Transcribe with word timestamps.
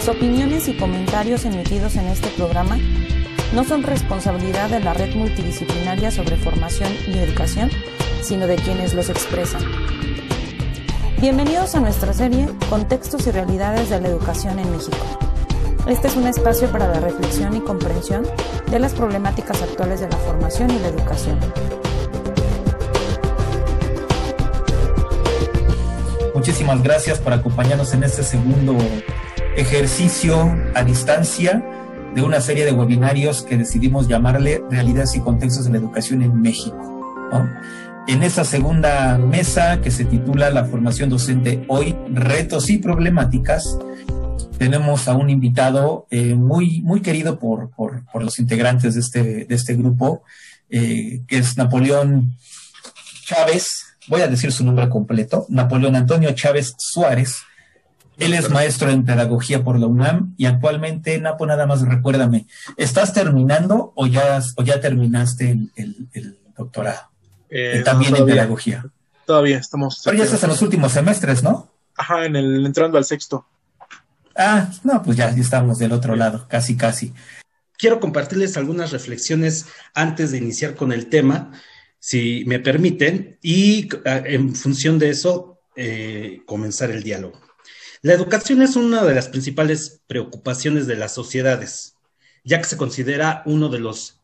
Las 0.00 0.08
opiniones 0.08 0.66
y 0.66 0.72
comentarios 0.72 1.44
emitidos 1.44 1.94
en 1.96 2.06
este 2.06 2.28
programa 2.28 2.78
no 3.52 3.64
son 3.64 3.82
responsabilidad 3.82 4.70
de 4.70 4.80
la 4.80 4.94
red 4.94 5.14
multidisciplinaria 5.14 6.10
sobre 6.10 6.38
formación 6.38 6.90
y 7.06 7.18
educación, 7.18 7.68
sino 8.22 8.46
de 8.46 8.56
quienes 8.56 8.94
los 8.94 9.10
expresan. 9.10 9.60
Bienvenidos 11.20 11.74
a 11.74 11.80
nuestra 11.80 12.14
serie 12.14 12.48
Contextos 12.70 13.26
y 13.26 13.30
Realidades 13.30 13.90
de 13.90 14.00
la 14.00 14.08
Educación 14.08 14.58
en 14.58 14.70
México. 14.70 14.96
Este 15.86 16.08
es 16.08 16.16
un 16.16 16.26
espacio 16.26 16.72
para 16.72 16.88
la 16.88 17.00
reflexión 17.00 17.54
y 17.54 17.60
comprensión 17.60 18.26
de 18.70 18.78
las 18.78 18.94
problemáticas 18.94 19.60
actuales 19.60 20.00
de 20.00 20.08
la 20.08 20.16
formación 20.16 20.70
y 20.70 20.78
la 20.78 20.88
educación. 20.88 21.38
Muchísimas 26.34 26.82
gracias 26.82 27.18
por 27.18 27.34
acompañarnos 27.34 27.92
en 27.92 28.04
este 28.04 28.22
segundo 28.22 28.78
ejercicio 29.56 30.56
a 30.74 30.84
distancia 30.84 31.64
de 32.14 32.22
una 32.22 32.40
serie 32.40 32.64
de 32.64 32.72
webinarios 32.72 33.42
que 33.42 33.56
decidimos 33.56 34.08
llamarle 34.08 34.62
Realidades 34.70 35.14
y 35.14 35.20
Contextos 35.20 35.64
de 35.64 35.72
la 35.72 35.78
Educación 35.78 36.22
en 36.22 36.40
México. 36.40 37.28
En 38.08 38.22
esa 38.22 38.44
segunda 38.44 39.18
mesa 39.18 39.80
que 39.80 39.90
se 39.90 40.04
titula 40.04 40.50
La 40.50 40.64
formación 40.64 41.10
docente 41.10 41.64
hoy, 41.68 41.96
retos 42.12 42.70
y 42.70 42.78
problemáticas, 42.78 43.78
tenemos 44.58 45.08
a 45.08 45.14
un 45.14 45.30
invitado 45.30 46.06
eh, 46.10 46.34
muy, 46.34 46.82
muy 46.82 47.00
querido 47.00 47.38
por, 47.38 47.70
por, 47.70 48.04
por, 48.12 48.24
los 48.24 48.38
integrantes 48.38 48.94
de 48.94 49.00
este, 49.00 49.44
de 49.44 49.54
este 49.54 49.74
grupo, 49.74 50.22
eh, 50.68 51.22
que 51.26 51.38
es 51.38 51.56
Napoleón 51.56 52.36
Chávez, 53.24 53.86
voy 54.08 54.22
a 54.22 54.28
decir 54.28 54.52
su 54.52 54.64
nombre 54.64 54.88
completo, 54.88 55.46
Napoleón 55.48 55.96
Antonio 55.96 56.32
Chávez 56.32 56.74
Suárez. 56.78 57.42
Él 58.20 58.34
es 58.34 58.50
maestro 58.50 58.90
en 58.90 59.04
pedagogía 59.04 59.64
por 59.64 59.78
la 59.78 59.86
UNAM 59.86 60.34
y 60.36 60.46
actualmente, 60.46 61.18
Napo, 61.18 61.46
nada 61.46 61.66
más 61.66 61.82
recuérdame, 61.82 62.46
¿estás 62.76 63.12
terminando 63.12 63.92
o 63.96 64.06
ya, 64.06 64.40
o 64.56 64.62
ya 64.62 64.80
terminaste 64.80 65.50
el, 65.50 66.08
el, 66.12 66.38
doctorado? 66.56 67.10
Eh, 67.48 67.82
también 67.84 68.14
en 68.14 68.26
pedagogía. 68.26 68.84
Todavía 69.26 69.58
estamos. 69.58 70.02
Pero 70.04 70.18
ya 70.18 70.24
estás 70.24 70.42
en 70.42 70.50
los 70.50 70.62
últimos 70.62 70.92
semestres, 70.92 71.42
¿no? 71.42 71.70
Ajá, 71.96 72.26
en 72.26 72.36
el, 72.36 72.66
entrando 72.66 72.98
al 72.98 73.04
sexto. 73.04 73.46
Ah, 74.36 74.70
no, 74.84 75.02
pues 75.02 75.16
ya 75.16 75.28
estamos 75.30 75.78
del 75.78 75.92
otro 75.92 76.16
lado, 76.16 76.46
casi, 76.48 76.76
casi. 76.76 77.12
Quiero 77.76 78.00
compartirles 78.00 78.56
algunas 78.56 78.92
reflexiones 78.92 79.66
antes 79.94 80.30
de 80.30 80.38
iniciar 80.38 80.74
con 80.74 80.92
el 80.92 81.08
tema, 81.08 81.52
si 81.98 82.44
me 82.46 82.58
permiten, 82.58 83.38
y 83.42 83.88
ah, 84.06 84.22
en 84.24 84.54
función 84.54 84.98
de 84.98 85.10
eso, 85.10 85.60
eh, 85.76 86.42
comenzar 86.46 86.90
el 86.90 87.02
diálogo. 87.02 87.40
La 88.02 88.14
educación 88.14 88.62
es 88.62 88.76
una 88.76 89.04
de 89.04 89.14
las 89.14 89.28
principales 89.28 90.00
preocupaciones 90.06 90.86
de 90.86 90.96
las 90.96 91.12
sociedades, 91.12 91.96
ya 92.44 92.56
que 92.58 92.64
se 92.64 92.78
considera 92.78 93.42
uno 93.44 93.68
de 93.68 93.78
los 93.78 94.22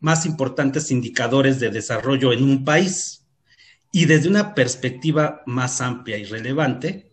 más 0.00 0.24
importantes 0.24 0.90
indicadores 0.90 1.60
de 1.60 1.68
desarrollo 1.68 2.32
en 2.32 2.42
un 2.42 2.64
país. 2.64 3.26
Y 3.92 4.06
desde 4.06 4.30
una 4.30 4.54
perspectiva 4.54 5.42
más 5.44 5.82
amplia 5.82 6.16
y 6.16 6.24
relevante, 6.24 7.12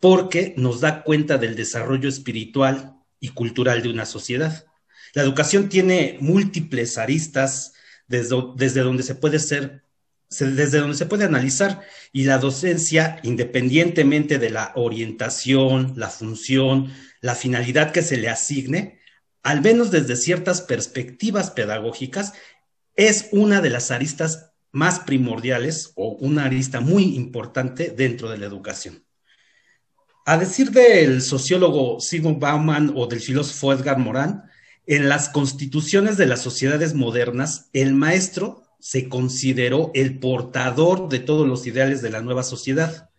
porque 0.00 0.54
nos 0.56 0.80
da 0.80 1.04
cuenta 1.04 1.38
del 1.38 1.54
desarrollo 1.54 2.08
espiritual 2.08 2.96
y 3.20 3.28
cultural 3.28 3.80
de 3.80 3.90
una 3.90 4.06
sociedad. 4.06 4.66
La 5.14 5.22
educación 5.22 5.68
tiene 5.68 6.18
múltiples 6.20 6.98
aristas 6.98 7.74
desde, 8.08 8.36
desde 8.56 8.80
donde 8.80 9.04
se 9.04 9.14
puede 9.14 9.38
ser 9.38 9.81
desde 10.38 10.78
donde 10.78 10.96
se 10.96 11.06
puede 11.06 11.24
analizar 11.24 11.82
y 12.12 12.24
la 12.24 12.38
docencia, 12.38 13.20
independientemente 13.22 14.38
de 14.38 14.50
la 14.50 14.72
orientación, 14.74 15.92
la 15.96 16.08
función, 16.08 16.92
la 17.20 17.34
finalidad 17.34 17.92
que 17.92 18.02
se 18.02 18.16
le 18.16 18.28
asigne, 18.28 19.00
al 19.42 19.60
menos 19.60 19.90
desde 19.90 20.16
ciertas 20.16 20.60
perspectivas 20.60 21.50
pedagógicas, 21.50 22.32
es 22.96 23.28
una 23.32 23.60
de 23.60 23.70
las 23.70 23.90
aristas 23.90 24.52
más 24.70 25.00
primordiales 25.00 25.92
o 25.96 26.10
una 26.20 26.44
arista 26.44 26.80
muy 26.80 27.14
importante 27.16 27.90
dentro 27.90 28.30
de 28.30 28.38
la 28.38 28.46
educación. 28.46 29.04
A 30.24 30.38
decir 30.38 30.70
del 30.70 31.20
sociólogo 31.20 32.00
Sigmund 32.00 32.38
Bauman 32.38 32.92
o 32.94 33.06
del 33.06 33.20
filósofo 33.20 33.72
Edgar 33.72 33.98
Morin, 33.98 34.40
en 34.86 35.08
las 35.08 35.28
constituciones 35.28 36.16
de 36.16 36.26
las 36.26 36.40
sociedades 36.40 36.94
modernas, 36.94 37.68
el 37.72 37.94
maestro 37.94 38.61
se 38.82 39.08
consideró 39.08 39.92
el 39.94 40.18
portador 40.18 41.08
de 41.08 41.20
todos 41.20 41.46
los 41.46 41.68
ideales 41.68 42.02
de 42.02 42.10
la 42.10 42.20
nueva 42.20 42.42
sociedad. 42.42 43.10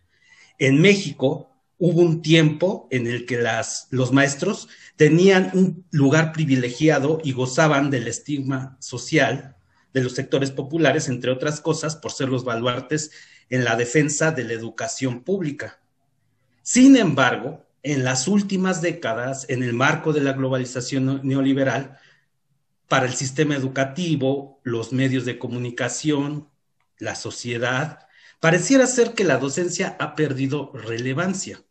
En 0.58 0.78
México 0.78 1.52
hubo 1.78 2.02
un 2.02 2.20
tiempo 2.20 2.86
en 2.90 3.06
el 3.06 3.24
que 3.24 3.38
las, 3.38 3.88
los 3.90 4.12
maestros 4.12 4.68
tenían 4.96 5.50
un 5.54 5.86
lugar 5.90 6.32
privilegiado 6.32 7.18
y 7.24 7.32
gozaban 7.32 7.88
del 7.88 8.08
estigma 8.08 8.76
social 8.78 9.56
de 9.94 10.02
los 10.02 10.12
sectores 10.12 10.50
populares, 10.50 11.08
entre 11.08 11.30
otras 11.30 11.62
cosas, 11.62 11.96
por 11.96 12.12
ser 12.12 12.28
los 12.28 12.44
baluartes 12.44 13.10
en 13.48 13.64
la 13.64 13.74
defensa 13.74 14.32
de 14.32 14.44
la 14.44 14.52
educación 14.52 15.24
pública. 15.24 15.80
Sin 16.60 16.94
embargo, 16.94 17.64
en 17.82 18.04
las 18.04 18.28
últimas 18.28 18.82
décadas, 18.82 19.46
en 19.48 19.62
el 19.62 19.72
marco 19.72 20.12
de 20.12 20.20
la 20.20 20.34
globalización 20.34 21.22
neoliberal, 21.22 21.98
para 22.88 23.06
el 23.06 23.14
sistema 23.14 23.56
educativo, 23.56 24.60
los 24.62 24.92
medios 24.92 25.24
de 25.24 25.38
comunicación, 25.38 26.48
la 26.98 27.14
sociedad, 27.14 28.06
pareciera 28.40 28.86
ser 28.86 29.14
que 29.14 29.24
la 29.24 29.38
docencia 29.38 29.96
ha 29.98 30.14
perdido 30.14 30.72
relevancia. 30.74 31.64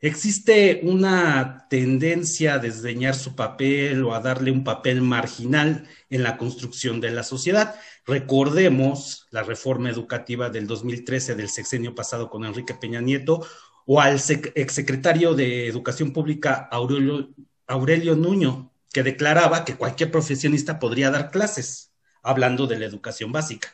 Existe 0.00 0.80
una 0.84 1.66
tendencia 1.68 2.54
a 2.54 2.58
desdeñar 2.60 3.16
su 3.16 3.34
papel 3.34 4.04
o 4.04 4.14
a 4.14 4.20
darle 4.20 4.52
un 4.52 4.62
papel 4.62 5.02
marginal 5.02 5.88
en 6.08 6.22
la 6.22 6.36
construcción 6.36 7.00
de 7.00 7.10
la 7.10 7.24
sociedad. 7.24 7.74
Recordemos 8.06 9.26
la 9.32 9.42
reforma 9.42 9.90
educativa 9.90 10.50
del 10.50 10.68
2013 10.68 11.34
del 11.34 11.48
sexenio 11.48 11.96
pasado 11.96 12.30
con 12.30 12.44
Enrique 12.44 12.74
Peña 12.74 13.00
Nieto 13.00 13.44
o 13.86 14.00
al 14.00 14.20
exsecretario 14.54 15.34
de 15.34 15.66
Educación 15.66 16.12
Pública 16.12 16.68
Aurelio, 16.70 17.30
Aurelio 17.66 18.14
Nuño, 18.14 18.67
que 18.92 19.02
declaraba 19.02 19.64
que 19.64 19.76
cualquier 19.76 20.10
profesionista 20.10 20.78
podría 20.78 21.10
dar 21.10 21.30
clases, 21.30 21.92
hablando 22.22 22.66
de 22.66 22.78
la 22.78 22.86
educación 22.86 23.32
básica, 23.32 23.68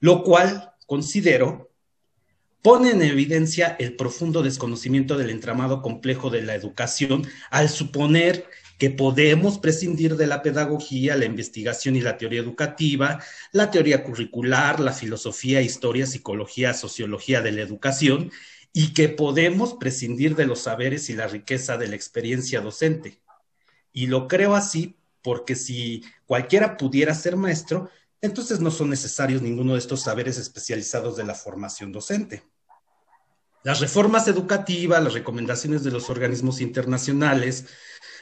lo 0.00 0.22
cual 0.22 0.72
considero 0.86 1.72
pone 2.62 2.90
en 2.90 3.02
evidencia 3.02 3.76
el 3.80 3.96
profundo 3.96 4.42
desconocimiento 4.42 5.18
del 5.18 5.30
entramado 5.30 5.82
complejo 5.82 6.30
de 6.30 6.42
la 6.42 6.54
educación 6.54 7.26
al 7.50 7.68
suponer 7.68 8.46
que 8.78 8.90
podemos 8.90 9.58
prescindir 9.58 10.16
de 10.16 10.26
la 10.26 10.42
pedagogía, 10.42 11.16
la 11.16 11.24
investigación 11.24 11.96
y 11.96 12.00
la 12.00 12.18
teoría 12.18 12.40
educativa, 12.40 13.20
la 13.52 13.70
teoría 13.70 14.02
curricular, 14.02 14.80
la 14.80 14.92
filosofía, 14.92 15.60
historia, 15.60 16.06
psicología, 16.06 16.72
sociología 16.74 17.40
de 17.42 17.52
la 17.52 17.62
educación 17.62 18.30
y 18.72 18.94
que 18.94 19.08
podemos 19.08 19.74
prescindir 19.74 20.34
de 20.34 20.46
los 20.46 20.60
saberes 20.62 21.10
y 21.10 21.14
la 21.14 21.26
riqueza 21.26 21.76
de 21.76 21.88
la 21.88 21.96
experiencia 21.96 22.60
docente. 22.60 23.21
Y 23.92 24.06
lo 24.06 24.28
creo 24.28 24.54
así 24.54 24.96
porque 25.22 25.54
si 25.54 26.04
cualquiera 26.26 26.76
pudiera 26.76 27.14
ser 27.14 27.36
maestro, 27.36 27.90
entonces 28.20 28.60
no 28.60 28.70
son 28.70 28.90
necesarios 28.90 29.42
ninguno 29.42 29.74
de 29.74 29.78
estos 29.78 30.02
saberes 30.02 30.38
especializados 30.38 31.16
de 31.16 31.24
la 31.24 31.34
formación 31.34 31.92
docente. 31.92 32.42
Las 33.64 33.80
reformas 33.80 34.26
educativas, 34.26 35.02
las 35.02 35.12
recomendaciones 35.12 35.84
de 35.84 35.92
los 35.92 36.10
organismos 36.10 36.60
internacionales, 36.60 37.66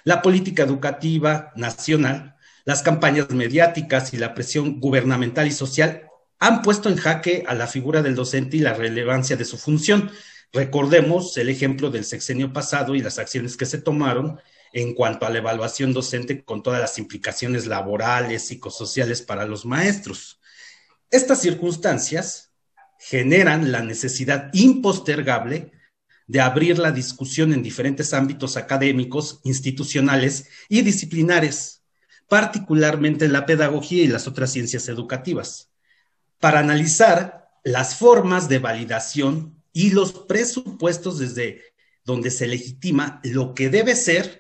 la 0.05 0.21
política 0.21 0.63
educativa 0.63 1.53
nacional, 1.57 2.37
las 2.65 2.83
campañas 2.83 3.31
mediáticas 3.31 4.13
y 4.13 4.19
la 4.19 4.35
presión 4.35 4.81
gubernamental 4.81 5.47
y 5.47 5.53
social 5.53 6.07
han 6.39 6.63
puesto 6.63 6.89
en 6.89 6.97
jaque 6.97 7.45
a 7.47 7.55
la 7.55 7.67
figura 7.67 8.03
del 8.03 8.15
docente 8.15 8.59
y 8.59 8.61
la 8.61 8.75
relevancia 8.75 9.37
de 9.37 9.45
su 9.45 9.57
función, 9.57 10.11
Recordemos 10.53 11.37
el 11.37 11.49
ejemplo 11.49 11.91
del 11.91 12.05
sexenio 12.05 12.53
pasado 12.53 12.97
y 12.97 13.03
las 13.03 13.19
acciones 13.19 13.57
que 13.57 13.67
se 13.67 13.79
tomaron 13.79 14.41
en 14.73 14.95
cuanto 14.95 15.27
a 15.27 15.31
la 15.31 15.39
evaluación 15.39 15.93
docente 15.93 16.45
con 16.45 16.63
todas 16.63 16.81
las 16.81 16.99
implicaciones 16.99 17.67
laborales, 17.67 18.47
psicosociales 18.47 19.23
para 19.23 19.45
los 19.45 19.65
maestros. 19.67 20.41
Estas 21.11 21.41
circunstancias 21.41 22.53
generan 22.99 23.73
la 23.73 23.83
necesidad 23.83 24.51
impostergable 24.53 25.73
de 26.27 26.41
abrir 26.41 26.79
la 26.79 26.93
discusión 26.93 27.53
en 27.53 27.63
diferentes 27.63 28.15
ámbitos 28.15 28.57
académicos, 28.57 29.41
institucionales 29.43 30.47
y 30.69 30.83
disciplinares, 30.83 31.83
particularmente 32.29 33.25
en 33.25 33.33
la 33.33 33.47
pedagogía 33.47 34.05
y 34.05 34.07
las 34.07 34.29
otras 34.29 34.53
ciencias 34.53 34.89
educativas, 34.89 35.73
para 36.39 36.61
analizar 36.61 37.51
las 37.65 37.97
formas 37.97 38.49
de 38.49 38.61
validación 38.61 39.61
y 39.73 39.91
los 39.91 40.13
presupuestos 40.13 41.19
desde 41.19 41.63
donde 42.05 42.31
se 42.31 42.47
legitima 42.47 43.21
lo 43.25 43.55
que 43.55 43.69
debe 43.69 43.97
ser, 43.97 44.40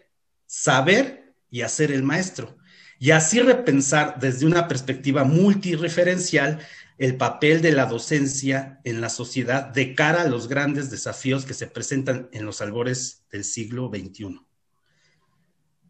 saber 0.51 1.33
y 1.49 1.61
hacer 1.61 1.93
el 1.93 2.03
maestro. 2.03 2.57
y 2.99 3.13
así 3.13 3.41
repensar 3.41 4.19
desde 4.21 4.45
una 4.45 4.69
perspectiva 4.69 5.25
multireferencial 5.25 6.59
el 6.99 7.17
papel 7.17 7.63
de 7.63 7.73
la 7.73 7.87
docencia 7.87 8.79
en 8.85 9.01
la 9.01 9.09
sociedad 9.09 9.65
de 9.65 9.95
cara 9.95 10.23
a 10.23 10.29
los 10.29 10.49
grandes 10.49 10.91
desafíos 10.91 11.47
que 11.47 11.55
se 11.55 11.67
presentan 11.67 12.29
en 12.33 12.45
los 12.45 12.61
albores 12.61 13.25
del 13.31 13.45
siglo 13.45 13.89
XXI. 13.89 14.41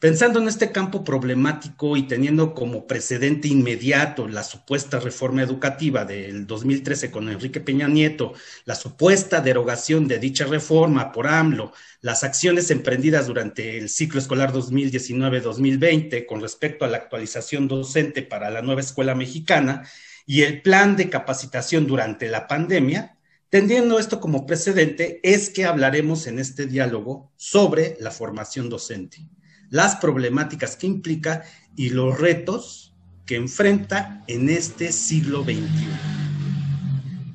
Pensando 0.00 0.41
en 0.41 0.49
este 0.49 0.73
campo 0.73 1.05
problemático 1.05 1.94
y 1.94 2.05
teniendo 2.05 2.55
como 2.55 2.87
precedente 2.87 3.49
inmediato 3.49 4.26
la 4.29 4.43
supuesta 4.43 4.99
reforma 4.99 5.43
educativa 5.43 6.06
del 6.06 6.47
2013 6.47 7.11
con 7.11 7.29
Enrique 7.29 7.61
Peña 7.61 7.87
Nieto, 7.87 8.32
la 8.64 8.76
supuesta 8.76 9.43
derogación 9.43 10.08
de 10.08 10.19
dicha 10.19 10.47
reforma 10.47 11.12
por 11.12 11.26
AMLO, 11.26 11.75
las 12.00 12.25
acciones 12.25 12.70
emprendidas 12.70 13.26
durante 13.26 13.76
el 13.76 13.91
ciclo 13.91 14.20
escolar 14.20 14.55
2019-2020 14.55 16.25
con 16.25 16.41
respecto 16.41 16.87
a 16.87 16.88
la 16.88 16.97
actualización 16.97 17.69
docente 17.69 18.23
para 18.23 18.49
la 18.49 18.62
nueva 18.62 18.81
escuela 18.81 19.14
mexicana 19.14 19.87
y 20.25 20.44
el 20.44 20.62
plan 20.62 20.97
de 20.97 21.11
capacitación 21.11 21.87
durante 21.87 22.29
la 22.29 22.49
pandemia, 22.49 23.19
Teniendo 23.50 23.99
esto 23.99 24.20
como 24.20 24.47
precedente, 24.47 25.19
es 25.25 25.50
que 25.50 25.64
hablaremos 25.64 26.29
en 26.29 26.38
este 26.38 26.67
diálogo 26.67 27.32
sobre 27.37 27.97
la 27.99 28.12
formación 28.12 28.69
docente 28.69 29.26
las 29.70 29.96
problemáticas 29.96 30.76
que 30.76 30.87
implica 30.87 31.44
y 31.76 31.90
los 31.90 32.19
retos 32.19 32.94
que 33.25 33.37
enfrenta 33.37 34.22
en 34.26 34.50
este 34.50 34.93
siglo 34.93 35.44
XXI. 35.44 35.61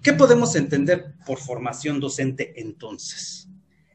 ¿Qué 0.03 0.13
podemos 0.13 0.55
entender 0.55 1.15
por 1.25 1.39
formación 1.39 1.99
docente 1.99 2.61
entonces? 2.61 3.47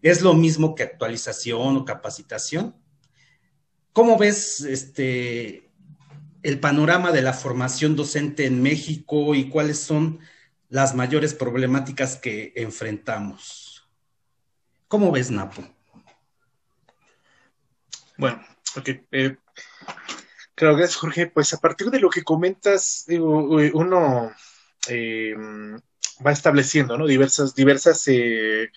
¿Es 0.02 0.22
lo 0.22 0.34
mismo 0.34 0.74
que 0.74 0.82
actualización 0.82 1.76
o 1.76 1.84
capacitación? 1.84 2.74
¿Cómo 3.92 4.16
ves 4.16 4.62
este, 4.62 5.70
el 6.42 6.58
panorama 6.58 7.12
de 7.12 7.22
la 7.22 7.34
formación 7.34 7.96
docente 7.96 8.46
en 8.46 8.62
México 8.62 9.34
y 9.34 9.50
cuáles 9.50 9.78
son 9.78 10.20
las 10.68 10.94
mayores 10.94 11.34
problemáticas 11.34 12.16
que 12.16 12.52
enfrentamos? 12.56 13.88
¿Cómo 14.88 15.12
ves, 15.12 15.30
Napo? 15.30 15.62
Bueno, 18.20 18.38
ok. 18.76 18.88
Eh, 19.12 19.36
claro, 20.54 20.76
gracias, 20.76 20.98
Jorge. 20.98 21.26
Pues 21.28 21.54
a 21.54 21.58
partir 21.58 21.90
de 21.90 22.00
lo 22.00 22.10
que 22.10 22.22
comentas, 22.22 23.06
uno 23.08 24.30
eh, 24.88 25.34
va 26.24 26.30
estableciendo, 26.30 26.98
¿no? 26.98 27.06
Diversas, 27.06 27.54
diversas, 27.54 28.06
eh, 28.08 28.70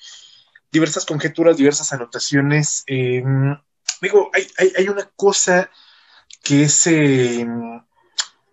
diversas 0.72 1.06
conjeturas, 1.06 1.58
diversas 1.58 1.92
anotaciones. 1.92 2.86
digo, 2.88 4.32
hay, 4.34 4.48
hay, 4.60 4.74
hay, 4.78 4.88
una 4.88 5.12
cosa 5.18 5.70
que 6.42 6.64
es 6.64 6.90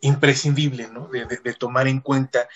imprescindible, 0.00 0.88
¿no? 0.88 1.06
De, 1.06 1.24
de, 1.24 1.54
tomar 1.54 1.86
en 1.86 2.00
cuenta 2.00 2.48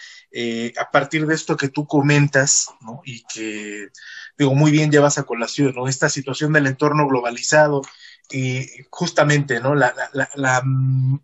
a 0.76 0.90
partir 0.90 1.25
de 1.28 1.36
esto 1.36 1.56
que 1.56 1.69
tú 1.69 1.86
comentas, 1.86 2.66
¿no? 2.81 3.00
Y 3.04 3.22
que, 3.32 3.90
digo, 4.36 4.56
muy 4.56 4.72
bien 4.72 4.90
llevas 4.90 5.19
a 5.19 5.22
colación, 5.22 5.72
¿no? 5.76 5.86
Esta 5.86 6.08
situación 6.08 6.52
del 6.52 6.66
entorno 6.66 7.06
globalizado 7.06 7.82
y 8.30 8.66
justamente, 8.90 9.60
¿no? 9.60 9.74
La, 9.74 9.94
la, 10.34 10.62
mm, 10.64 11.20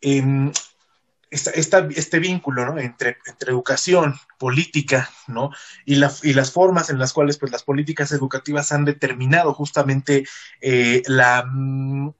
em, 0.00 0.52
este 1.30 2.18
vínculo, 2.18 2.66
¿no? 2.66 2.78
Entre, 2.78 3.16
entre 3.26 3.52
educación, 3.52 4.14
política, 4.38 5.10
¿no? 5.28 5.50
Y, 5.86 5.94
y, 5.94 6.34
las 6.34 6.50
formas 6.52 6.90
en 6.90 6.98
las 6.98 7.12
cuales, 7.12 7.38
pues, 7.38 7.50
las 7.52 7.62
políticas 7.62 8.12
educativas 8.12 8.72
han 8.72 8.84
determinado 8.84 9.54
justamente 9.54 10.26
eh, 10.60 11.02
la, 11.06 11.44
mm, 11.46 12.10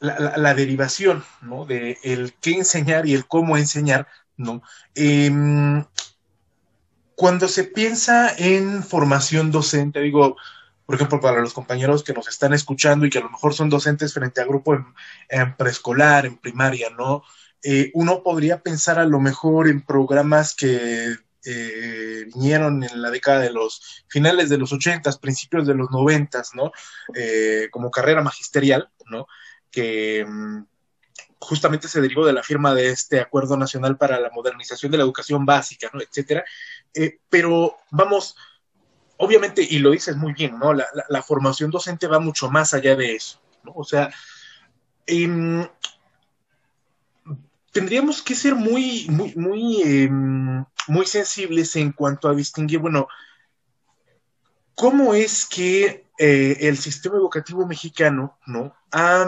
la, 0.00 0.36
la, 0.36 0.54
derivación, 0.54 1.24
¿no? 1.40 1.64
De 1.64 1.98
el 2.02 2.34
qué 2.40 2.52
enseñar 2.52 3.06
y 3.06 3.14
el 3.14 3.26
cómo 3.26 3.56
enseñar, 3.56 4.06
¿no? 4.36 4.62
Em, 4.94 5.84
cuando 7.14 7.48
se 7.48 7.64
piensa 7.64 8.34
en 8.36 8.82
formación 8.82 9.50
docente, 9.50 10.00
digo, 10.00 10.36
por 10.90 10.96
ejemplo, 10.96 11.20
para 11.20 11.40
los 11.40 11.54
compañeros 11.54 12.02
que 12.02 12.12
nos 12.12 12.26
están 12.26 12.52
escuchando 12.52 13.06
y 13.06 13.10
que 13.10 13.18
a 13.18 13.22
lo 13.22 13.30
mejor 13.30 13.54
son 13.54 13.70
docentes 13.70 14.12
frente 14.12 14.40
a 14.40 14.44
grupo 14.44 14.74
en, 14.74 15.56
preescolar, 15.56 16.26
en 16.26 16.36
primaria, 16.36 16.90
¿no? 16.90 17.22
Eh, 17.62 17.92
uno 17.94 18.24
podría 18.24 18.60
pensar 18.60 18.98
a 18.98 19.04
lo 19.04 19.20
mejor 19.20 19.68
en 19.68 19.82
programas 19.82 20.52
que 20.56 21.14
eh, 21.44 22.24
vinieron 22.34 22.82
en 22.82 23.00
la 23.00 23.12
década 23.12 23.38
de 23.38 23.52
los 23.52 24.04
finales 24.08 24.48
de 24.48 24.58
los 24.58 24.72
ochentas, 24.72 25.16
principios 25.16 25.64
de 25.64 25.74
los 25.74 25.92
noventas, 25.92 26.56
¿no? 26.56 26.72
Eh, 27.14 27.68
como 27.70 27.92
carrera 27.92 28.20
magisterial, 28.20 28.90
¿no? 29.06 29.28
Que 29.70 30.26
mm, 30.26 30.64
justamente 31.38 31.86
se 31.86 32.00
derivó 32.00 32.26
de 32.26 32.32
la 32.32 32.42
firma 32.42 32.74
de 32.74 32.88
este 32.88 33.20
Acuerdo 33.20 33.56
Nacional 33.56 33.96
para 33.96 34.18
la 34.18 34.30
Modernización 34.30 34.90
de 34.90 34.98
la 34.98 35.04
Educación 35.04 35.46
Básica, 35.46 35.88
¿no? 35.92 36.00
Etcétera. 36.00 36.44
pero 37.30 37.76
vamos, 37.92 38.34
obviamente, 39.20 39.66
y 39.68 39.78
lo 39.78 39.90
dices 39.90 40.16
muy 40.16 40.32
bien, 40.32 40.58
¿no? 40.58 40.72
La, 40.72 41.22
formación 41.22 41.70
docente 41.70 42.06
va 42.06 42.18
mucho 42.18 42.50
más 42.50 42.72
allá 42.72 42.96
de 42.96 43.14
eso, 43.14 43.38
¿no? 43.62 43.72
O 43.76 43.84
sea, 43.84 44.10
em, 45.06 45.66
tendríamos 47.70 48.22
que 48.22 48.34
ser 48.34 48.54
muy, 48.54 49.06
muy, 49.10 49.34
muy, 49.36 49.82
em, 49.82 50.64
muy 50.88 51.04
sensibles 51.04 51.76
en 51.76 51.92
cuanto 51.92 52.28
a 52.28 52.34
distinguir, 52.34 52.78
bueno, 52.78 53.08
cómo 54.74 55.12
es 55.12 55.44
que 55.44 56.06
eh, 56.18 56.56
el 56.60 56.78
sistema 56.78 57.16
educativo 57.16 57.66
mexicano, 57.66 58.38
¿no? 58.46 58.74
Ha, 58.90 59.26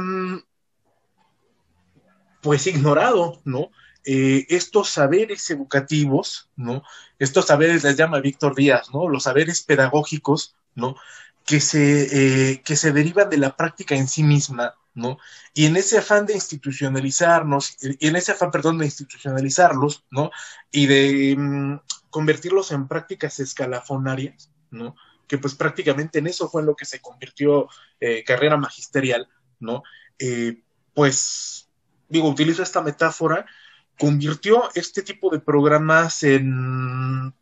pues 2.41 2.67
ignorado, 2.67 3.43
¿no? 3.45 3.71
Eh, 4.05 4.47
estos 4.49 4.89
saberes 4.89 5.49
educativos, 5.51 6.51
¿no? 6.57 6.83
Estos 7.21 7.47
saberes 7.47 7.85
les 7.85 7.97
llama 7.97 8.21
Víctor 8.21 8.55
Díaz, 8.57 8.89
¿no? 8.93 9.09
Los 9.09 9.25
saberes 9.25 9.63
pedagógicos, 9.63 10.57
¿no? 10.75 10.97
Que 11.45 11.61
se, 11.61 12.51
eh, 12.51 12.63
que 12.63 12.75
se 12.75 12.93
derivan 12.93 13.31
de 13.31 13.37
la 13.37 13.57
práctica 13.57 13.95
en 13.95 14.09
sí 14.09 14.25
misma, 14.25 14.75
¿no? 14.95 15.19
Y 15.55 15.67
en 15.67 15.77
ese 15.77 15.99
afán 15.99 16.27
de 16.27 16.35
institucionalizarnos, 16.35 17.77
y 17.81 18.09
en 18.09 18.17
ese 18.17 18.33
afán, 18.33 18.51
perdón, 18.51 18.79
de 18.79 18.87
institucionalizarlos, 18.87 20.05
¿no? 20.11 20.33
Y 20.73 20.87
de 20.87 21.37
mm, 21.39 21.81
convertirlos 22.11 22.73
en 22.73 22.89
prácticas 22.89 23.39
escalafonarias, 23.39 24.51
¿no? 24.73 24.97
Que 25.29 25.39
pues 25.39 25.55
prácticamente 25.55 26.19
en 26.19 26.27
eso 26.27 26.49
fue 26.49 26.63
en 26.63 26.67
lo 26.67 26.75
que 26.75 26.87
se 26.87 27.01
convirtió 27.01 27.69
eh, 28.01 28.25
carrera 28.25 28.57
magisterial, 28.57 29.29
¿no? 29.61 29.83
pues, 30.95 31.69
digo, 32.09 32.29
utilizo 32.29 32.63
esta 32.63 32.81
metáfora 32.81 33.45
convirtió 33.99 34.69
este 34.75 35.03
tipo 35.03 35.31
de 35.31 35.41
programas 35.41 36.23
en 36.23 37.35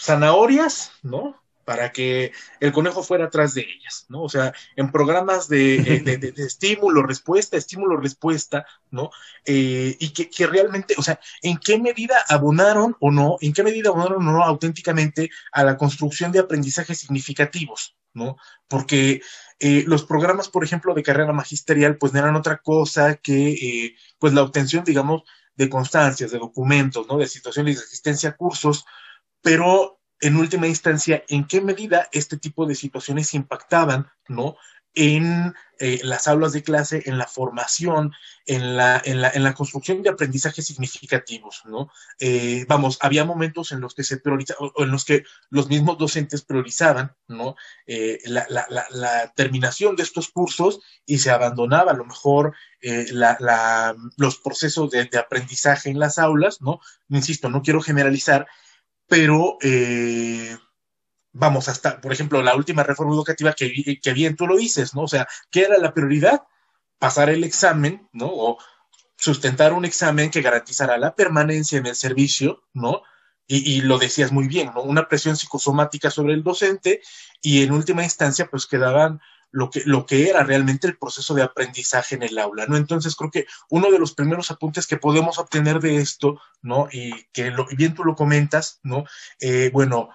zanahorias, 0.00 0.92
¿no? 1.02 1.36
Para 1.64 1.92
que 1.92 2.32
el 2.58 2.72
conejo 2.72 3.02
fuera 3.02 3.26
atrás 3.26 3.54
de 3.54 3.60
ellas, 3.60 4.06
¿no? 4.08 4.22
O 4.22 4.28
sea, 4.28 4.52
en 4.74 4.90
programas 4.90 5.46
de, 5.48 5.76
eh, 5.76 6.34
estímulo, 6.36 7.02
respuesta, 7.02 7.56
estímulo, 7.56 7.96
respuesta, 7.96 8.66
¿no? 8.90 9.10
Eh, 9.44 9.96
y 10.00 10.08
que, 10.10 10.46
realmente, 10.46 10.94
o 10.98 11.02
sea, 11.02 11.20
¿en 11.42 11.58
qué 11.58 11.78
medida 11.78 12.16
abonaron 12.28 12.96
o 12.98 13.10
no, 13.10 13.36
en 13.40 13.52
qué 13.52 13.62
medida 13.62 13.90
abonaron 13.90 14.26
o 14.26 14.32
no 14.32 14.42
auténticamente 14.42 15.30
a 15.52 15.62
la 15.62 15.76
construcción 15.76 16.32
de 16.32 16.40
aprendizajes 16.40 16.98
significativos, 16.98 17.96
¿no? 18.14 18.36
Porque 18.66 19.20
eh, 19.60 19.84
los 19.86 20.04
programas, 20.04 20.48
por 20.48 20.64
ejemplo, 20.64 20.94
de 20.94 21.02
carrera 21.02 21.32
magisterial, 21.32 21.98
pues 21.98 22.12
no 22.12 22.18
eran 22.18 22.36
otra 22.36 22.56
cosa 22.56 23.16
que, 23.16 23.94
pues 24.18 24.32
la 24.32 24.42
obtención, 24.42 24.82
digamos, 24.82 25.22
de 25.60 25.68
constancias, 25.68 26.30
de 26.30 26.38
documentos, 26.38 27.06
¿no? 27.06 27.18
De 27.18 27.26
situaciones 27.26 27.76
de 27.76 27.84
asistencia 27.84 28.30
a 28.30 28.36
cursos, 28.36 28.86
pero 29.42 30.00
en 30.18 30.36
última 30.36 30.66
instancia, 30.66 31.22
¿en 31.28 31.46
qué 31.46 31.60
medida 31.60 32.08
este 32.12 32.38
tipo 32.38 32.64
de 32.64 32.74
situaciones 32.74 33.34
impactaban, 33.34 34.08
¿no? 34.26 34.56
En 34.94 35.54
eh, 35.78 36.00
las 36.02 36.28
aulas 36.28 36.52
de 36.52 36.62
clase, 36.62 37.04
en 37.06 37.16
la 37.16 37.26
formación, 37.26 38.12
en 38.44 38.76
la, 38.76 39.00
en 39.04 39.22
la, 39.22 39.30
en 39.30 39.44
la 39.44 39.54
construcción 39.54 40.02
de 40.02 40.10
aprendizajes 40.10 40.66
significativos, 40.66 41.62
¿no? 41.64 41.90
Eh, 42.18 42.66
vamos, 42.68 42.98
había 43.00 43.24
momentos 43.24 43.72
en 43.72 43.80
los 43.80 43.94
que 43.94 44.04
se 44.04 44.18
prioriza, 44.18 44.54
o, 44.58 44.72
en 44.82 44.90
los 44.90 45.04
que 45.04 45.22
los 45.48 45.68
mismos 45.68 45.96
docentes 45.96 46.42
priorizaban, 46.42 47.16
¿no? 47.28 47.56
Eh, 47.86 48.18
la, 48.24 48.46
la, 48.50 48.66
la, 48.90 49.32
terminación 49.34 49.96
de 49.96 50.02
estos 50.02 50.28
cursos 50.28 50.80
y 51.06 51.18
se 51.18 51.30
abandonaba 51.30 51.92
a 51.92 51.96
lo 51.96 52.04
mejor 52.04 52.54
los 54.16 54.38
procesos 54.38 54.90
de, 54.90 55.04
de, 55.04 55.18
aprendizaje 55.18 55.90
en 55.90 55.98
las 55.98 56.18
aulas, 56.18 56.60
¿no? 56.60 56.80
Insisto, 57.08 57.48
no 57.48 57.62
quiero 57.62 57.80
generalizar, 57.80 58.46
pero 59.06 59.56
vamos, 61.32 61.68
hasta, 61.68 62.00
por 62.00 62.12
ejemplo, 62.12 62.42
la 62.42 62.54
última 62.56 62.82
reforma 62.82 63.14
educativa 63.14 63.52
que, 63.52 63.98
que 64.00 64.12
bien 64.12 64.36
tú 64.36 64.46
lo 64.46 64.56
dices, 64.56 64.94
¿no? 64.94 65.02
O 65.02 65.08
sea, 65.08 65.28
¿qué 65.50 65.62
era 65.62 65.78
la 65.78 65.94
prioridad? 65.94 66.42
Pasar 66.98 67.30
el 67.30 67.44
examen, 67.44 68.08
¿no? 68.12 68.26
O 68.26 68.58
sustentar 69.16 69.72
un 69.72 69.84
examen 69.84 70.30
que 70.30 70.42
garantizara 70.42 70.96
la 70.98 71.14
permanencia 71.14 71.78
en 71.78 71.86
el 71.86 71.96
servicio, 71.96 72.64
¿no? 72.72 73.02
Y, 73.46 73.78
y, 73.78 73.80
lo 73.80 73.98
decías 73.98 74.32
muy 74.32 74.46
bien, 74.46 74.70
¿no? 74.74 74.82
Una 74.82 75.08
presión 75.08 75.36
psicosomática 75.36 76.10
sobre 76.10 76.34
el 76.34 76.44
docente 76.44 77.02
y 77.42 77.62
en 77.62 77.72
última 77.72 78.04
instancia, 78.04 78.48
pues 78.48 78.66
quedaban 78.66 79.20
lo 79.52 79.70
que, 79.70 79.82
lo 79.84 80.06
que 80.06 80.28
era 80.28 80.42
realmente 80.44 80.86
el 80.86 80.96
proceso 80.96 81.34
de 81.34 81.42
aprendizaje 81.42 82.14
en 82.14 82.22
el 82.22 82.38
aula, 82.38 82.66
¿no? 82.66 82.76
Entonces 82.76 83.16
creo 83.16 83.30
que 83.30 83.46
uno 83.68 83.90
de 83.90 83.98
los 83.98 84.14
primeros 84.14 84.50
apuntes 84.50 84.86
que 84.86 84.96
podemos 84.96 85.38
obtener 85.38 85.80
de 85.80 85.96
esto, 85.96 86.40
¿no? 86.62 86.88
Y 86.92 87.12
que 87.32 87.50
lo, 87.50 87.66
bien 87.66 87.94
tú 87.94 88.04
lo 88.04 88.14
comentas, 88.14 88.80
¿no? 88.82 89.04
Eh, 89.40 89.70
bueno, 89.72 90.10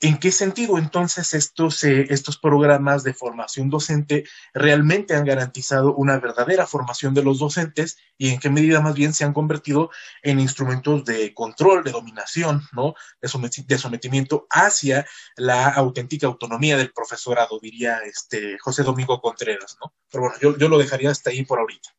¿En 0.00 0.18
qué 0.18 0.32
sentido 0.32 0.76
entonces 0.76 1.32
estos, 1.34 1.82
eh, 1.84 2.06
estos 2.10 2.36
programas 2.36 3.04
de 3.04 3.14
formación 3.14 3.70
docente 3.70 4.24
realmente 4.52 5.14
han 5.14 5.24
garantizado 5.24 5.94
una 5.94 6.18
verdadera 6.18 6.66
formación 6.66 7.14
de 7.14 7.22
los 7.22 7.38
docentes 7.38 7.96
y 8.18 8.30
en 8.30 8.40
qué 8.40 8.50
medida 8.50 8.80
más 8.80 8.94
bien 8.94 9.14
se 9.14 9.24
han 9.24 9.32
convertido 9.32 9.90
en 10.22 10.40
instrumentos 10.40 11.04
de 11.04 11.32
control, 11.32 11.84
de 11.84 11.92
dominación, 11.92 12.62
¿no? 12.72 12.94
de, 13.22 13.78
sometimiento 13.78 14.46
hacia 14.50 15.06
la 15.36 15.68
auténtica 15.68 16.26
autonomía 16.26 16.76
del 16.76 16.92
profesorado, 16.92 17.58
diría 17.60 17.98
este 18.04 18.58
José 18.58 18.82
Domingo 18.82 19.20
Contreras, 19.20 19.78
¿no? 19.80 19.94
Pero 20.10 20.24
bueno, 20.24 20.36
yo, 20.40 20.58
yo 20.58 20.68
lo 20.68 20.76
dejaría 20.76 21.10
hasta 21.10 21.30
ahí 21.30 21.44
por 21.44 21.60
ahorita. 21.60 21.90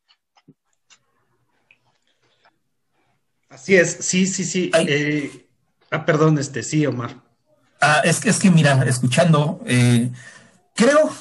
Así 3.50 3.76
es, 3.76 3.98
sí, 4.02 4.28
sí, 4.28 4.44
sí. 4.44 4.70
Eh, 4.74 5.48
ah, 5.90 6.06
perdón, 6.06 6.38
este, 6.38 6.62
sí, 6.62 6.86
Omar. 6.86 7.25
Ah, 7.82 8.02
es, 8.04 8.20
que, 8.20 8.30
es 8.30 8.40
que, 8.40 8.50
mira, 8.50 8.84
escuchando, 8.86 9.62
eh, 9.66 10.12
creo 10.76 11.12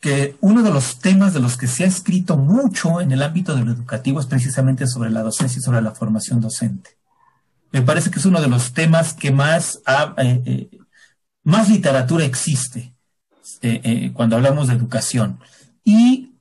que 0.00 0.36
uno 0.40 0.62
de 0.62 0.70
los 0.70 1.00
temas 1.00 1.34
de 1.34 1.40
los 1.40 1.56
que 1.56 1.66
se 1.66 1.84
ha 1.84 1.86
escrito 1.86 2.36
mucho 2.36 3.00
en 3.00 3.10
el 3.12 3.22
ámbito 3.22 3.54
de 3.54 3.64
lo 3.64 3.72
educativo 3.72 4.20
es 4.20 4.26
precisamente 4.26 4.86
sobre 4.86 5.10
la 5.10 5.22
docencia 5.22 5.58
y 5.58 5.62
sobre 5.62 5.82
la 5.82 5.90
formación 5.90 6.40
docente. 6.40 6.96
Me 7.72 7.82
parece 7.82 8.10
que 8.10 8.18
es 8.18 8.24
uno 8.24 8.40
de 8.40 8.48
los 8.48 8.72
temas 8.72 9.12
que 9.12 9.32
más, 9.32 9.80
eh, 10.16 10.42
eh, 10.46 10.78
más 11.42 11.68
literatura 11.68 12.24
existe 12.24 12.94
cuando 14.14 14.36
hablamos 14.36 14.68
de 14.68 14.74
educación. 14.74 15.40
Y 15.82 16.36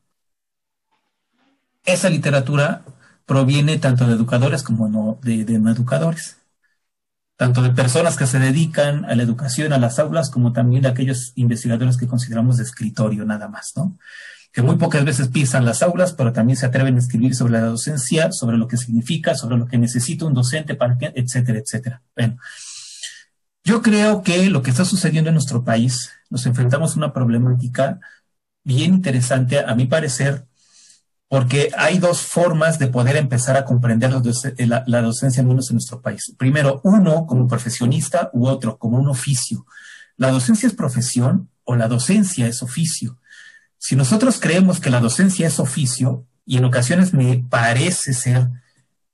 esa 1.84 2.10
literatura 2.10 2.84
proviene 3.25 3.77
tanto 3.79 4.05
de 4.05 4.13
educadores 4.13 4.62
como 4.62 5.19
de 5.24 5.60
no 5.60 5.72
educadores 5.72 6.38
tanto 7.38 7.62
de 7.62 7.70
personas 7.70 8.17
que 8.17 8.25
se 8.25 8.39
dedican 8.39 9.06
a 9.06 9.15
la 9.15 9.24
educación, 9.24 9.72
a 9.72 9.77
las 9.77 10.00
aulas, 10.00 10.32
como 10.32 10.53
también 10.53 10.82
de 10.82 10.89
aquellos 10.89 11.34
investigadores 11.36 11.96
que 11.96 12.08
consideramos 12.08 12.58
de 12.58 12.63
escritorio 12.63 13.25
nada 13.25 13.48
más, 13.48 13.74
¿no? 13.75 13.98
Que 14.51 14.63
muy 14.63 14.77
pocas 14.77 15.06
veces 15.06 15.27
pisan 15.27 15.63
las 15.63 15.84
aulas, 15.84 16.13
pero 16.13 16.34
también 16.34 16.58
se 16.58 16.65
atreven 16.65 16.96
a 16.96 17.00
escribir 17.00 17.36
sobre 17.36 17.53
la 17.53 17.62
docencia, 17.62 18.32
sobre 18.32 18.58
lo 18.58 18.67
que 18.67 18.75
significa, 18.75 19.36
sobre 19.36 19.56
lo 19.56 19.67
que 19.67 19.77
necesita 19.77 20.25
un 20.25 20.34
docente 20.34 20.74
para 20.74 20.98
que, 20.98 21.13
etcétera, 21.15 21.60
etcétera. 21.60 22.01
Bueno, 22.15 22.38
yo 23.63 23.84
creo 23.84 24.24
que 24.24 24.50
lo 24.50 24.63
que 24.63 24.72
está 24.72 24.84
sucediendo 24.84 25.29
en 25.29 25.36
nuestro 25.36 25.63
país, 25.63 26.12
nos 26.32 26.46
enfrentamos 26.48 26.96
a 26.96 26.98
una 26.98 27.13
problemática 27.13 28.00
bien 28.63 28.96
interesante, 28.96 29.60
a 29.60 29.75
mi 29.75 29.86
parecer, 29.86 30.48
porque 31.29 31.72
hay 31.77 32.00
dos 32.00 32.22
formas 32.22 32.79
de 32.79 32.88
poder 32.88 33.17
empezar 33.17 33.57
a 33.57 33.65
comprender 33.65 34.12
eh, 34.12 34.65
la, 34.65 35.01
docencia, 35.01 35.41
al 35.41 35.48
menos 35.48 35.69
en 35.69 35.75
nuestro 35.75 36.01
país. 36.01 36.34
Primero, 36.38 36.79
uno 36.84 37.25
como 37.25 37.48
profesionista 37.48 38.29
u 38.34 38.48
otro 38.48 38.77
como 38.77 38.98
un 38.98 39.10
oficio. 39.10 39.65
¿La 40.15 40.31
docencia 40.31 40.67
es 40.67 40.74
profesión 40.74 41.50
o 41.63 41.75
la 41.75 41.88
docencia 41.88 42.48
es 42.48 42.63
oficio? 42.63 43.17
Si 43.77 43.96
nosotros 43.96 44.39
creemos 44.39 44.79
que 44.79 44.89
la 44.89 45.01
docencia 45.01 45.48
es 45.48 45.60
oficio, 45.60 46.25
y 46.46 46.57
en 46.57 46.65
ocasiones 46.65 47.13
me 47.13 47.43
parece 47.50 48.13
ser 48.13 48.48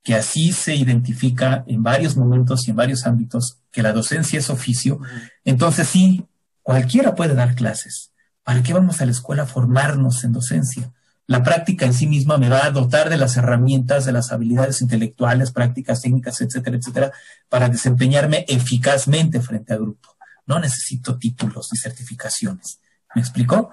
que 0.03 0.13
así 0.13 0.51
se 0.51 0.75
identifica 0.75 1.63
en 1.65 1.81
varios 1.81 2.15
momentos 2.15 2.67
y 2.67 2.71
en 2.71 2.77
varios 2.77 3.07
ámbitos 3.07 3.57
que 3.71 3.81
la 3.81 3.91
docencia 3.91 4.37
es 4.37 4.51
oficio, 4.51 4.99
entonces 5.43 5.87
sí, 5.87 6.27
cualquiera 6.61 7.15
puede 7.15 7.33
dar 7.33 7.55
clases. 7.55 8.11
¿Para 8.43 8.61
qué 8.61 8.73
vamos 8.73 9.01
a 9.01 9.05
la 9.05 9.11
escuela 9.11 9.43
a 9.43 9.47
formarnos 9.47 10.23
en 10.23 10.33
docencia? 10.33 10.91
La 11.25 11.41
práctica 11.41 11.85
en 11.85 11.93
sí 11.93 12.05
misma 12.05 12.37
me 12.37 12.49
va 12.49 12.65
a 12.65 12.71
dotar 12.71 13.09
de 13.09 13.17
las 13.17 13.37
herramientas, 13.37 14.05
de 14.05 14.11
las 14.11 14.31
habilidades 14.31 14.81
intelectuales, 14.81 15.51
prácticas 15.51 16.01
técnicas, 16.01 16.41
etcétera, 16.41 16.77
etcétera, 16.77 17.11
para 17.47 17.69
desempeñarme 17.69 18.45
eficazmente 18.47 19.39
frente 19.39 19.73
al 19.73 19.79
grupo. 19.79 20.17
No 20.45 20.59
necesito 20.59 21.17
títulos 21.17 21.69
ni 21.71 21.79
certificaciones. 21.79 22.79
¿Me 23.15 23.21
explicó? 23.21 23.71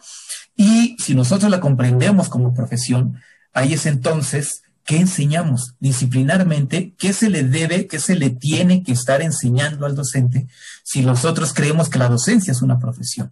Y 0.55 0.97
si 0.99 1.15
nosotros 1.15 1.51
la 1.51 1.61
comprendemos 1.61 2.29
como 2.29 2.55
profesión, 2.55 3.21
ahí 3.53 3.73
es 3.73 3.87
entonces 3.87 4.63
¿Qué 4.91 4.99
enseñamos 4.99 5.77
disciplinarmente? 5.79 6.95
¿Qué 6.99 7.13
se 7.13 7.31
le 7.31 7.45
debe, 7.45 7.87
qué 7.87 8.01
se 8.01 8.17
le 8.17 8.31
tiene 8.31 8.83
que 8.83 8.91
estar 8.91 9.23
enseñando 9.23 9.87
al 9.87 9.95
docente 9.95 10.49
si 10.83 11.03
nosotros 11.03 11.55
creemos 11.55 11.89
que 11.89 12.01
la 12.01 12.09
docencia 12.09 12.51
es 12.51 12.61
una 12.61 12.81
profesión? 12.81 13.31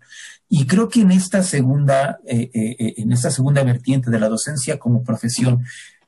Y 0.49 0.69
creo 0.69 0.89
que 0.89 1.01
en 1.01 1.11
esta 1.11 1.43
segunda, 1.43 2.21
eh, 2.29 2.49
eh, 2.55 2.77
eh, 2.79 2.95
en 2.99 3.11
esta 3.11 3.33
segunda 3.33 3.65
vertiente 3.65 4.09
de 4.09 4.21
la 4.21 4.29
docencia 4.29 4.79
como 4.79 5.03
profesión 5.03 5.65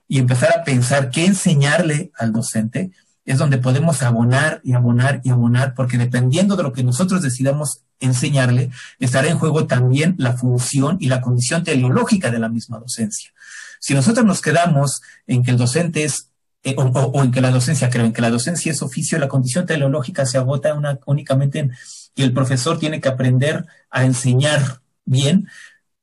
y 0.06 0.20
empezar 0.20 0.56
a 0.56 0.62
pensar 0.62 1.10
qué 1.10 1.26
enseñarle 1.26 2.12
al 2.16 2.32
docente, 2.32 2.92
es 3.24 3.36
donde 3.36 3.58
podemos 3.58 4.04
abonar 4.04 4.60
y 4.62 4.74
abonar 4.74 5.20
y 5.24 5.30
abonar, 5.30 5.74
porque 5.74 5.98
dependiendo 5.98 6.54
de 6.54 6.62
lo 6.62 6.72
que 6.72 6.84
nosotros 6.84 7.22
decidamos 7.22 7.82
enseñarle, 7.98 8.70
estará 9.00 9.26
en 9.26 9.38
juego 9.40 9.66
también 9.66 10.14
la 10.16 10.34
función 10.34 10.96
y 11.00 11.08
la 11.08 11.20
condición 11.20 11.64
teleológica 11.64 12.30
de 12.30 12.38
la 12.38 12.48
misma 12.48 12.78
docencia. 12.78 13.32
Si 13.80 13.94
nosotros 13.94 14.24
nos 14.24 14.40
quedamos 14.40 15.02
en 15.26 15.42
que 15.42 15.50
el 15.50 15.56
docente 15.56 16.04
es, 16.04 16.28
eh, 16.62 16.76
o, 16.76 17.24
en 17.24 17.32
que 17.32 17.40
la 17.40 17.50
docencia, 17.50 17.90
creo, 17.90 18.04
en 18.04 18.12
que 18.12 18.22
la 18.22 18.30
docencia 18.30 18.70
es 18.70 18.82
oficio, 18.82 19.18
la 19.18 19.28
condición 19.28 19.66
teleológica 19.66 20.26
se 20.26 20.38
agota 20.38 20.78
únicamente 21.06 21.58
en 21.58 21.72
que 22.14 22.22
el 22.22 22.32
profesor 22.32 22.78
tiene 22.78 23.00
que 23.00 23.08
aprender 23.08 23.66
a 23.90 24.04
enseñar 24.04 24.82
bien, 25.04 25.48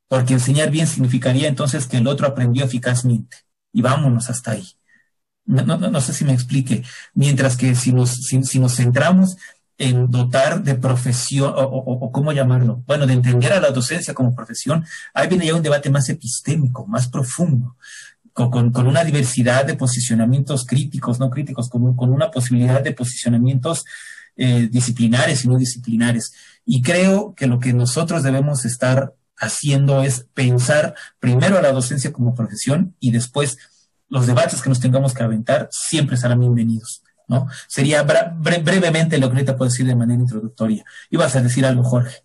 porque 0.08 0.34
enseñar 0.34 0.72
bien 0.72 0.88
significaría 0.88 1.48
entonces 1.48 1.86
que 1.86 1.98
el 1.98 2.08
otro 2.08 2.28
aprendió 2.28 2.66
eficazmente. 2.66 3.38
Y 3.72 3.82
vámonos 3.82 4.30
hasta 4.30 4.52
ahí. 4.52 4.68
No, 5.46 6.02
sé 6.02 6.14
si 6.14 6.26
me 6.26 6.34
explique. 6.34 6.84
Mientras 7.14 7.56
que 7.56 7.76
si 7.76 7.94
nos, 7.94 8.12
si 8.12 8.60
nos 8.60 8.76
centramos 8.76 9.38
en 9.78 10.10
dotar 10.10 10.64
de 10.64 10.76
profesión, 10.76 11.54
o, 11.56 12.12
cómo 12.12 12.32
llamarlo, 12.32 12.84
bueno, 12.88 13.06
de 13.06 13.14
entender 13.14 13.54
a 13.54 13.60
la 13.60 13.72
docencia 13.72 14.14
como 14.14 14.36
profesión, 14.36 14.86
ahí 15.14 15.28
viene 15.28 15.46
ya 15.46 15.56
un 15.56 15.62
debate 15.62 15.90
más 15.90 16.10
epistémico, 16.10 16.88
más 16.88 17.08
profundo, 17.08 17.76
con, 18.34 18.88
una 18.88 19.04
diversidad 19.04 19.66
de 19.66 19.76
posicionamientos 19.76 20.66
críticos, 20.66 21.20
no 21.20 21.30
críticos, 21.30 21.70
con, 21.70 21.96
con 21.96 22.12
una 22.12 22.32
posibilidad 22.32 22.82
de 22.82 22.94
posicionamientos 22.94 23.86
eh, 24.36 24.68
disciplinares 24.72 25.46
y 25.46 25.48
no 25.48 25.58
disciplinares. 25.58 26.34
Y 26.66 26.82
creo 26.82 27.34
que 27.36 27.48
lo 27.48 27.60
que 27.60 27.74
nosotros 27.74 28.24
debemos 28.24 28.66
estar 28.66 29.16
haciendo 29.38 30.04
es 30.04 30.28
pensar 30.34 30.96
primero 31.20 31.58
a 31.58 31.62
la 31.62 31.72
docencia 31.72 32.12
como 32.12 32.36
profesión 32.36 32.96
y 33.00 33.12
después 33.12 33.58
los 34.10 34.28
debates 34.28 34.62
que 34.62 34.70
nos 34.70 34.80
tengamos 34.80 35.14
que 35.14 35.24
aventar 35.24 35.70
siempre 35.72 36.18
serán 36.18 36.40
bienvenidos. 36.40 37.04
¿No? 37.28 37.48
Sería 37.68 38.04
brevemente 38.04 39.18
lo 39.18 39.28
que 39.28 39.36
ahorita 39.36 39.58
puedo 39.58 39.70
decir 39.70 39.86
de 39.86 39.96
manera 39.96 40.22
introductoria. 40.22 40.86
Ibas 41.10 41.36
a 41.36 41.42
decir 41.42 41.66
algo, 41.66 41.84
Jorge. 41.84 42.24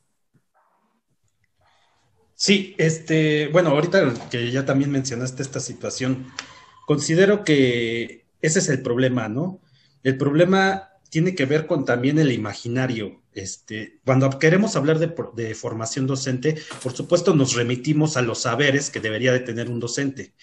Sí, 2.35 2.75
este, 2.78 3.49
bueno, 3.49 3.71
ahorita 3.71 4.14
que 4.30 4.50
ya 4.50 4.64
también 4.64 4.90
mencionaste 4.90 5.42
esta 5.42 5.61
situación, 5.61 6.26
considero 6.87 7.44
que 7.44 8.26
ese 8.40 8.59
es 8.59 8.68
el 8.68 8.82
problema, 8.82 9.28
¿no? 9.28 9.61
El 10.02 10.16
problema 10.16 10.88
tiene 11.09 11.35
que 11.35 11.47
ver 11.47 11.66
con 11.66 11.85
también 11.85 12.18
el 12.18 12.32
imaginario. 12.32 13.23
Este, 13.32 14.00
cuando 14.04 14.28
queremos 14.38 14.76
hablar 14.76 14.99
de, 14.99 15.14
de, 15.37 15.54
formación 15.54 16.06
docente, 16.06 16.61
por 16.82 16.92
supuesto 16.92 17.35
nos 17.35 17.54
remitimos 17.54 18.16
a 18.16 18.23
los 18.23 18.42
saberes 18.42 18.90
que 18.90 19.00
debería 19.00 19.32
de 19.32 19.40
tener 19.40 19.71
un 19.71 19.78
docente 19.78 20.35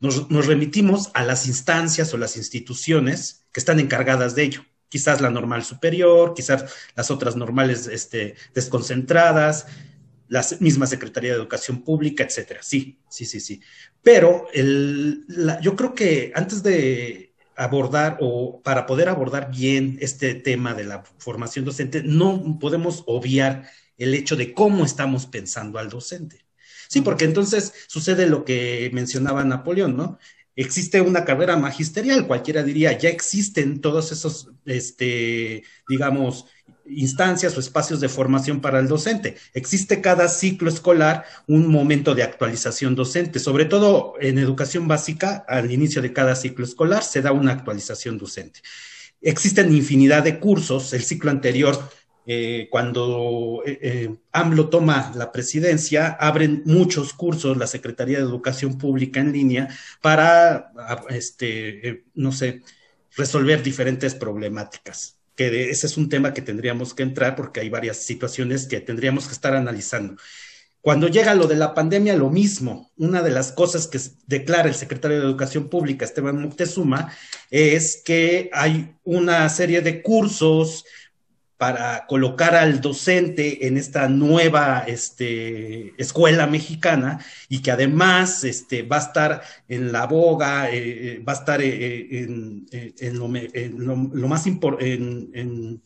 nos, 0.00 0.46
remitimos 0.46 1.10
a 1.14 1.24
las 1.24 1.46
instancias 1.46 2.12
o 2.14 2.18
las 2.18 2.36
instituciones 2.36 3.46
que 3.52 3.60
están 3.60 3.80
encargadas 3.80 4.34
de 4.34 4.44
ello. 4.44 4.64
Quizás 4.88 5.20
la 5.20 5.30
normal 5.30 5.64
superior, 5.64 6.34
quizás 6.34 6.64
las 6.94 7.10
otras 7.10 7.36
normales 7.36 7.86
este, 7.88 8.36
desconcentradas, 8.54 9.66
la 10.28 10.44
misma 10.60 10.86
Secretaría 10.86 11.30
de 11.32 11.36
Educación 11.36 11.82
Pública, 11.82 12.24
etcétera. 12.24 12.60
Sí, 12.62 13.00
sí, 13.08 13.24
sí, 13.24 13.40
sí. 13.40 13.60
Pero 14.02 14.46
el, 14.52 15.26
yo 15.62 15.76
creo 15.76 15.94
que 15.94 16.32
antes 16.34 16.62
de 16.62 17.34
abordar 17.56 18.18
o 18.20 18.62
para 18.62 18.86
poder 18.86 19.08
abordar 19.08 19.50
bien 19.50 19.98
este 20.00 20.34
tema 20.34 20.74
de 20.74 20.84
la 20.84 21.02
formación 21.18 21.64
docente, 21.64 22.02
no 22.04 22.58
podemos 22.60 23.02
obviar 23.06 23.68
el 23.96 24.14
hecho 24.14 24.36
de 24.36 24.54
cómo 24.54 24.84
estamos 24.84 25.26
pensando 25.26 25.78
al 25.78 25.88
docente. 25.88 26.47
Sí, 26.88 27.02
porque 27.02 27.26
entonces 27.26 27.74
sucede 27.86 28.26
lo 28.26 28.44
que 28.44 28.90
mencionaba 28.92 29.44
Napoleón, 29.44 29.96
¿no? 29.96 30.18
Existe 30.56 31.00
una 31.00 31.24
carrera 31.24 31.56
magisterial, 31.56 32.26
cualquiera 32.26 32.64
diría, 32.64 32.96
ya 32.98 33.10
existen 33.10 33.80
todos 33.80 34.10
esos, 34.10 34.50
este, 34.64 35.62
digamos, 35.88 36.46
instancias 36.86 37.56
o 37.56 37.60
espacios 37.60 38.00
de 38.00 38.08
formación 38.08 38.60
para 38.60 38.80
el 38.80 38.88
docente. 38.88 39.36
Existe 39.52 40.00
cada 40.00 40.28
ciclo 40.28 40.68
escolar 40.68 41.24
un 41.46 41.68
momento 41.68 42.14
de 42.14 42.22
actualización 42.22 42.94
docente, 42.94 43.38
sobre 43.38 43.66
todo 43.66 44.14
en 44.20 44.38
educación 44.38 44.88
básica, 44.88 45.44
al 45.46 45.70
inicio 45.70 46.02
de 46.02 46.12
cada 46.12 46.34
ciclo 46.34 46.64
escolar 46.64 47.04
se 47.04 47.22
da 47.22 47.32
una 47.32 47.52
actualización 47.52 48.18
docente. 48.18 48.60
Existen 49.20 49.74
infinidad 49.74 50.22
de 50.22 50.40
cursos, 50.40 50.92
el 50.92 51.04
ciclo 51.04 51.30
anterior 51.30 51.78
eh, 52.30 52.68
cuando 52.70 53.62
eh, 53.64 53.78
eh, 53.80 54.16
AMLO 54.32 54.68
toma 54.68 55.12
la 55.16 55.32
presidencia, 55.32 56.08
abren 56.08 56.60
muchos 56.66 57.14
cursos 57.14 57.56
la 57.56 57.66
Secretaría 57.66 58.18
de 58.18 58.24
Educación 58.24 58.76
Pública 58.76 59.18
en 59.18 59.32
línea 59.32 59.68
para, 60.02 60.70
este, 61.08 62.04
no 62.14 62.30
sé, 62.30 62.60
resolver 63.16 63.62
diferentes 63.62 64.14
problemáticas. 64.14 65.16
Que 65.36 65.70
ese 65.70 65.86
es 65.86 65.96
un 65.96 66.10
tema 66.10 66.34
que 66.34 66.42
tendríamos 66.42 66.92
que 66.92 67.02
entrar 67.02 67.34
porque 67.34 67.60
hay 67.60 67.70
varias 67.70 67.96
situaciones 67.96 68.66
que 68.66 68.82
tendríamos 68.82 69.26
que 69.26 69.32
estar 69.32 69.54
analizando. 69.54 70.16
Cuando 70.82 71.08
llega 71.08 71.34
lo 71.34 71.46
de 71.46 71.56
la 71.56 71.72
pandemia, 71.72 72.14
lo 72.14 72.28
mismo. 72.28 72.90
Una 72.98 73.22
de 73.22 73.30
las 73.30 73.52
cosas 73.52 73.86
que 73.86 73.98
declara 74.26 74.68
el 74.68 74.74
secretario 74.74 75.18
de 75.18 75.24
Educación 75.24 75.70
Pública, 75.70 76.04
Esteban 76.04 76.42
Moctezuma, 76.42 77.10
es 77.50 78.02
que 78.04 78.50
hay 78.52 78.94
una 79.02 79.48
serie 79.48 79.80
de 79.80 80.02
cursos, 80.02 80.84
para 81.58 82.06
colocar 82.06 82.54
al 82.54 82.80
docente 82.80 83.66
en 83.66 83.76
esta 83.76 84.08
nueva 84.08 84.84
este, 84.86 85.92
escuela 86.00 86.46
mexicana 86.46 87.18
y 87.48 87.62
que 87.62 87.72
además 87.72 88.44
este, 88.44 88.84
va 88.84 88.96
a 88.96 89.00
estar 89.00 89.42
en 89.68 89.90
la 89.90 90.06
boga, 90.06 90.70
eh, 90.70 90.76
eh, 91.16 91.24
va 91.28 91.32
a 91.32 91.36
estar 91.36 91.60
eh, 91.60 92.06
en, 93.00 93.18
lo, 93.18 94.28
más 94.28 94.46
importante, 94.46 95.80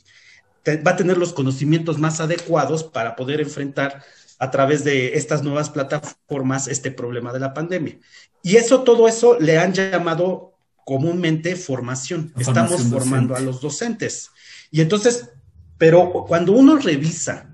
va 0.87 0.91
a 0.91 0.97
tener 0.97 1.17
los 1.17 1.33
conocimientos 1.33 1.99
más 1.99 2.21
adecuados 2.21 2.85
para 2.85 3.17
poder 3.17 3.41
enfrentar 3.41 4.05
a 4.39 4.51
través 4.51 4.85
de 4.85 5.17
estas 5.17 5.43
nuevas 5.43 5.71
plataformas 5.71 6.69
este 6.69 6.91
problema 6.91 7.33
de 7.33 7.41
la 7.41 7.55
pandemia. 7.55 7.97
Y 8.43 8.57
eso, 8.57 8.83
todo 8.83 9.09
eso 9.09 9.39
le 9.41 9.59
han 9.59 9.73
llamado 9.73 10.53
comúnmente 10.85 11.57
formación. 11.57 12.35
Estamos 12.39 12.83
formando 12.83 13.35
a 13.35 13.41
los 13.41 13.63
docentes. 13.63 14.31
Y 14.71 14.81
entonces, 14.81 15.29
pero 15.83 16.13
cuando 16.29 16.53
uno 16.53 16.77
revisa 16.77 17.51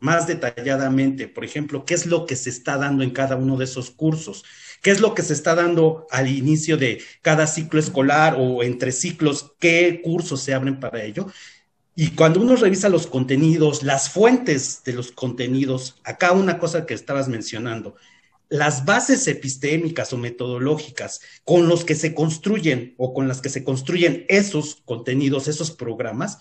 más 0.00 0.26
detalladamente, 0.26 1.28
por 1.28 1.44
ejemplo, 1.44 1.84
qué 1.84 1.94
es 1.94 2.06
lo 2.06 2.26
que 2.26 2.34
se 2.34 2.50
está 2.50 2.76
dando 2.76 3.04
en 3.04 3.10
cada 3.10 3.36
uno 3.36 3.56
de 3.56 3.66
esos 3.66 3.92
cursos, 3.92 4.44
qué 4.82 4.90
es 4.90 5.00
lo 5.00 5.14
que 5.14 5.22
se 5.22 5.32
está 5.32 5.54
dando 5.54 6.04
al 6.10 6.26
inicio 6.26 6.76
de 6.76 7.00
cada 7.22 7.46
ciclo 7.46 7.78
escolar 7.78 8.34
o 8.36 8.64
entre 8.64 8.90
ciclos, 8.90 9.52
qué 9.60 10.00
cursos 10.02 10.42
se 10.42 10.54
abren 10.54 10.80
para 10.80 11.04
ello. 11.04 11.28
Y 11.94 12.16
cuando 12.16 12.40
uno 12.40 12.56
revisa 12.56 12.88
los 12.88 13.06
contenidos, 13.06 13.84
las 13.84 14.10
fuentes 14.10 14.82
de 14.84 14.94
los 14.94 15.12
contenidos, 15.12 16.00
acá 16.02 16.32
una 16.32 16.58
cosa 16.58 16.84
que 16.84 16.94
estabas 16.94 17.28
mencionando, 17.28 17.94
las 18.48 18.86
bases 18.86 19.28
epistémicas 19.28 20.12
o 20.12 20.16
metodológicas 20.16 21.20
con 21.44 21.68
los 21.68 21.84
que 21.84 21.94
se 21.94 22.12
construyen 22.12 22.96
o 22.98 23.14
con 23.14 23.28
las 23.28 23.40
que 23.40 23.50
se 23.50 23.62
construyen 23.62 24.26
esos 24.28 24.82
contenidos, 24.84 25.46
esos 25.46 25.70
programas, 25.70 26.38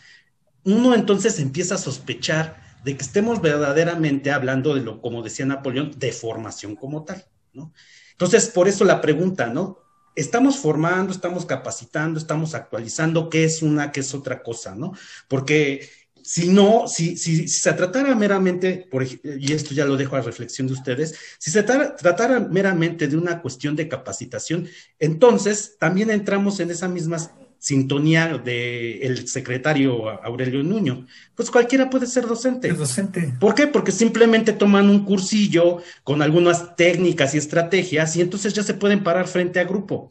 uno 0.68 0.94
entonces 0.94 1.40
empieza 1.40 1.76
a 1.76 1.78
sospechar 1.78 2.62
de 2.84 2.98
que 2.98 3.04
estemos 3.04 3.42
verdaderamente 3.42 4.32
hablando 4.32 4.76
de 4.76 4.82
lo, 4.82 5.02
como 5.02 5.24
decía 5.24 5.46
Napoleón, 5.46 5.92
de 5.98 6.12
formación 6.12 6.76
como 6.76 7.06
tal, 7.06 7.26
¿no? 7.54 7.74
Entonces, 8.12 8.48
por 8.48 8.68
eso 8.68 8.84
la 8.84 9.00
pregunta, 9.00 9.48
¿no? 9.48 9.80
Estamos 10.14 10.58
formando, 10.58 11.14
estamos 11.14 11.46
capacitando, 11.46 12.20
estamos 12.20 12.54
actualizando, 12.54 13.30
¿qué 13.30 13.46
es 13.46 13.62
una, 13.62 13.94
qué 13.94 14.02
es 14.02 14.14
otra 14.14 14.44
cosa, 14.44 14.76
¿no? 14.76 14.92
Porque 15.30 15.90
si 16.22 16.50
no, 16.50 16.90
si, 16.90 17.16
si, 17.16 17.48
se 17.48 17.72
tratara 17.72 18.14
meramente, 18.14 18.90
por, 18.92 19.04
y 19.04 19.54
esto 19.54 19.74
ya 19.74 19.86
lo 19.86 19.96
dejo 19.96 20.18
a 20.18 20.22
reflexión 20.22 20.68
de 20.68 20.74
ustedes, 20.74 21.16
si 21.40 21.50
se 21.50 21.64
tratara 21.64 22.42
meramente 22.42 23.08
de 23.08 23.16
una 23.16 23.42
cuestión 23.42 23.78
de 23.78 23.88
capacitación, 23.88 24.68
entonces 25.00 25.78
también 25.80 26.12
entramos 26.12 26.60
en 26.60 26.72
esas 26.72 26.90
mismas 26.90 27.32
sintonía 27.60 28.38
del 28.38 29.28
secretario 29.28 30.10
Aurelio 30.24 30.64
Nuño. 30.64 31.06
Pues 31.36 31.50
cualquiera 31.52 31.90
puede 31.90 32.08
ser 32.08 32.26
docente. 32.28 32.72
docente. 32.74 33.34
¿Por 33.40 33.56
qué? 33.56 33.68
Porque 33.68 33.92
simplemente 33.92 34.54
toman 34.54 34.90
un 34.90 35.06
cursillo 35.06 35.82
con 36.04 36.22
algunas 36.22 36.76
técnicas 36.76 37.34
y 37.34 37.38
estrategias 37.38 38.16
y 38.16 38.22
entonces 38.22 38.54
ya 38.54 38.64
se 38.64 38.74
pueden 38.74 39.04
parar 39.04 39.28
frente 39.28 39.60
a 39.60 39.66
grupo. 39.66 40.10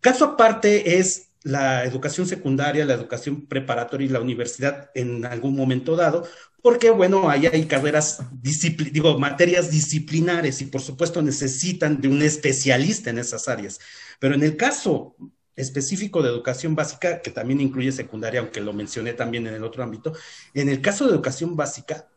Caso 0.00 0.24
aparte 0.24 0.98
es 0.98 1.30
la 1.42 1.84
educación 1.84 2.26
secundaria, 2.26 2.84
la 2.84 2.94
educación 2.94 3.46
preparatoria 3.46 4.06
y 4.06 4.10
la 4.10 4.20
universidad 4.20 4.90
en 4.94 5.24
algún 5.24 5.54
momento 5.54 5.94
dado, 5.94 6.26
porque 6.60 6.90
bueno, 6.90 7.30
ahí 7.30 7.46
hay 7.46 7.66
carreras, 7.66 8.18
digo, 8.42 9.16
materias 9.20 9.70
disciplinares 9.70 10.60
y 10.60 10.64
por 10.64 10.80
supuesto 10.80 11.22
necesitan 11.22 12.00
de 12.00 12.08
un 12.08 12.22
especialista 12.22 13.10
en 13.10 13.18
esas 13.18 13.46
áreas. 13.46 13.78
Pero 14.18 14.34
en 14.34 14.42
el 14.42 14.56
caso 14.56 15.14
específico 15.56 16.22
de 16.22 16.28
educación 16.28 16.74
básica, 16.74 17.22
que 17.22 17.30
también 17.30 17.60
incluye 17.60 17.90
secundaria, 17.90 18.40
aunque 18.40 18.60
lo 18.60 18.72
mencioné 18.72 19.14
también 19.14 19.46
en 19.46 19.54
el 19.54 19.64
otro 19.64 19.82
ámbito, 19.82 20.12
en 20.54 20.68
el 20.68 20.80
caso 20.80 21.06
de 21.06 21.12
educación 21.12 21.56
básica, 21.56 22.08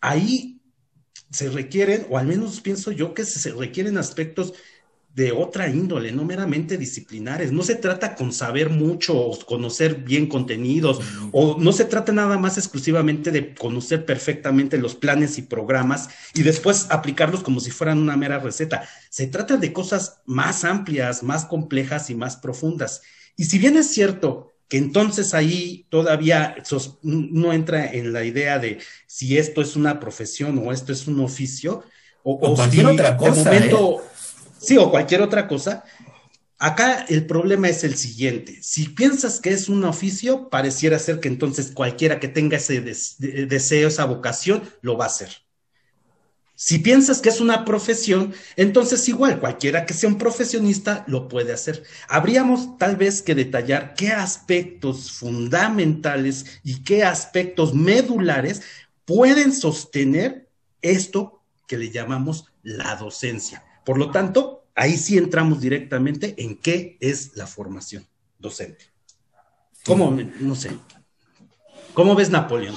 ahí 0.00 0.60
se 1.30 1.48
requieren, 1.50 2.06
o 2.10 2.18
al 2.18 2.26
menos 2.26 2.60
pienso 2.60 2.90
yo 2.90 3.14
que 3.14 3.24
se 3.24 3.52
requieren 3.52 3.98
aspectos 3.98 4.54
de 5.14 5.32
otra 5.32 5.68
índole, 5.68 6.12
no 6.12 6.24
meramente 6.24 6.78
disciplinares. 6.78 7.50
No 7.50 7.62
se 7.62 7.74
trata 7.74 8.14
con 8.14 8.32
saber 8.32 8.70
mucho 8.70 9.16
o 9.16 9.38
conocer 9.44 9.96
bien 9.96 10.28
contenidos, 10.28 11.00
o 11.32 11.56
no 11.58 11.72
se 11.72 11.86
trata 11.86 12.12
nada 12.12 12.38
más 12.38 12.56
exclusivamente 12.56 13.30
de 13.30 13.54
conocer 13.54 14.04
perfectamente 14.04 14.78
los 14.78 14.94
planes 14.94 15.36
y 15.38 15.42
programas 15.42 16.08
y 16.34 16.42
después 16.42 16.86
aplicarlos 16.90 17.42
como 17.42 17.58
si 17.58 17.70
fueran 17.70 17.98
una 17.98 18.16
mera 18.16 18.38
receta. 18.38 18.88
Se 19.10 19.26
trata 19.26 19.56
de 19.56 19.72
cosas 19.72 20.20
más 20.24 20.64
amplias, 20.64 21.22
más 21.22 21.44
complejas 21.46 22.10
y 22.10 22.14
más 22.14 22.36
profundas. 22.36 23.02
Y 23.36 23.46
si 23.46 23.58
bien 23.58 23.76
es 23.76 23.88
cierto 23.90 24.52
que 24.68 24.76
entonces 24.76 25.34
ahí 25.34 25.86
todavía 25.88 26.56
no 27.02 27.52
entra 27.52 27.90
en 27.90 28.12
la 28.12 28.24
idea 28.24 28.58
de 28.58 28.78
si 29.06 29.38
esto 29.38 29.62
es 29.62 29.74
una 29.76 29.98
profesión 29.98 30.58
o 30.58 30.72
esto 30.72 30.92
es 30.92 31.06
un 31.08 31.20
oficio, 31.20 31.82
o, 32.22 32.34
o, 32.34 32.54
cualquier 32.54 32.86
otra 32.86 33.16
cosa. 33.16 33.44
momento, 33.44 34.00
¿eh? 34.00 34.07
Sí, 34.58 34.76
o 34.76 34.90
cualquier 34.90 35.22
otra 35.22 35.48
cosa. 35.48 35.84
Acá 36.58 37.06
el 37.08 37.26
problema 37.26 37.68
es 37.68 37.84
el 37.84 37.96
siguiente. 37.96 38.58
Si 38.62 38.88
piensas 38.88 39.40
que 39.40 39.50
es 39.50 39.68
un 39.68 39.84
oficio, 39.84 40.48
pareciera 40.48 40.98
ser 40.98 41.20
que 41.20 41.28
entonces 41.28 41.70
cualquiera 41.70 42.18
que 42.18 42.26
tenga 42.26 42.56
ese 42.56 42.80
deseo, 42.80 43.88
esa 43.88 44.04
vocación, 44.06 44.62
lo 44.82 44.96
va 44.96 45.04
a 45.04 45.08
hacer. 45.08 45.30
Si 46.56 46.80
piensas 46.80 47.20
que 47.20 47.28
es 47.28 47.40
una 47.40 47.64
profesión, 47.64 48.34
entonces 48.56 49.08
igual 49.08 49.38
cualquiera 49.38 49.86
que 49.86 49.94
sea 49.94 50.08
un 50.08 50.18
profesionista 50.18 51.04
lo 51.06 51.28
puede 51.28 51.52
hacer. 51.52 51.84
Habríamos 52.08 52.76
tal 52.78 52.96
vez 52.96 53.22
que 53.22 53.36
detallar 53.36 53.94
qué 53.94 54.08
aspectos 54.08 55.12
fundamentales 55.12 56.60
y 56.64 56.82
qué 56.82 57.04
aspectos 57.04 57.74
medulares 57.74 58.62
pueden 59.04 59.52
sostener 59.52 60.48
esto 60.82 61.44
que 61.68 61.78
le 61.78 61.92
llamamos 61.92 62.46
la 62.64 62.96
docencia. 62.96 63.64
Por 63.88 63.96
lo 63.96 64.10
tanto, 64.10 64.66
ahí 64.74 64.98
sí 64.98 65.16
entramos 65.16 65.62
directamente 65.62 66.34
en 66.36 66.58
qué 66.58 66.98
es 67.00 67.34
la 67.38 67.46
formación 67.46 68.06
docente. 68.38 68.84
¿Cómo? 69.86 70.14
No 70.40 70.54
sé. 70.54 70.76
¿Cómo 71.94 72.14
ves 72.14 72.28
Napoleón? 72.28 72.76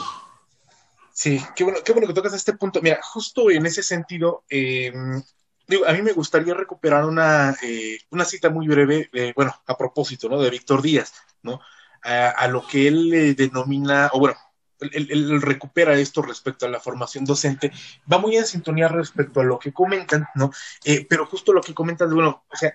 Sí, 1.12 1.42
qué 1.54 1.66
bueno, 1.66 1.80
qué 1.84 1.92
bueno 1.92 2.08
que 2.08 2.14
tocas 2.14 2.34
este 2.34 2.54
punto. 2.54 2.82
Mira, 2.82 3.02
justo 3.04 3.52
en 3.52 3.66
ese 3.66 3.84
sentido, 3.84 4.46
em, 4.48 5.22
digo, 5.68 5.86
a 5.86 5.92
mí 5.92 6.02
me 6.02 6.14
gustaría 6.14 6.54
recuperar 6.54 7.04
una, 7.04 7.58
eh, 7.62 8.00
una 8.12 8.24
cita 8.24 8.50
muy 8.50 8.66
breve, 8.70 9.10
eh, 9.12 9.34
bueno, 9.36 9.54
a 9.68 9.78
propósito, 9.78 10.30
¿no? 10.30 10.40
De 10.40 10.50
Víctor 10.50 10.82
Díaz, 10.82 11.12
¿no? 11.44 11.60
A, 12.04 12.30
a 12.30 12.48
lo 12.48 12.66
que 12.66 12.88
él 12.88 13.36
denomina, 13.36 14.12
o 14.14 14.20
bueno, 14.20 14.38
él, 14.82 15.42
recupera 15.42 15.98
esto 15.98 16.22
respecto 16.22 16.66
a 16.66 16.70
la 16.70 16.80
formación 16.80 17.26
docente, 17.26 17.72
va 18.12 18.18
muy 18.18 18.36
en 18.36 18.46
sintonía 18.46 18.88
respecto 18.88 19.42
a 19.42 19.44
lo 19.44 19.60
que 19.60 19.74
comentan, 19.74 20.28
¿no? 20.36 20.52
Eh, 20.84 21.06
pero 21.08 21.26
justo 21.26 21.54
lo 21.54 21.62
que 21.62 21.74
comentan, 21.74 22.14
bueno, 22.14 22.44
o 22.52 22.56
sea, 22.56 22.74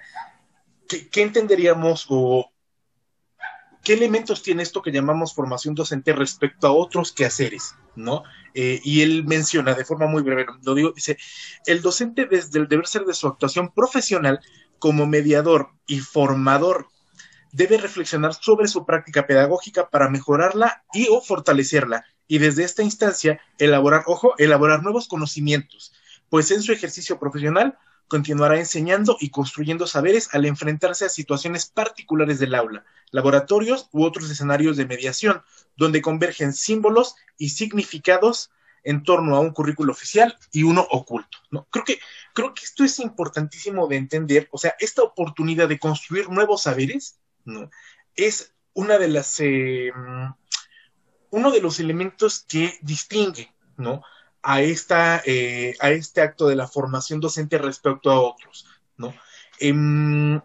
¿qué, 0.89 1.23
entenderíamos 1.23 2.07
o 2.09 2.51
qué 3.83 3.95
elementos 3.95 4.43
tiene 4.43 4.63
esto 4.63 4.83
que 4.83 4.93
llamamos 4.93 5.35
formación 5.35 5.75
docente 5.75 6.13
respecto 6.13 6.67
a 6.67 6.73
otros 6.73 7.13
quehaceres, 7.13 7.75
¿no? 7.97 8.23
Eh, 8.55 8.81
y 8.85 9.03
él 9.03 9.25
menciona 9.25 9.75
de 9.75 9.85
forma 9.85 10.07
muy 10.07 10.23
breve, 10.23 10.47
lo 10.63 10.75
digo, 10.75 10.93
dice, 10.93 11.19
el 11.67 11.83
docente 11.83 12.27
desde 12.27 12.59
el 12.59 12.69
deber 12.69 12.87
ser 12.87 13.05
de 13.05 13.15
su 13.15 13.27
actuación 13.27 13.73
profesional 13.73 14.41
como 14.79 15.07
mediador 15.07 15.71
y 15.87 16.01
formador 16.01 16.89
debe 17.57 17.79
reflexionar 17.79 18.35
sobre 18.35 18.69
su 18.69 18.85
práctica 18.85 19.27
pedagógica 19.27 19.89
para 19.89 20.11
mejorarla 20.11 20.85
y 20.93 21.09
o 21.11 21.23
fortalecerla 21.23 22.05
y 22.29 22.37
desde 22.39 22.65
esta 22.65 22.83
instancia 22.83 23.41
elaborar, 23.59 24.03
ojo, 24.07 24.35
elaborar 24.37 24.83
nuevos 24.83 25.09
conocimientos, 25.09 25.95
pues 26.29 26.51
en 26.51 26.63
su 26.63 26.73
ejercicio 26.73 27.19
profesional 27.19 27.79
continuará 28.09 28.59
enseñando 28.59 29.17
y 29.21 29.31
construyendo 29.31 29.87
saberes 29.87 30.29
al 30.35 30.45
enfrentarse 30.45 31.07
a 31.07 31.09
situaciones 31.09 31.65
particulares 31.65 32.39
del 32.39 32.55
aula, 32.55 32.85
laboratorios 33.11 33.89
u 33.91 34.05
otros 34.05 34.31
escenarios 34.31 34.77
de 34.77 34.85
mediación, 34.85 35.43
donde 35.79 36.03
convergen 36.03 36.53
símbolos 36.53 37.15
y 37.39 37.49
significados 37.51 38.51
en 38.85 39.03
torno 39.03 39.35
a 39.35 39.41
un 39.41 39.51
currículo 39.51 39.93
oficial 39.93 40.37
y 40.53 40.63
uno 40.65 40.87
oculto. 40.91 41.39
¿no? 41.51 41.67
Creo, 41.71 41.87
que, 41.87 41.99
creo 42.35 42.53
que 42.53 42.65
esto 42.65 42.85
es 42.85 42.99
importantísimo 43.01 43.89
de 43.89 43.97
entender, 43.97 44.47
o 44.53 44.59
sea, 44.59 44.75
esta 44.79 45.03
oportunidad 45.03 45.69
de 45.69 45.79
construir 45.79 46.29
nuevos 46.29 46.65
saberes 46.65 47.19
¿no? 47.47 47.71
Es 48.15 48.53
una 48.75 48.99
de 48.99 49.09
las, 49.09 49.41
eh, 49.41 49.91
uno 51.31 51.51
de 51.51 51.61
los 51.61 51.81
elementos 51.81 52.45
que 52.47 52.79
distingue, 52.83 53.53
¿no? 53.77 54.03
A, 54.43 54.61
esta, 54.61 55.23
eh, 55.25 55.75
a 55.81 55.91
este 55.91 56.21
acto 56.21 56.47
de 56.47 56.57
la 56.57 56.69
formación 56.69 57.21
docente 57.21 57.59
respecto 57.59 58.11
a 58.11 58.21
otros, 58.21 58.67
¿no? 58.97 59.15
Em, 59.59 60.41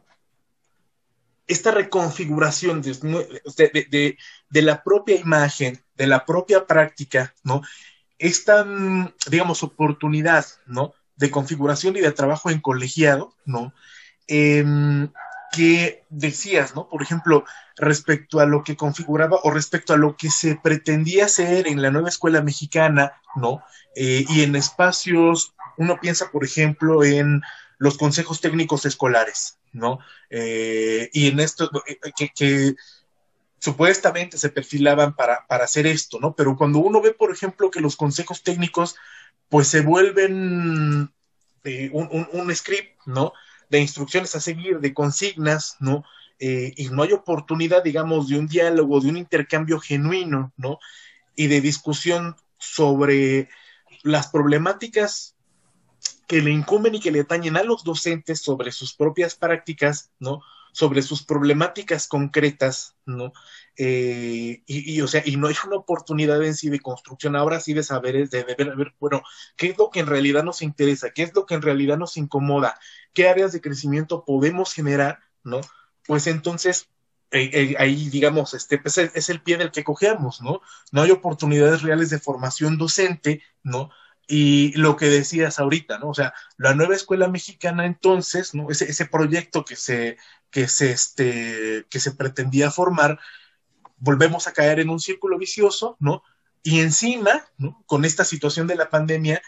esta 1.48 1.72
reconfiguración 1.72 2.82
de, 2.82 4.18
de, 4.50 4.62
la 4.62 4.84
propia 4.84 5.18
imagen, 5.18 5.84
de 5.96 6.08
la 6.08 6.26
propia 6.26 6.66
práctica, 6.66 7.36
¿no? 7.44 7.62
Esta, 8.18 8.64
mm, 8.64 9.14
digamos, 9.28 9.62
oportunidad, 9.64 10.46
¿no? 10.66 10.94
De 11.18 11.30
configuración 11.30 11.98
y 11.98 12.00
de 12.00 12.12
trabajo 12.14 12.50
en 12.50 12.62
colegiado, 12.62 13.36
¿no? 13.46 13.74
Em, 14.28 15.12
que 15.52 16.06
decías, 16.10 16.76
¿no? 16.76 16.88
Por 16.88 17.02
ejemplo, 17.02 17.44
respecto 17.76 18.40
a 18.40 18.46
lo 18.46 18.64
que 18.64 18.78
configuraba 18.78 19.40
o 19.44 19.52
respecto 19.52 19.94
a 19.94 19.98
lo 19.98 20.16
que 20.16 20.30
se 20.30 20.56
pretendía 20.56 21.26
hacer 21.26 21.68
en 21.68 21.82
la 21.82 21.92
nueva 21.92 22.10
escuela 22.10 22.42
mexicana, 22.42 23.14
¿no? 23.36 23.62
Eh, 23.96 24.26
y 24.30 24.44
en 24.44 24.56
espacios, 24.56 25.54
uno 25.78 26.00
piensa, 26.00 26.32
por 26.32 26.46
ejemplo, 26.46 27.04
en 27.04 27.42
los 27.78 27.98
consejos 27.98 28.40
técnicos 28.40 28.86
escolares, 28.86 29.60
¿no? 29.74 30.00
Eh, 30.30 31.10
y 31.12 31.28
en 31.28 31.40
esto, 31.40 31.70
eh, 31.86 32.30
que, 32.34 32.76
supuestamente 33.60 34.40
se 34.40 34.50
perfilaban 34.50 35.16
para, 35.16 35.46
para 35.48 35.66
hacer 35.66 35.86
esto, 35.86 36.20
¿no? 36.20 36.34
Pero 36.36 36.58
cuando 36.58 36.80
uno 36.80 37.02
ve, 37.02 37.14
por 37.14 37.32
ejemplo, 37.32 37.70
que 37.70 37.82
los 37.82 37.96
consejos 37.96 38.42
técnicos, 38.42 38.96
pues 39.50 39.68
se 39.68 39.82
vuelven 39.82 41.12
un, 41.92 42.30
un 42.34 42.56
script, 42.56 42.98
¿no? 43.06 43.34
De 43.72 43.80
instrucciones 43.80 44.36
a 44.36 44.42
seguir, 44.42 44.80
de 44.80 44.94
consignas, 44.94 45.78
¿no? 45.80 46.04
Eh, 46.40 46.74
y 46.76 46.90
no 46.90 47.04
hay 47.04 47.14
oportunidad, 47.14 47.84
digamos, 47.84 48.28
de 48.28 48.38
un 48.38 48.48
diálogo, 48.48 49.00
de 49.00 49.10
un 49.10 49.18
intercambio 49.18 49.80
genuino, 49.80 50.52
¿no? 50.58 50.78
Y 51.36 51.48
de 51.48 51.62
discusión 51.62 52.36
sobre 52.58 53.48
las 54.04 54.28
problemáticas 54.28 55.36
que 56.28 56.42
le 56.42 56.52
incumben 56.52 56.96
y 56.96 57.00
que 57.00 57.12
le 57.12 57.22
atañen 57.22 57.56
a 57.56 57.64
los 57.64 57.84
docentes 57.84 58.42
sobre 58.42 58.72
sus 58.74 58.94
propias 58.94 59.36
prácticas, 59.36 60.12
¿no? 60.20 60.42
Sobre 60.74 61.02
sus 61.02 61.24
problemáticas 61.24 62.08
concretas, 62.08 62.96
¿no? 63.06 63.32
Eh, 63.78 64.64
y, 64.66 65.02
o 65.02 65.08
sea, 65.08 65.24
y 65.26 65.38
no 65.38 65.48
hay 65.48 65.56
una 65.66 65.78
oportunidad 65.78 66.44
en 66.44 66.56
sí 66.56 66.70
de 66.70 66.80
construcción, 66.80 67.36
ahora 67.36 67.60
sí 67.60 67.74
de 67.74 67.84
saber, 67.84 68.30
de, 68.30 68.44
de 68.44 68.56
ver, 68.56 68.94
bueno, 69.00 69.24
qué 69.56 69.70
es 69.70 69.78
lo 69.78 69.90
que 69.90 70.02
en 70.02 70.08
realidad 70.08 70.44
nos 70.44 70.62
interesa, 70.62 71.12
qué 71.12 71.24
es 71.24 71.34
lo 71.34 71.46
que 71.46 71.56
en 71.56 71.62
realidad 71.62 71.98
nos 71.98 72.18
incomoda, 72.18 72.78
qué 73.14 73.30
áreas 73.30 73.54
de 73.54 73.62
crecimiento 73.62 74.26
podemos 74.26 74.74
generar, 74.74 75.20
¿no? 75.44 75.62
Pues 76.06 76.28
entonces, 76.28 76.90
eh, 77.32 77.50
eh, 77.54 77.76
ahí, 77.80 78.10
digamos, 78.10 78.54
este 78.54 78.78
pues 78.78 78.98
es, 78.98 79.30
el 79.30 79.42
pie 79.42 79.58
del 79.58 79.72
que 79.72 79.86
cojeamos, 79.86 80.42
¿no? 80.42 80.62
No 80.92 81.02
hay 81.02 81.12
oportunidades 81.12 81.82
reales 81.82 82.10
de 82.10 82.20
formación 82.20 82.78
docente, 82.78 83.42
¿no? 83.64 83.90
Y 84.28 84.74
lo 84.78 84.98
que 84.98 85.06
decías 85.08 85.60
ahorita, 85.60 85.98
¿no? 86.00 86.10
O 86.10 86.14
sea, 86.14 86.34
la 86.58 86.74
nueva 86.74 86.96
escuela 86.96 87.30
mexicana 87.30 87.86
entonces, 87.86 88.54
¿no? 88.54 88.70
Ese, 88.70 88.86
ese 88.90 89.06
proyecto 89.06 89.64
que 89.64 89.78
se, 89.78 90.18
que 90.50 90.68
se, 90.68 90.92
este, 90.92 91.86
que 91.90 92.00
se 92.00 92.12
pretendía 92.12 92.70
formar, 92.70 93.20
volvemos 94.02 94.48
a 94.48 94.54
caer 94.54 94.80
en 94.80 94.90
un 94.90 95.00
círculo 95.00 95.38
vicioso, 95.38 95.96
¿no? 96.00 96.24
Y 96.64 96.82
encima, 96.82 97.46
¿no? 97.58 97.84
Con 97.86 98.04
esta 98.04 98.26
situación 98.26 98.68
de 98.68 98.76
la 98.76 98.90
pandemia, 98.90 99.42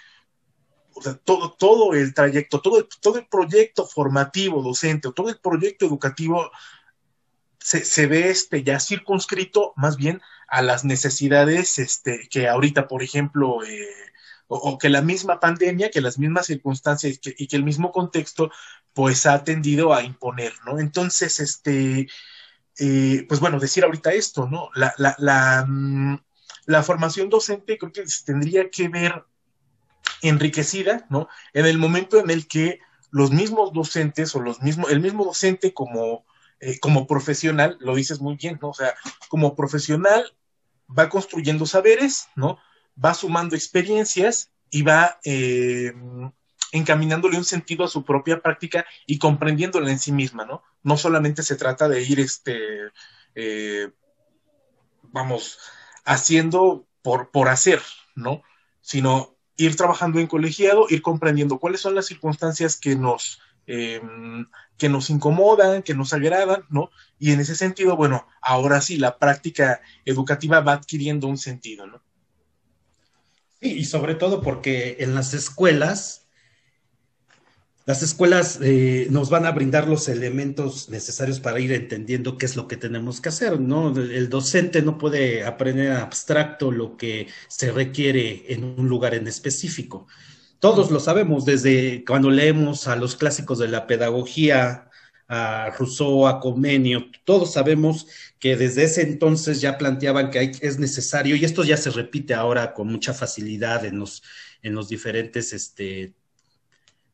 todo, 1.26 1.54
todo 1.54 1.94
el 1.94 2.14
trayecto, 2.14 2.62
todo, 2.62 2.88
todo 3.02 3.18
el 3.18 3.28
proyecto 3.28 3.86
formativo 3.86 4.62
docente, 4.62 5.08
o 5.08 5.12
todo 5.12 5.30
el 5.30 5.40
proyecto 5.40 5.86
educativo 5.86 6.52
se, 7.60 7.84
se, 7.84 8.08
ve 8.08 8.30
este 8.30 8.64
ya 8.64 8.80
circunscrito 8.80 9.74
más 9.76 9.98
bien 9.98 10.22
a 10.48 10.62
las 10.62 10.84
necesidades 10.86 11.80
este, 11.80 12.28
que 12.30 12.48
ahorita, 12.48 12.88
por 12.88 13.02
ejemplo, 13.02 13.64
eh, 13.64 13.88
o, 14.48 14.78
que 14.78 14.90
la 14.90 15.02
misma 15.02 15.40
pandemia, 15.40 15.90
que 15.90 16.02
las 16.02 16.20
mismas 16.20 16.46
circunstancias 16.46 17.20
y 17.24 17.48
que 17.48 17.56
el 17.56 17.64
mismo 17.64 17.92
contexto, 17.92 18.52
pues 18.94 19.26
ha 19.26 19.44
tendido 19.44 19.94
a 19.94 20.04
imponer, 20.04 20.54
¿no? 20.66 20.80
Entonces, 20.80 21.40
este, 21.40 22.08
eh, 22.80 23.26
pues 23.28 23.40
bueno, 23.40 23.60
decir 23.60 23.84
ahorita 23.84 24.14
esto, 24.14 24.48
¿no? 24.48 24.70
La, 24.76 24.94
la, 24.98 25.66
mm, 25.68 26.18
la, 26.66 26.84
formación 26.84 27.30
docente 27.30 27.78
creo 27.78 27.92
que 27.92 28.04
tendría 28.26 28.70
que 28.70 28.90
ver 28.90 29.24
enriquecida, 30.22 31.06
¿no? 31.10 31.28
En 31.54 31.66
el 31.66 31.78
momento 31.78 32.20
en 32.20 32.30
el 32.30 32.48
que 32.48 32.80
los 33.12 33.32
mismos 33.32 33.74
docentes 33.74 34.36
o 34.36 34.40
los 34.40 34.62
mismos, 34.62 34.92
el 34.92 35.02
mismo 35.02 35.24
docente 35.24 35.74
como, 35.74 36.26
eh, 36.60 36.80
como 36.80 37.06
profesional, 37.06 37.78
lo 37.80 37.96
dices 37.96 38.20
muy 38.20 38.36
bien, 38.36 38.58
¿no? 38.62 38.70
O 38.70 38.74
sea, 38.74 38.96
como 39.30 39.56
profesional 39.56 40.34
va 40.90 41.10
construyendo 41.10 41.66
saberes, 41.66 42.28
¿no? 42.36 42.58
Va 43.04 43.14
sumando 43.14 43.56
experiencias 43.56 44.52
y 44.72 44.82
va 44.82 45.20
eh, 45.24 45.94
encaminándole 46.72 47.38
un 47.38 47.46
sentido 47.46 47.86
a 47.86 47.88
su 47.88 48.04
propia 48.04 48.42
práctica 48.42 48.86
y 49.06 49.20
comprendiéndola 49.20 49.92
en 49.92 50.00
sí 50.00 50.12
misma, 50.12 50.46
¿no? 50.46 50.64
No 50.84 50.98
solamente 50.98 51.44
se 51.44 51.56
trata 51.56 51.88
de 51.88 52.02
ir, 52.04 52.20
este, 52.20 52.58
eh, 53.36 53.90
vamos, 55.04 55.58
haciendo 56.06 56.86
por, 57.02 57.32
por 57.32 57.50
hacer, 57.50 57.82
¿no? 58.16 58.44
Sino 58.82 59.34
ir 59.58 59.76
trabajando 59.76 60.20
en 60.20 60.28
colegiado, 60.28 60.88
ir 60.90 61.02
comprendiendo 61.02 61.60
cuáles 61.60 61.82
son 61.82 61.96
las 61.96 62.06
circunstancias 62.06 62.76
que 62.76 62.96
nos, 62.96 63.40
em, 63.68 64.48
que 64.78 64.90
nos 64.90 65.10
incomodan, 65.10 65.84
que 65.84 65.94
nos 65.94 66.14
agradan, 66.14 66.66
¿no? 66.70 66.90
Y 67.20 67.32
en 67.32 67.40
ese 67.40 67.56
sentido, 67.56 67.96
bueno, 67.96 68.28
ahora 68.42 68.82
sí, 68.82 68.98
la 68.98 69.18
práctica 69.18 69.82
educativa 70.06 70.60
va 70.62 70.74
adquiriendo 70.74 71.28
un 71.28 71.38
sentido, 71.38 71.88
¿no? 71.88 72.02
Sí, 73.62 73.72
y 73.72 73.86
sobre 73.86 74.16
todo 74.16 74.42
porque 74.42 74.98
en 75.00 75.16
las 75.16 75.34
escuelas 75.34 76.23
las 77.86 78.02
escuelas 78.02 78.60
eh, 78.62 79.08
nos 79.10 79.30
van 79.30 79.46
a 79.46 79.52
brindar 79.52 79.90
los 79.90 80.08
elementos 80.08 80.90
necesarios 80.90 81.42
para 81.42 81.60
ir 81.60 81.74
entendiendo 81.74 82.38
qué 82.38 82.46
es 82.46 82.56
lo 82.56 82.68
que 82.68 82.78
tenemos 82.78 83.20
que 83.20 83.30
hacer, 83.30 83.60
¿no? 83.60 83.94
El 83.98 84.30
docente 84.30 84.82
no 84.82 84.98
puede 84.98 85.44
aprender 85.44 85.92
abstracto 85.92 86.72
lo 86.72 86.96
que 86.96 87.28
se 87.50 87.72
requiere 87.72 88.46
en 88.54 88.64
un 88.64 88.88
lugar 88.88 89.16
en 89.16 89.28
específico. 89.28 90.08
Todos 90.60 90.92
lo 90.92 91.02
sabemos, 91.02 91.44
desde 91.44 92.06
cuando 92.06 92.30
leemos 92.30 92.88
a 92.88 92.96
los 92.96 93.18
clásicos 93.18 93.60
de 93.60 93.68
la 93.68 93.86
pedagogía, 93.86 94.90
a 95.28 95.72
Rousseau, 95.78 96.28
a 96.28 96.40
Comenio, 96.40 97.08
todos 97.26 97.54
sabemos 97.54 98.08
que 98.40 98.56
desde 98.56 98.84
ese 98.84 99.02
entonces 99.02 99.60
ya 99.60 99.78
planteaban 99.78 100.30
que 100.32 100.52
es 100.62 100.80
necesario, 100.80 101.36
y 101.36 101.44
esto 101.44 101.66
ya 101.66 101.76
se 101.76 101.90
repite 101.90 102.34
ahora 102.34 102.74
con 102.74 102.88
mucha 102.88 103.14
facilidad 103.14 103.84
en 103.84 104.00
los, 104.00 104.24
en 104.62 104.74
los 104.74 104.88
diferentes 104.88 105.52
este, 105.52 106.14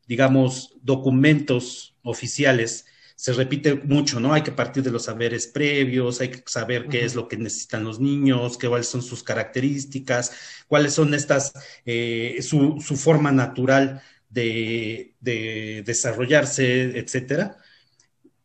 digamos, 0.09 0.75
documentos 0.81 1.95
oficiales, 2.01 2.87
se 3.15 3.31
repite 3.33 3.75
mucho, 3.75 4.19
¿no? 4.19 4.33
Hay 4.33 4.41
que 4.41 4.51
partir 4.51 4.81
de 4.81 4.89
los 4.89 5.03
saberes 5.03 5.45
previos, 5.45 6.19
hay 6.19 6.29
que 6.29 6.43
saber 6.47 6.87
qué 6.87 7.05
es 7.05 7.13
lo 7.13 7.27
que 7.27 7.37
necesitan 7.37 7.83
los 7.83 7.99
niños, 7.99 8.57
qué, 8.57 8.67
cuáles 8.67 8.87
son 8.87 9.03
sus 9.03 9.21
características, 9.21 10.31
cuáles 10.67 10.93
son 10.93 11.13
estas, 11.13 11.53
eh, 11.85 12.39
su, 12.41 12.81
su, 12.81 12.95
forma 12.97 13.31
natural 13.31 14.01
de, 14.29 15.13
de 15.19 15.83
desarrollarse, 15.85 16.97
etcétera. 16.97 17.57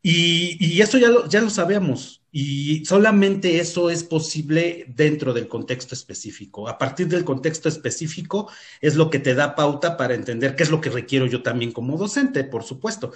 Y, 0.02 0.58
y, 0.60 0.82
eso 0.82 0.98
ya 0.98 1.08
lo, 1.08 1.28
ya 1.30 1.40
lo 1.40 1.48
sabemos. 1.48 2.23
Y 2.36 2.84
solamente 2.84 3.60
eso 3.60 3.90
es 3.90 4.02
posible 4.02 4.86
dentro 4.88 5.32
del 5.32 5.46
contexto 5.46 5.94
específico. 5.94 6.66
A 6.66 6.76
partir 6.76 7.06
del 7.06 7.24
contexto 7.24 7.68
específico 7.68 8.50
es 8.80 8.96
lo 8.96 9.08
que 9.08 9.20
te 9.20 9.36
da 9.36 9.54
pauta 9.54 9.96
para 9.96 10.14
entender 10.14 10.56
qué 10.56 10.64
es 10.64 10.70
lo 10.72 10.80
que 10.80 10.90
requiero 10.90 11.26
yo 11.26 11.44
también 11.44 11.70
como 11.70 11.96
docente, 11.96 12.42
por 12.42 12.64
supuesto. 12.64 13.12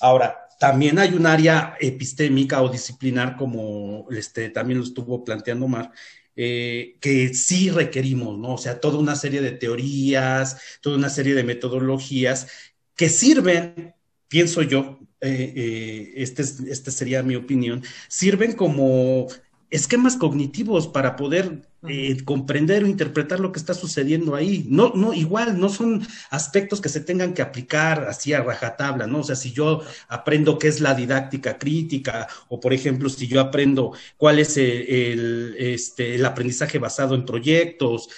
Ahora, 0.00 0.48
también 0.58 0.98
hay 0.98 1.12
un 1.12 1.26
área 1.26 1.76
epistémica 1.78 2.62
o 2.62 2.70
disciplinar, 2.70 3.36
como 3.36 4.08
este, 4.10 4.48
también 4.48 4.78
lo 4.78 4.86
estuvo 4.86 5.22
planteando 5.22 5.68
Mar, 5.68 5.92
eh, 6.34 6.96
que 6.98 7.34
sí 7.34 7.68
requerimos, 7.68 8.38
¿no? 8.38 8.54
O 8.54 8.58
sea, 8.58 8.80
toda 8.80 8.98
una 8.98 9.16
serie 9.16 9.42
de 9.42 9.52
teorías, 9.52 10.78
toda 10.80 10.96
una 10.96 11.10
serie 11.10 11.34
de 11.34 11.44
metodologías 11.44 12.46
que 12.94 13.10
sirven, 13.10 13.94
pienso 14.28 14.62
yo, 14.62 14.98
eh, 15.20 15.52
eh, 15.56 16.12
este, 16.16 16.42
este 16.42 16.90
sería 16.90 17.22
mi 17.22 17.36
opinión, 17.36 17.82
sirven 18.08 18.52
como 18.52 19.26
esquemas 19.70 20.16
cognitivos 20.16 20.86
para 20.86 21.16
poder 21.16 21.62
eh, 21.88 22.22
comprender 22.24 22.84
o 22.84 22.86
interpretar 22.86 23.40
lo 23.40 23.50
que 23.50 23.58
está 23.58 23.74
sucediendo 23.74 24.34
ahí. 24.34 24.66
No, 24.68 24.92
no, 24.94 25.12
igual, 25.14 25.58
no 25.58 25.68
son 25.68 26.06
aspectos 26.30 26.80
que 26.80 26.88
se 26.88 27.00
tengan 27.00 27.34
que 27.34 27.42
aplicar 27.42 28.04
así 28.08 28.32
a 28.32 28.42
rajatabla, 28.42 29.06
¿no? 29.06 29.20
O 29.20 29.24
sea, 29.24 29.36
si 29.36 29.52
yo 29.52 29.82
aprendo 30.08 30.58
qué 30.58 30.68
es 30.68 30.80
la 30.80 30.94
didáctica 30.94 31.58
crítica, 31.58 32.28
o 32.48 32.60
por 32.60 32.72
ejemplo, 32.72 33.08
si 33.08 33.26
yo 33.26 33.40
aprendo 33.40 33.92
cuál 34.16 34.38
es 34.38 34.56
el, 34.56 35.56
este, 35.58 36.14
el 36.14 36.24
aprendizaje 36.24 36.78
basado 36.78 37.14
en 37.14 37.24
proyectos, 37.24 38.08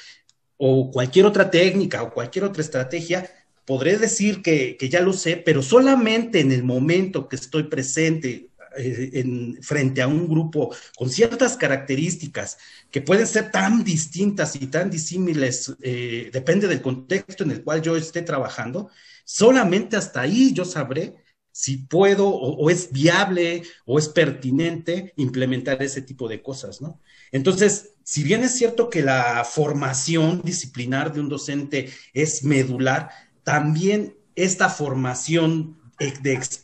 o 0.59 0.91
cualquier 0.91 1.25
otra 1.25 1.51
técnica 1.51 2.03
o 2.03 2.13
cualquier 2.13 2.45
otra 2.45 2.63
estrategia, 2.63 3.31
podré 3.69 3.99
decir 3.99 4.41
que, 4.41 4.79
ya 4.91 5.03
lo 5.03 5.13
sé, 5.13 5.37
pero 5.37 5.63
solamente 5.63 6.41
en 6.41 6.53
el 6.53 6.65
momento 6.65 7.29
que 7.29 7.37
estoy 7.37 7.65
presente 7.65 8.49
eh, 8.79 9.11
en, 9.13 9.63
frente 9.63 10.01
a 10.01 10.09
un 10.09 10.27
grupo 10.27 10.75
con 10.97 11.11
ciertas 11.11 11.55
características 11.59 12.57
que 12.91 13.03
pueden 13.03 13.27
ser 13.27 13.51
tan 13.51 13.85
distintas 13.85 14.57
y 14.57 14.69
tan 14.69 14.89
disímiles, 14.89 15.77
eh, 15.83 16.31
depende 16.33 16.67
del 16.67 16.81
contexto 16.81 17.45
en 17.45 17.51
el 17.51 17.63
cual 17.63 17.83
yo 17.83 17.95
esté 17.95 18.23
trabajando, 18.23 18.89
solamente 19.27 19.99
hasta 19.99 20.23
ahí 20.23 20.55
yo 20.55 20.65
sabré 20.65 21.17
si 21.53 21.77
puedo 21.77 22.29
o, 22.29 22.71
es 22.71 22.91
viable 22.91 23.65
o 23.85 23.99
es 23.99 24.09
pertinente 24.09 25.13
implementar 25.17 25.83
ese 25.83 26.01
tipo 26.01 26.27
de 26.27 26.41
cosas, 26.41 26.81
¿no? 26.81 27.01
Entonces, 27.33 27.95
si 28.05 28.23
bien 28.23 28.45
es 28.45 28.57
cierto 28.57 28.89
que 28.89 29.03
la 29.03 29.45
formación 29.45 30.41
disciplinar 30.43 31.13
de 31.13 31.21
un 31.21 31.29
docente 31.29 31.91
es 32.15 32.45
medular, 32.45 33.11
también 33.49 34.15
esta 34.37 34.69
formación 34.69 35.79
eh, 35.99 36.13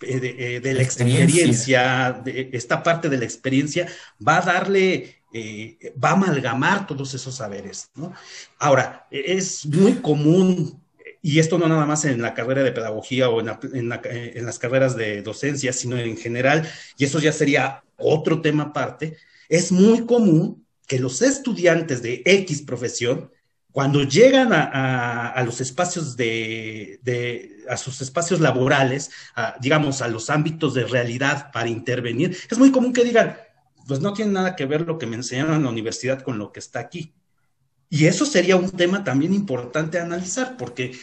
eh, 0.03 0.61
de, 0.63 0.75
la 0.75 0.83
experiencia, 0.83 2.21
de 2.23 2.51
esta 2.53 2.83
parte 2.83 3.09
de 3.09 3.17
la 3.17 3.25
experiencia, 3.25 3.89
va 4.21 4.37
a 4.37 4.43
darle, 4.43 5.23
eh, 5.33 5.95
va 6.03 6.11
a 6.11 6.13
amalgamar 6.13 6.87
todos 6.87 7.15
esos 7.15 7.37
saberes. 7.37 7.89
¿no? 7.95 8.13
Ahora, 8.59 9.07
es 9.11 9.65
muy 9.65 9.95
común, 9.95 10.79
y 11.23 11.39
esto 11.39 11.57
no 11.57 11.69
nada 11.69 11.87
más 11.87 12.05
en 12.05 12.21
la 12.21 12.35
carrera 12.35 12.63
de 12.63 12.73
pedagogía 12.73 13.31
o 13.31 13.41
en, 13.41 13.89
las 14.45 14.59
carreras 14.59 14.95
de 14.95 15.23
docencia, 15.23 15.73
sino 15.73 15.97
en 15.97 16.19
general, 16.19 16.69
y 16.99 17.07
eso 17.07 17.19
ya 17.19 17.33
sería 17.33 17.83
otro 17.97 18.43
tema 18.43 18.65
aparte, 18.65 19.17
es 19.49 19.73
muy 19.73 20.05
común 20.05 20.67
que 20.87 20.99
los 20.99 21.23
estudiantes 21.23 22.03
de 22.03 22.21
X 22.27 22.61
profesión 22.61 23.31
cuando 23.75 24.05
llegan 24.05 24.53
a, 24.53 25.43
los 25.45 25.61
espacios 25.61 26.17
de, 26.17 27.01
a 27.69 27.77
sus 27.77 28.01
espacios 28.03 28.39
laborales, 28.39 29.11
digamos, 29.61 30.01
a 30.01 30.07
los 30.07 30.31
ámbitos 30.31 30.75
de 30.75 30.85
realidad 30.85 31.51
para 31.51 31.69
intervenir, 31.69 32.39
es 32.49 32.57
muy 32.57 32.71
común 32.71 32.93
que 32.93 33.03
digan, 33.03 33.37
pues 33.89 33.99
no 33.99 34.13
tiene 34.13 34.31
nada 34.31 34.55
que 34.55 34.67
ver 34.67 34.83
lo 34.83 34.97
que 34.97 35.09
me 35.09 35.17
enseñaron 35.17 35.57
en 35.57 35.65
la 35.65 35.71
universidad 35.71 36.23
con 36.23 36.39
lo 36.39 36.53
que 36.53 36.61
está 36.61 36.79
aquí. 36.79 37.15
Y 37.91 38.05
eso 38.05 38.25
sería 38.25 38.55
un 38.55 38.71
tema 38.71 39.03
también 39.03 39.35
importante 39.35 39.99
analizar, 39.99 40.57
porque 40.57 40.97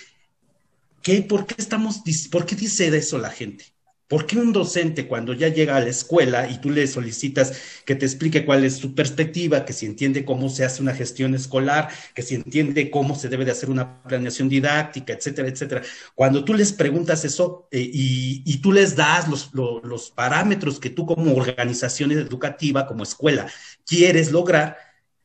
¿qué, 1.01 1.23
¿por 1.23 1.45
qué 1.45 1.55
estamos, 1.57 2.01
por 2.31 2.45
qué 2.45 2.55
dice 2.55 2.87
eso 2.95 3.17
la 3.17 3.31
gente? 3.31 3.65
¿Por 4.11 4.25
qué 4.25 4.37
un 4.37 4.51
docente 4.51 5.07
cuando 5.07 5.31
ya 5.31 5.47
llega 5.47 5.77
a 5.77 5.79
la 5.79 5.87
escuela 5.87 6.49
y 6.49 6.57
tú 6.57 6.69
le 6.69 6.85
solicitas 6.85 7.53
que 7.85 7.95
te 7.95 8.05
explique 8.05 8.43
cuál 8.43 8.65
es 8.65 8.75
su 8.75 8.93
perspectiva, 8.93 9.63
que 9.63 9.71
si 9.71 9.85
entiende 9.85 10.25
cómo 10.25 10.49
se 10.49 10.65
hace 10.65 10.81
una 10.81 10.93
gestión 10.93 11.33
escolar, 11.33 11.87
que 12.13 12.21
si 12.21 12.35
entiende 12.35 12.91
cómo 12.91 13.15
se 13.15 13.29
debe 13.29 13.45
de 13.45 13.51
hacer 13.51 13.69
una 13.69 14.03
planeación 14.03 14.49
didáctica, 14.49 15.13
etcétera, 15.13 15.47
etcétera? 15.47 15.81
Cuando 16.13 16.43
tú 16.43 16.53
les 16.53 16.73
preguntas 16.73 17.23
eso 17.23 17.69
eh, 17.71 17.89
y, 17.89 18.57
tú 18.57 18.73
les 18.73 18.97
das 18.97 19.29
los, 19.29 20.11
parámetros 20.11 20.77
que 20.81 20.89
tú 20.89 21.05
como 21.05 21.33
organización 21.33 22.11
educativa, 22.11 22.87
como 22.87 23.03
escuela, 23.03 23.47
quieres 23.85 24.29
lograr, 24.29 24.75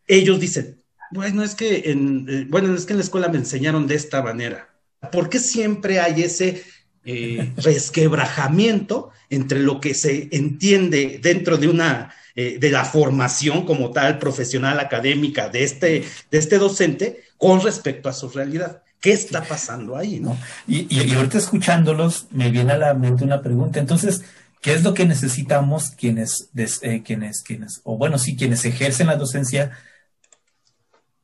ellos 0.07 0.39
dicen, 0.39 0.81
bueno, 1.11 1.43
es 1.43 1.57
que 1.57 1.91
en, 1.91 2.25
eh, 2.29 2.47
bueno, 2.49 2.73
es 2.73 2.87
que 2.87 2.93
en 2.93 2.99
la 2.99 3.05
escuela 3.05 3.27
me 3.27 3.39
enseñaron 3.39 3.89
de 3.89 3.97
esta 3.97 4.23
manera. 4.23 4.73
¿Por 5.11 5.29
qué 5.29 5.41
siempre 5.41 5.99
hay 5.99 6.23
ese 6.23 6.63
eh, 7.07 7.53
resquebrajamiento 7.57 9.11
entre 9.31 9.61
lo 9.61 9.81
que 9.81 9.95
se 9.95 10.29
entiende 10.33 11.21
dentro 11.23 11.57
de 11.57 11.69
una 11.69 12.13
eh, 12.35 12.59
de 12.59 12.71
la 12.71 12.85
formación 12.85 13.65
como 13.65 13.93
tal 13.93 14.19
profesional 14.19 14.81
académica 14.81 15.49
de 15.49 15.63
este 15.63 16.05
de 16.31 16.39
este 16.39 16.59
docente 16.59 17.23
con 17.39 17.63
respecto 17.63 18.09
a 18.09 18.13
su 18.13 18.29
realidad. 18.29 18.83
¿Qué 19.01 19.13
está 19.13 19.45
pasando 19.45 19.97
ahí, 19.97 20.19
no? 20.19 20.37
Y, 20.67 21.15
ahorita 21.15 21.39
escuchándolos 21.39 22.27
me 22.33 22.51
viene 22.51 22.73
a 22.73 22.79
la 22.79 22.95
mente 22.95 23.23
una 23.23 23.41
pregunta. 23.41 23.79
Entonces, 23.79 24.25
¿qué 24.61 24.75
es 24.75 24.83
lo 24.83 24.95
que 24.95 25.05
necesitamos 25.05 25.91
quienes, 25.91 26.51
eh, 26.83 27.03
quienes, 27.05 27.43
quienes, 27.43 27.83
o 27.85 27.97
bueno, 27.97 28.19
sí, 28.19 28.37
quienes 28.37 28.65
ejercen 28.65 29.07
la 29.07 29.15
docencia 29.15 29.79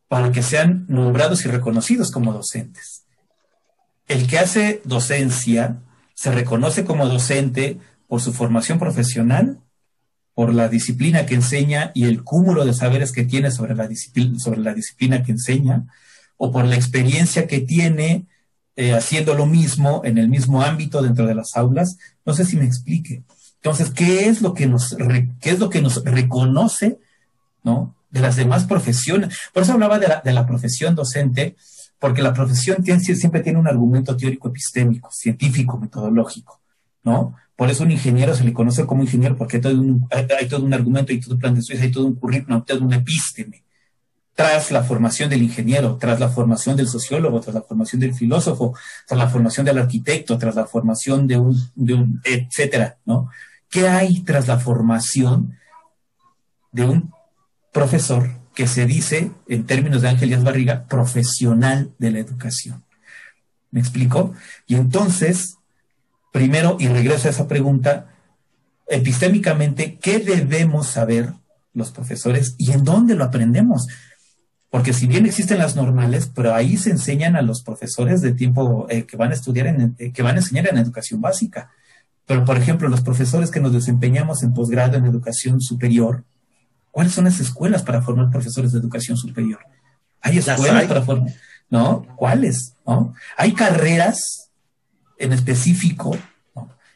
para 0.07 0.31
que 0.31 0.43
sean 0.43 0.85
nombrados 0.89 1.45
y 1.45 1.49
reconocidos 1.49 2.13
como 2.13 2.33
docentes? 2.33 2.92
El 4.13 4.27
que 4.27 4.39
hace 4.39 4.83
docencia 4.85 5.79
se 6.15 6.31
reconoce 6.31 6.85
como 6.85 7.09
docente 7.09 7.79
por 8.07 8.21
su 8.21 8.33
formación 8.33 8.79
profesional, 8.79 9.59
por 10.35 10.55
la 10.55 10.69
disciplina 10.69 11.27
que 11.27 11.35
enseña 11.35 11.93
y 11.95 12.05
el 12.05 12.23
cúmulo 12.23 12.65
de 12.65 12.75
saberes 12.75 13.13
que 13.13 13.25
tiene 13.25 13.51
sobre 13.51 13.75
la 13.75 13.87
disciplina, 13.89 15.23
que 15.23 15.33
enseña, 15.33 15.87
o 16.37 16.53
por 16.53 16.65
la 16.67 16.77
experiencia 16.77 17.47
que 17.47 17.61
tiene 17.61 18.27
eh, 18.77 18.93
haciendo 18.95 19.35
lo 19.35 19.47
mismo 19.47 20.03
en 20.05 20.19
el 20.19 20.29
mismo 20.29 20.63
ámbito 20.63 21.03
dentro 21.03 21.27
de 21.27 21.35
las 21.35 21.57
aulas. 21.57 21.99
No 22.25 22.35
sé 22.35 22.45
si 22.45 22.57
me 22.57 22.65
explique. 22.65 23.23
Entonces, 23.57 23.91
¿qué 23.91 24.29
es 24.29 24.43
lo 24.43 24.55
que 24.55 24.67
nos, 24.67 24.97
reconoce, 26.05 26.99
¿no? 27.63 27.95
De 28.11 28.21
las 28.21 28.37
demás 28.37 28.65
profesiones. 28.65 29.37
Por 29.53 29.63
eso 29.63 29.73
hablaba 29.73 29.99
de 29.99 30.09
la, 30.09 30.21
de 30.21 30.33
la 30.33 30.47
profesión 30.47 30.95
docente, 30.95 31.57
porque 32.03 32.21
la 32.21 32.35
profesión 32.35 32.85
siempre 32.85 33.43
tiene 33.43 33.61
un 33.61 33.69
argumento 33.69 34.17
teórico 34.17 34.49
epistémico, 34.49 35.13
científico, 35.13 35.79
metodológico, 35.79 36.61
¿no? 37.05 37.37
Por 37.55 37.71
eso 37.71 37.85
un 37.85 37.93
ingeniero 37.93 38.35
se 38.35 38.43
le 38.43 38.53
conoce 38.53 38.85
como 38.87 39.05
ingeniero 39.05 39.37
porque 39.37 39.59
hay 39.59 39.63
todo 40.49 40.65
un, 40.65 40.75
argumento, 40.75 41.13
hay 41.13 41.21
todo 41.21 41.35
un 41.35 41.41
plan 41.41 41.55
de 41.55 41.61
estudios, 41.61 41.81
hay 41.81 41.93
todo 41.93 42.07
un 42.07 42.17
currículum, 42.17 42.59
hay 42.59 42.63
todo 42.65 42.85
un 42.85 42.93
epísteme. 42.93 43.63
Tras 44.35 44.73
la 44.73 44.83
formación 44.83 45.31
del 45.31 45.43
ingeniero, 45.45 45.97
tras 45.97 46.19
la 46.19 46.29
formación 46.29 46.77
del 46.77 46.89
sociólogo, 46.89 47.41
tras 47.41 47.55
la 47.55 47.63
formación 47.63 48.01
del 48.01 48.15
filósofo, 48.15 48.75
tras 49.07 49.19
la 49.19 49.29
formación 49.29 49.65
del 49.65 49.79
arquitecto, 49.79 50.37
tras 50.39 50.57
la 50.57 50.67
formación 50.67 51.29
de 51.29 51.39
un 51.39 52.21
etcétera, 52.25 52.99
¿no? 53.05 53.31
¿Qué 53.71 53.87
hay 53.87 54.25
tras 54.25 54.49
la 54.49 54.59
formación 54.59 55.57
de 56.73 56.85
un 56.85 57.13
profesor 57.73 58.42
que 58.55 58.67
se 58.67 58.87
dice, 58.87 59.31
en 59.49 59.67
términos 59.67 60.03
de 60.03 60.09
Ángel 60.09 60.29
Díaz 60.29 60.45
Barriga, 60.45 60.85
profesional 60.85 61.93
de 61.99 62.11
la 62.11 62.19
educación. 62.19 62.85
¿Me 63.71 63.81
explico? 63.81 64.35
Y 64.67 64.75
entonces, 64.75 65.57
primero, 66.33 66.77
y 66.79 66.89
regreso 66.89 67.29
a 67.29 67.31
esa 67.31 67.49
pregunta, 67.49 68.09
epistémicamente, 68.87 69.99
¿qué 70.01 70.19
debemos 70.19 70.89
saber 70.89 71.33
los 71.73 71.91
profesores 71.91 72.55
y 72.59 72.73
en 72.73 72.85
dónde 72.85 73.15
lo 73.15 73.25
aprendemos? 73.25 73.87
Porque 74.69 74.93
si 74.93 75.07
bien 75.07 75.27
existen 75.27 75.59
las 75.59 75.77
normales, 75.77 76.31
pero 76.35 76.55
ahí 76.55 76.77
se 76.77 76.91
enseñan 76.91 77.37
a 77.37 77.43
los 77.43 77.63
profesores 77.63 78.21
de 78.21 78.33
tiempo 78.33 78.87
eh, 78.89 79.05
que 79.05 79.17
van 79.17 79.31
a 79.31 79.35
estudiar, 79.35 79.67
en, 79.67 79.95
eh, 79.99 80.13
que 80.13 80.23
van 80.23 80.37
a 80.37 80.39
enseñar 80.41 80.69
en 80.69 80.79
educación 80.79 81.21
básica. 81.21 81.71
Pero, 82.27 82.45
por 82.45 82.57
ejemplo, 82.57 82.89
los 82.89 83.03
profesores 83.03 83.51
que 83.51 83.61
nos 83.61 83.73
desempeñamos 83.73 84.43
en 84.43 84.55
posgrado 84.55 84.97
en 84.97 85.05
educación 85.05 85.61
superior, 85.61 86.25
¿Cuáles 86.93 87.15
son 87.15 87.25
las 87.25 87.41
escuelas 87.41 87.83
para 87.83 88.03
formar 88.03 88.31
profesores 88.31 88.71
de 88.71 88.79
educación 88.79 89.17
superior? 89.17 89.59
Hay 90.21 90.39
escuelas 90.39 90.85
para 90.85 91.03
formar, 91.03 91.33
¿no? 91.69 92.07
¿Cuáles? 92.17 92.75
¿No? 92.87 93.15
Hay 93.37 93.55
carreras 93.55 94.51
en 95.19 95.33
específico 95.33 96.17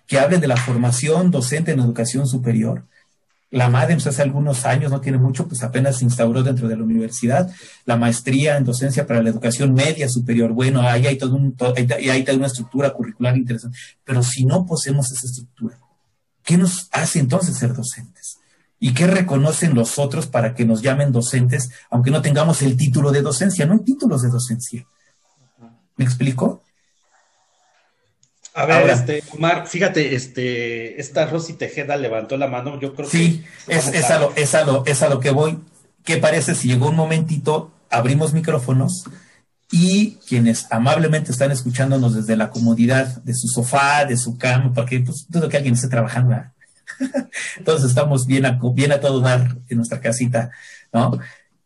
que 0.06 0.18
hablen 0.18 0.40
de 0.40 0.48
la 0.48 0.56
formación 0.56 1.30
docente 1.30 1.72
en 1.72 1.80
educación 1.80 2.26
superior. 2.26 2.84
La 3.50 3.70
MADEMS 3.70 4.06
hace 4.06 4.22
algunos 4.22 4.66
años, 4.66 4.92
no 4.92 5.00
tiene 5.00 5.18
mucho, 5.18 5.48
pues 5.48 5.62
apenas 5.62 5.96
se 5.96 6.04
instauró 6.04 6.42
dentro 6.42 6.68
de 6.68 6.76
la 6.76 6.82
universidad 6.82 7.50
la 7.86 7.96
maestría 7.96 8.58
en 8.58 8.64
docencia 8.64 9.06
para 9.06 9.22
la 9.22 9.30
educación 9.30 9.72
media 9.72 10.08
superior. 10.10 10.52
Bueno, 10.52 10.82
ahí 10.82 11.06
hay, 11.06 11.16
todo 11.16 11.36
un, 11.36 11.56
hay 11.74 12.22
toda 12.24 12.36
una 12.36 12.48
estructura 12.48 12.92
curricular 12.92 13.36
interesante. 13.36 13.78
Pero 14.04 14.22
si 14.22 14.44
no 14.44 14.66
poseemos 14.66 15.10
esa 15.10 15.26
estructura, 15.26 15.78
¿qué 16.42 16.58
nos 16.58 16.88
hace 16.92 17.18
entonces 17.18 17.56
ser 17.56 17.72
docentes? 17.72 18.25
¿Y 18.78 18.92
qué 18.92 19.06
reconocen 19.06 19.74
los 19.74 19.98
otros 19.98 20.26
para 20.26 20.54
que 20.54 20.64
nos 20.64 20.82
llamen 20.82 21.12
docentes, 21.12 21.70
aunque 21.90 22.10
no 22.10 22.20
tengamos 22.22 22.62
el 22.62 22.76
título 22.76 23.10
de 23.10 23.22
docencia? 23.22 23.66
No 23.66 23.74
hay 23.74 23.80
títulos 23.80 24.22
de 24.22 24.28
docencia. 24.28 24.86
¿Me 25.96 26.04
explico? 26.04 26.62
A 28.54 28.64
ver, 28.64 28.88
este, 28.88 29.22
Omar, 29.32 29.66
fíjate, 29.66 30.14
este, 30.14 30.98
esta 31.00 31.26
Rosy 31.26 31.54
Tejeda 31.54 31.96
levantó 31.96 32.38
la 32.38 32.48
mano, 32.48 32.80
yo 32.80 32.94
creo 32.94 33.08
sí, 33.08 33.44
que... 33.66 33.72
Sí, 33.72 33.78
es, 33.78 33.94
es, 33.94 34.10
a 34.10 34.18
lo, 34.18 34.32
es, 34.34 34.54
a 34.54 34.64
lo, 34.64 34.84
es 34.86 35.02
a 35.02 35.08
lo 35.08 35.20
que 35.20 35.30
voy. 35.30 35.58
¿Qué 36.04 36.16
parece 36.16 36.54
si 36.54 36.68
llegó 36.68 36.88
un 36.88 36.96
momentito, 36.96 37.70
abrimos 37.90 38.32
micrófonos 38.32 39.04
y 39.70 40.12
quienes 40.28 40.70
amablemente 40.70 41.32
están 41.32 41.50
escuchándonos 41.50 42.14
desde 42.14 42.36
la 42.36 42.50
comodidad 42.50 43.22
de 43.22 43.34
su 43.34 43.48
sofá, 43.48 44.04
de 44.04 44.16
su 44.16 44.38
cama, 44.38 44.72
porque 44.74 45.00
pues 45.00 45.26
dudo 45.28 45.48
que 45.48 45.56
alguien 45.56 45.74
esté 45.74 45.88
trabajando, 45.88 46.34
Entonces 47.58 47.90
estamos 47.90 48.26
bien 48.26 48.46
a, 48.46 49.00
todo 49.00 49.20
dar 49.20 49.56
en 49.68 49.76
nuestra 49.76 50.00
casita, 50.00 50.50
¿no? 50.92 51.18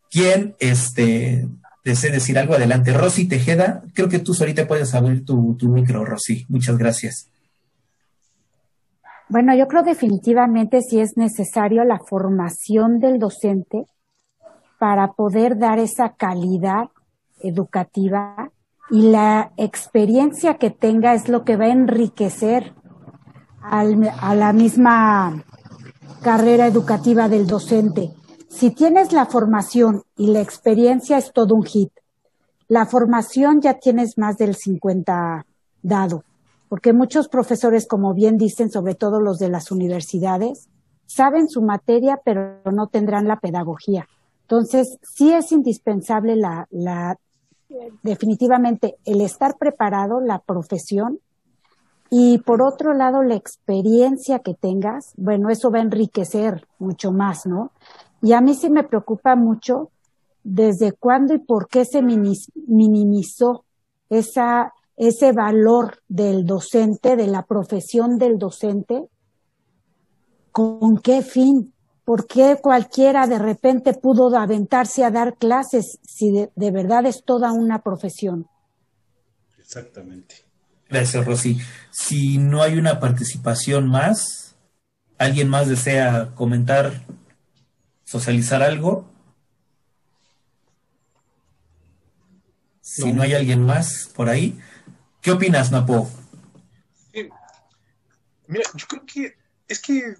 ¿Quién 0.09 0.55
este, 0.59 1.47
desea 1.83 2.11
decir 2.11 2.37
algo? 2.37 2.55
Adelante. 2.55 2.93
Rosy 2.93 3.27
Tejeda, 3.27 3.83
creo 3.93 4.09
que 4.09 4.19
tú 4.19 4.35
ahorita 4.37 4.67
puedes 4.67 4.93
abrir 4.93 5.25
tu, 5.25 5.57
micro, 5.61 6.05
Rosy. 6.05 6.45
Muchas 6.49 6.77
gracias. 6.77 7.29
Bueno, 9.29 9.55
yo 9.55 9.67
creo 9.67 9.83
definitivamente 9.83 10.81
si 10.81 10.99
es 10.99 11.15
necesario 11.15 11.85
la 11.85 11.99
formación 11.99 12.99
del 12.99 13.17
docente 13.17 13.85
para 14.77 15.13
poder 15.13 15.57
dar 15.57 15.79
esa 15.79 16.15
calidad 16.15 16.89
educativa 17.39 18.51
y 18.89 19.03
la 19.03 19.53
experiencia 19.55 20.55
que 20.55 20.69
tenga 20.69 21.13
es 21.13 21.29
lo 21.29 21.45
que 21.45 21.55
va 21.55 21.65
a 21.65 21.71
enriquecer 21.71 22.73
a 23.63 24.35
la 24.35 24.53
misma 24.53 25.43
carrera 26.21 26.67
educativa 26.67 27.29
del 27.29 27.47
docente. 27.47 28.11
Si 28.49 28.71
tienes 28.71 29.11
la 29.11 29.25
formación 29.25 30.03
y 30.17 30.27
la 30.27 30.41
experiencia 30.41 31.17
es 31.17 31.31
todo 31.33 31.55
un 31.55 31.63
hit. 31.63 31.91
La 32.67 32.85
formación 32.85 33.61
ya 33.61 33.75
tienes 33.75 34.17
más 34.17 34.37
del 34.37 34.55
50 34.55 35.45
dado, 35.81 36.23
porque 36.69 36.93
muchos 36.93 37.27
profesores, 37.27 37.87
como 37.87 38.13
bien 38.13 38.37
dicen, 38.37 38.69
sobre 38.69 38.95
todo 38.95 39.19
los 39.19 39.39
de 39.39 39.49
las 39.49 39.71
universidades, 39.71 40.69
saben 41.05 41.49
su 41.49 41.61
materia, 41.61 42.19
pero 42.23 42.61
no 42.71 42.87
tendrán 42.87 43.27
la 43.27 43.39
pedagogía. 43.39 44.07
Entonces, 44.43 44.97
sí 45.01 45.33
es 45.33 45.51
indispensable 45.51 46.35
la, 46.35 46.67
la 46.69 47.17
definitivamente 48.03 48.97
el 49.05 49.21
estar 49.21 49.57
preparado, 49.57 50.19
la 50.19 50.39
profesión, 50.39 51.19
y 52.13 52.39
por 52.39 52.61
otro 52.61 52.93
lado, 52.93 53.23
la 53.23 53.35
experiencia 53.35 54.39
que 54.39 54.53
tengas, 54.53 55.13
bueno, 55.15 55.49
eso 55.49 55.71
va 55.71 55.79
a 55.79 55.83
enriquecer 55.83 56.67
mucho 56.77 57.13
más, 57.13 57.45
¿no? 57.45 57.71
Y 58.21 58.33
a 58.33 58.41
mí 58.41 58.53
sí 58.53 58.69
me 58.69 58.83
preocupa 58.83 59.37
mucho 59.37 59.91
desde 60.43 60.91
cuándo 60.91 61.33
y 61.33 61.39
por 61.39 61.69
qué 61.69 61.85
se 61.85 62.01
minimizó 62.01 63.63
esa, 64.09 64.73
ese 64.97 65.31
valor 65.31 65.99
del 66.09 66.45
docente, 66.45 67.15
de 67.15 67.27
la 67.27 67.43
profesión 67.43 68.17
del 68.17 68.37
docente, 68.37 69.07
con 70.51 70.97
qué 70.97 71.21
fin, 71.21 71.73
por 72.03 72.27
qué 72.27 72.59
cualquiera 72.61 73.25
de 73.25 73.39
repente 73.39 73.93
pudo 73.93 74.37
aventarse 74.37 75.05
a 75.05 75.11
dar 75.11 75.37
clases 75.37 75.97
si 76.03 76.49
de 76.53 76.71
verdad 76.71 77.05
es 77.05 77.23
toda 77.23 77.53
una 77.53 77.81
profesión. 77.81 78.47
Exactamente. 79.57 80.50
Gracias, 80.91 81.25
Rosy. 81.25 81.61
Si 81.89 82.37
no 82.37 82.61
hay 82.61 82.77
una 82.77 82.99
participación 82.99 83.87
más, 83.87 84.55
¿alguien 85.17 85.47
más 85.47 85.69
desea 85.69 86.31
comentar, 86.35 87.05
socializar 88.03 88.61
algo? 88.61 89.09
Si 92.81 93.13
no, 93.13 93.21
hay 93.23 93.33
alguien 93.33 93.65
más 93.65 94.11
por 94.13 94.27
ahí, 94.27 94.59
¿qué 95.21 95.31
opinas, 95.31 95.71
Napo? 95.71 96.11
Mira, 98.47 98.65
yo 98.75 98.85
creo 98.85 99.05
que 99.05 99.37
es 99.69 99.79
que, 99.79 100.15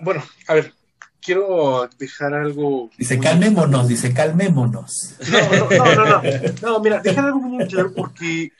bueno, 0.00 0.24
a 0.48 0.54
ver, 0.54 0.72
quiero 1.20 1.86
dejar 1.98 2.32
algo. 2.32 2.90
Dice, 2.96 3.20
calmémonos, 3.20 3.88
dice, 3.88 4.14
calmémonos. 4.14 5.16
No, 5.28 5.68
no, 5.68 5.94
no, 5.94 6.04
no, 6.06 6.22
no, 6.62 6.80
mira, 6.82 7.00
dejar 7.00 7.26
algo 7.26 7.40
muy 7.40 7.66
claro 7.66 7.92
porque 7.92 8.52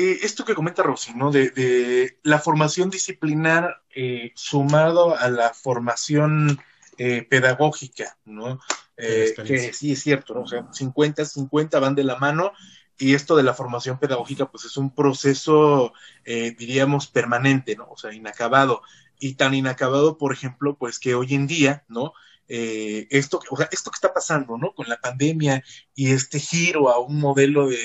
eh, 0.00 0.20
esto 0.22 0.46
que 0.46 0.54
comenta 0.54 0.82
Rosy, 0.82 1.12
¿no? 1.14 1.30
De, 1.30 2.18
la 2.22 2.38
formación 2.38 2.88
disciplinar 2.88 3.82
eh, 3.94 4.32
sumado 4.34 5.14
a 5.16 5.28
la 5.28 5.52
formación 5.52 6.58
eh, 6.96 7.26
pedagógica, 7.28 8.16
¿no? 8.24 8.60
que 8.96 9.72
sí 9.72 9.92
es 9.92 10.02
cierto, 10.02 10.34
¿no? 10.34 10.42
O 10.42 10.46
sea, 10.46 10.68
50, 10.70 11.24
50 11.24 11.80
van 11.80 11.94
de 11.94 12.04
la 12.04 12.16
mano 12.16 12.52
y 12.98 13.14
esto 13.14 13.34
de 13.34 13.42
la 13.42 13.54
formación 13.54 13.98
pedagógica, 13.98 14.50
pues 14.50 14.66
es 14.66 14.76
un 14.76 14.94
proceso, 14.94 15.94
diríamos, 16.26 17.06
permanente, 17.06 17.76
¿no? 17.76 17.88
O 17.88 17.96
sea, 17.96 18.12
inacabado. 18.12 18.82
Y 19.18 19.36
tan 19.36 19.54
inacabado, 19.54 20.18
por 20.18 20.34
ejemplo, 20.34 20.76
pues 20.76 20.98
que 20.98 21.14
hoy 21.14 21.34
en 21.34 21.46
día, 21.46 21.84
¿no? 21.88 22.12
esto, 22.46 23.40
o 23.48 23.56
sea, 23.56 23.70
esto 23.72 23.90
que 23.90 23.96
está 23.96 24.12
pasando, 24.12 24.58
¿no? 24.58 24.74
Con 24.74 24.86
la 24.86 25.00
pandemia 25.00 25.64
y 25.94 26.10
este 26.10 26.38
giro 26.38 26.90
a 26.90 26.98
un 26.98 27.18
modelo 27.20 27.68
de, 27.68 27.78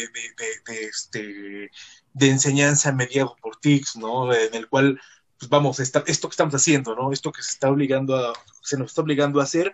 de 0.68 0.84
este, 0.84 1.72
de 2.16 2.30
enseñanza 2.30 2.94
mediado 2.94 3.36
por 3.42 3.58
TICS, 3.58 3.98
¿no? 3.98 4.34
En 4.34 4.56
el 4.56 4.68
cual, 4.70 5.00
pues 5.38 5.50
vamos, 5.50 5.80
esto 5.80 6.04
que 6.04 6.12
estamos 6.12 6.56
haciendo, 6.56 6.96
¿no? 6.96 7.12
Esto 7.12 7.32
que 7.32 7.44
se 7.44 7.52
está 7.52 7.70
obligando 7.70 8.16
a, 8.16 8.34
se 8.64 8.78
nos 8.78 8.92
está 8.92 9.02
obligando 9.02 9.42
a 9.42 9.44
hacer, 9.44 9.74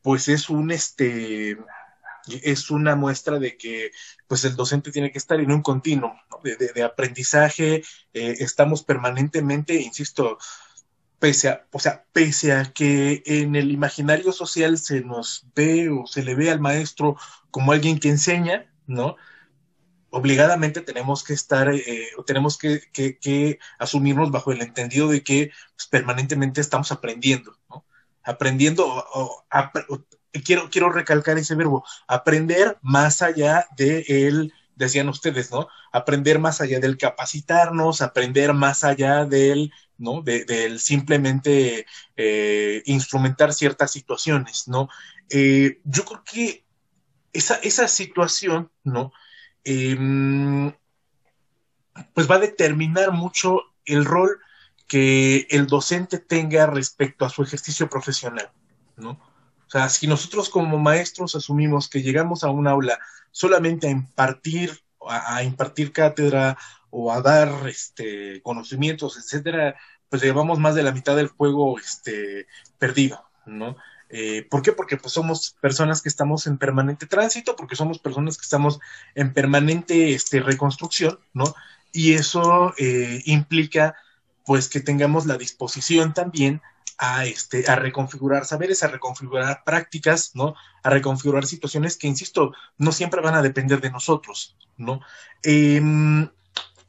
pues 0.00 0.28
es 0.28 0.48
un, 0.48 0.70
este, 0.70 1.58
es 2.28 2.70
una 2.70 2.94
muestra 2.94 3.40
de 3.40 3.56
que, 3.56 3.90
pues 4.28 4.44
el 4.44 4.54
docente 4.54 4.92
tiene 4.92 5.10
que 5.10 5.18
estar 5.18 5.40
en 5.40 5.50
un 5.50 5.62
continuo 5.62 6.14
de, 6.44 6.82
aprendizaje, 6.84 7.82
eh, 8.14 8.36
estamos 8.38 8.84
permanentemente, 8.84 9.74
insisto, 9.74 10.38
pese 11.18 11.48
a, 11.48 11.66
o 11.72 11.80
sea, 11.80 12.04
pese 12.12 12.52
a 12.52 12.72
que 12.72 13.24
en 13.26 13.56
el 13.56 13.72
imaginario 13.72 14.30
social 14.30 14.78
se 14.78 15.00
nos 15.00 15.44
ve 15.56 15.90
o 15.90 16.06
se 16.06 16.22
le 16.22 16.36
ve 16.36 16.52
al 16.52 16.60
maestro 16.60 17.16
como 17.50 17.72
alguien 17.72 17.98
que 17.98 18.10
enseña, 18.10 18.72
¿no? 18.86 19.16
Obligadamente 20.10 20.80
tenemos 20.80 21.24
que 21.24 21.32
estar, 21.32 21.72
eh, 21.72 22.08
tenemos 22.26 22.58
que, 22.58 22.82
que, 22.92 23.58
asumirnos 23.78 24.30
bajo 24.30 24.52
el 24.52 24.62
entendido 24.62 25.08
de 25.08 25.22
que 25.22 25.50
pues, 25.76 25.86
permanentemente 25.88 26.60
estamos 26.60 26.92
aprendiendo, 26.92 27.56
¿no? 27.68 27.84
Aprendiendo, 28.22 29.04
quiero, 30.44 30.68
quiero 30.70 30.90
recalcar 30.90 31.38
ese 31.38 31.54
verbo, 31.54 31.84
aprender 32.06 32.78
más 32.82 33.22
allá 33.22 33.66
de 33.76 34.04
el, 34.08 34.52
decían 34.76 35.08
ustedes, 35.08 35.50
¿no? 35.50 35.68
Aprender 35.92 36.38
más 36.38 36.60
allá 36.60 36.80
del 36.80 36.98
capacitarnos, 36.98 38.02
aprender 38.02 38.52
más 38.52 38.84
allá 38.84 39.24
del, 39.24 39.72
¿no? 39.98 40.22
De, 40.22 40.44
del 40.44 40.80
simplemente 40.80 41.86
eh, 42.16 42.82
instrumentar 42.86 43.52
ciertas 43.52 43.90
situaciones, 43.92 44.68
¿no? 44.68 44.88
Eh, 45.30 45.80
yo 45.84 46.04
creo 46.04 46.24
que 46.24 46.64
esa, 47.32 47.54
esa 47.56 47.86
situación, 47.88 48.70
¿no? 48.82 49.12
Em, 49.64 50.72
pues 52.14 52.30
va 52.30 52.36
a 52.36 52.40
determinar 52.40 53.12
mucho 53.12 53.62
el 53.84 54.04
rol 54.04 54.38
que 54.86 55.46
el 55.50 55.66
docente 55.66 56.18
tenga 56.18 56.66
respecto 56.66 57.24
a 57.24 57.30
su 57.30 57.42
ejercicio 57.42 57.88
profesional, 57.88 58.50
¿no? 58.96 59.10
O 59.10 59.70
sea, 59.70 59.88
si 59.88 60.08
nosotros 60.08 60.50
como 60.50 60.78
maestros 60.78 61.36
asumimos 61.36 61.88
que 61.88 62.02
llegamos 62.02 62.42
a 62.42 62.50
un 62.50 62.66
aula 62.66 62.98
solamente 63.30 63.86
a 63.86 63.90
impartir, 63.90 64.80
a, 65.08 65.44
impartir 65.44 65.92
cátedra 65.92 66.58
o 66.90 67.12
a 67.12 67.22
dar 67.22 67.68
este, 67.68 68.42
conocimientos, 68.42 69.16
etcétera, 69.16 69.76
pues 70.08 70.22
llevamos 70.22 70.58
más 70.58 70.74
de 70.74 70.82
la 70.82 70.90
mitad 70.90 71.14
del 71.14 71.28
juego 71.28 71.78
este, 71.78 72.48
perdido, 72.78 73.24
¿no? 73.46 73.76
Eh, 74.10 74.46
¿Por 74.50 74.62
qué? 74.62 74.72
Porque 74.72 74.96
pues, 74.96 75.12
somos 75.12 75.56
personas 75.60 76.02
que 76.02 76.08
estamos 76.08 76.46
en 76.46 76.58
permanente 76.58 77.06
tránsito, 77.06 77.54
porque 77.56 77.76
somos 77.76 77.98
personas 77.98 78.36
que 78.36 78.42
estamos 78.42 78.80
en 79.14 79.32
permanente 79.32 80.14
este, 80.14 80.40
reconstrucción, 80.40 81.20
¿no? 81.32 81.54
Y 81.92 82.14
eso 82.14 82.74
eh, 82.78 83.22
implica 83.24 83.94
pues 84.44 84.68
que 84.68 84.80
tengamos 84.80 85.26
la 85.26 85.36
disposición 85.36 86.12
también 86.12 86.60
a, 86.98 87.24
este, 87.24 87.70
a 87.70 87.76
reconfigurar 87.76 88.44
saberes, 88.44 88.82
a 88.82 88.88
reconfigurar 88.88 89.62
prácticas, 89.64 90.32
¿no? 90.34 90.54
A 90.82 90.90
reconfigurar 90.90 91.46
situaciones 91.46 91.96
que, 91.96 92.08
insisto, 92.08 92.52
no 92.78 92.92
siempre 92.92 93.20
van 93.20 93.34
a 93.34 93.42
depender 93.42 93.80
de 93.80 93.90
nosotros, 93.90 94.56
¿no? 94.76 95.00
Em, 95.42 96.28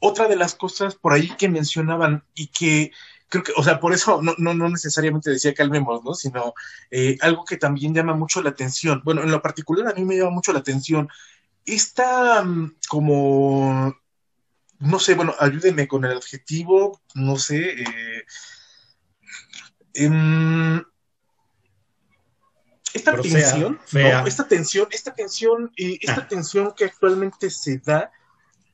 otra 0.00 0.26
de 0.26 0.36
las 0.36 0.54
cosas 0.54 0.96
por 0.96 1.12
ahí 1.12 1.28
que 1.38 1.48
mencionaban 1.48 2.24
y 2.34 2.48
que 2.48 2.90
creo 3.32 3.44
que, 3.44 3.52
o 3.56 3.64
sea, 3.64 3.80
por 3.80 3.94
eso 3.94 4.20
no, 4.20 4.34
no, 4.36 4.52
no 4.52 4.68
necesariamente 4.68 5.30
decía 5.30 5.54
calmemos, 5.54 6.04
¿no? 6.04 6.12
Sino 6.12 6.52
eh, 6.90 7.16
algo 7.22 7.46
que 7.46 7.56
también 7.56 7.94
llama 7.94 8.12
mucho 8.14 8.42
la 8.42 8.50
atención. 8.50 9.00
Bueno, 9.04 9.22
en 9.22 9.30
lo 9.30 9.40
particular 9.40 9.88
a 9.88 9.94
mí 9.94 10.04
me 10.04 10.18
llama 10.18 10.32
mucho 10.32 10.52
la 10.52 10.58
atención. 10.58 11.08
Esta 11.64 12.44
mm, 12.44 12.76
como, 12.88 13.96
no 14.80 14.98
sé, 14.98 15.14
bueno, 15.14 15.34
ayúdenme 15.40 15.88
con 15.88 16.04
el 16.04 16.18
adjetivo, 16.18 17.00
no 17.14 17.38
sé. 17.38 17.70
Eh, 17.80 18.24
em, 19.94 20.84
esta 22.92 23.16
tensión, 23.16 23.80
esta 24.26 24.46
tensión, 24.46 24.88
esta 24.90 25.14
tensión, 25.14 25.72
y 25.74 25.94
esta 26.06 26.20
ah. 26.20 26.28
tensión 26.28 26.74
que 26.76 26.84
actualmente 26.84 27.48
se 27.48 27.78
da 27.78 28.12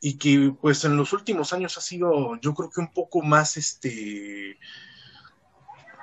y 0.01 0.19
que 0.19 0.55
pues 0.61 0.85
en 0.85 0.97
los 0.97 1.13
últimos 1.13 1.53
años 1.53 1.77
ha 1.77 1.81
sido 1.81 2.37
yo 2.41 2.55
creo 2.55 2.71
que 2.71 2.81
un 2.81 2.93
poco 2.93 3.23
más 3.23 3.57
este 3.57 4.59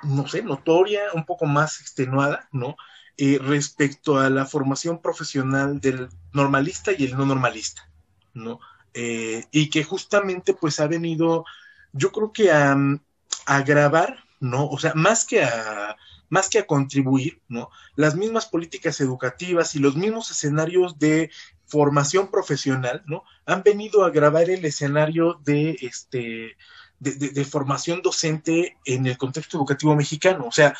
no 0.02 0.28
sé 0.28 0.42
notoria 0.42 1.02
un 1.14 1.24
poco 1.24 1.46
más 1.46 1.80
extenuada 1.80 2.48
no 2.52 2.76
eh, 3.16 3.38
respecto 3.40 4.18
a 4.18 4.28
la 4.28 4.44
formación 4.44 5.00
profesional 5.00 5.80
del 5.80 6.08
normalista 6.32 6.92
y 6.92 7.04
el 7.04 7.16
no 7.16 7.24
normalista 7.24 7.90
no 8.34 8.60
eh, 8.92 9.44
y 9.50 9.70
que 9.70 9.84
justamente 9.84 10.52
pues 10.54 10.80
ha 10.80 10.86
venido 10.86 11.44
yo 11.92 12.12
creo 12.12 12.32
que 12.32 12.50
a, 12.52 12.72
a 12.72 13.56
agravar 13.56 14.24
no 14.40 14.66
o 14.66 14.78
sea 14.78 14.92
más 14.94 15.24
que 15.24 15.42
a 15.42 15.96
más 16.28 16.48
que 16.48 16.58
a 16.58 16.66
contribuir, 16.66 17.40
¿no? 17.48 17.70
Las 17.94 18.16
mismas 18.16 18.46
políticas 18.46 19.00
educativas 19.00 19.74
y 19.74 19.78
los 19.78 19.96
mismos 19.96 20.30
escenarios 20.30 20.98
de 20.98 21.30
formación 21.66 22.30
profesional, 22.30 23.02
¿no? 23.06 23.24
Han 23.44 23.62
venido 23.62 24.04
a 24.04 24.10
grabar 24.10 24.50
el 24.50 24.64
escenario 24.64 25.40
de 25.44 25.76
este 25.80 26.56
de, 26.98 27.44
formación 27.44 28.00
docente 28.02 28.78
en 28.84 29.06
el 29.06 29.18
contexto 29.18 29.58
educativo 29.58 29.94
mexicano. 29.94 30.46
O 30.46 30.52
sea, 30.52 30.76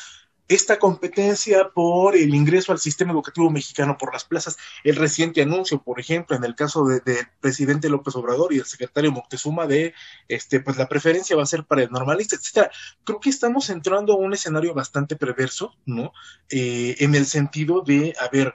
esta 0.47 0.79
competencia 0.79 1.69
por 1.69 2.15
el 2.15 2.33
ingreso 2.33 2.71
al 2.71 2.79
sistema 2.79 3.11
educativo 3.11 3.49
mexicano 3.49 3.97
por 3.97 4.13
las 4.13 4.23
plazas, 4.23 4.57
el 4.83 4.95
reciente 4.95 5.41
anuncio, 5.41 5.81
por 5.81 5.99
ejemplo, 5.99 6.35
en 6.35 6.43
el 6.43 6.55
caso 6.55 6.85
del 6.85 7.01
de 7.03 7.27
presidente 7.41 7.89
López 7.89 8.15
Obrador 8.15 8.53
y 8.53 8.59
el 8.59 8.65
secretario 8.65 9.11
Moctezuma 9.11 9.67
de, 9.67 9.93
este, 10.27 10.59
pues 10.59 10.77
la 10.77 10.87
preferencia 10.87 11.35
va 11.35 11.43
a 11.43 11.47
ser 11.47 11.65
para 11.65 11.83
el 11.83 11.91
normalista, 11.91 12.35
etcétera. 12.35 12.71
Creo 13.03 13.19
que 13.19 13.29
estamos 13.29 13.69
entrando 13.69 14.13
a 14.13 14.17
un 14.17 14.33
escenario 14.33 14.73
bastante 14.73 15.15
perverso, 15.15 15.75
¿no? 15.85 16.13
Eh, 16.49 16.95
en 16.99 17.15
el 17.15 17.25
sentido 17.25 17.81
de, 17.81 18.15
a 18.19 18.29
ver, 18.29 18.53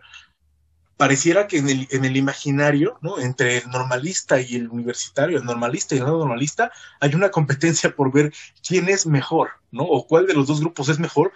pareciera 0.97 1.47
que 1.47 1.59
en 1.59 1.69
el, 1.69 1.89
en 1.91 2.05
el 2.05 2.17
imaginario, 2.17 2.97
¿no? 3.03 3.19
Entre 3.19 3.59
el 3.59 3.69
normalista 3.71 4.41
y 4.41 4.57
el 4.57 4.69
universitario, 4.69 5.39
el 5.39 5.45
normalista 5.45 5.95
y 5.95 5.99
el 5.99 6.05
no 6.05 6.17
normalista, 6.17 6.71
hay 7.01 7.15
una 7.15 7.31
competencia 7.31 7.95
por 7.95 8.13
ver 8.13 8.33
quién 8.67 8.89
es 8.89 9.07
mejor, 9.07 9.51
¿no? 9.71 9.83
O 9.83 10.07
cuál 10.07 10.27
de 10.27 10.35
los 10.35 10.47
dos 10.47 10.61
grupos 10.61 10.89
es 10.89 10.99
mejor, 10.99 11.33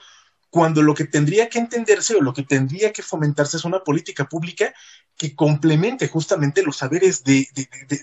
cuando 0.56 0.80
lo 0.80 0.94
que 0.94 1.04
tendría 1.04 1.50
que 1.50 1.58
entenderse 1.58 2.14
o 2.14 2.22
lo 2.22 2.32
que 2.32 2.42
tendría 2.42 2.90
que 2.90 3.02
fomentarse 3.02 3.58
es 3.58 3.66
una 3.66 3.84
política 3.84 4.26
pública 4.26 4.72
que 5.14 5.36
complemente 5.36 6.08
justamente 6.08 6.62
los 6.62 6.78
saberes 6.78 7.24
de, 7.24 7.46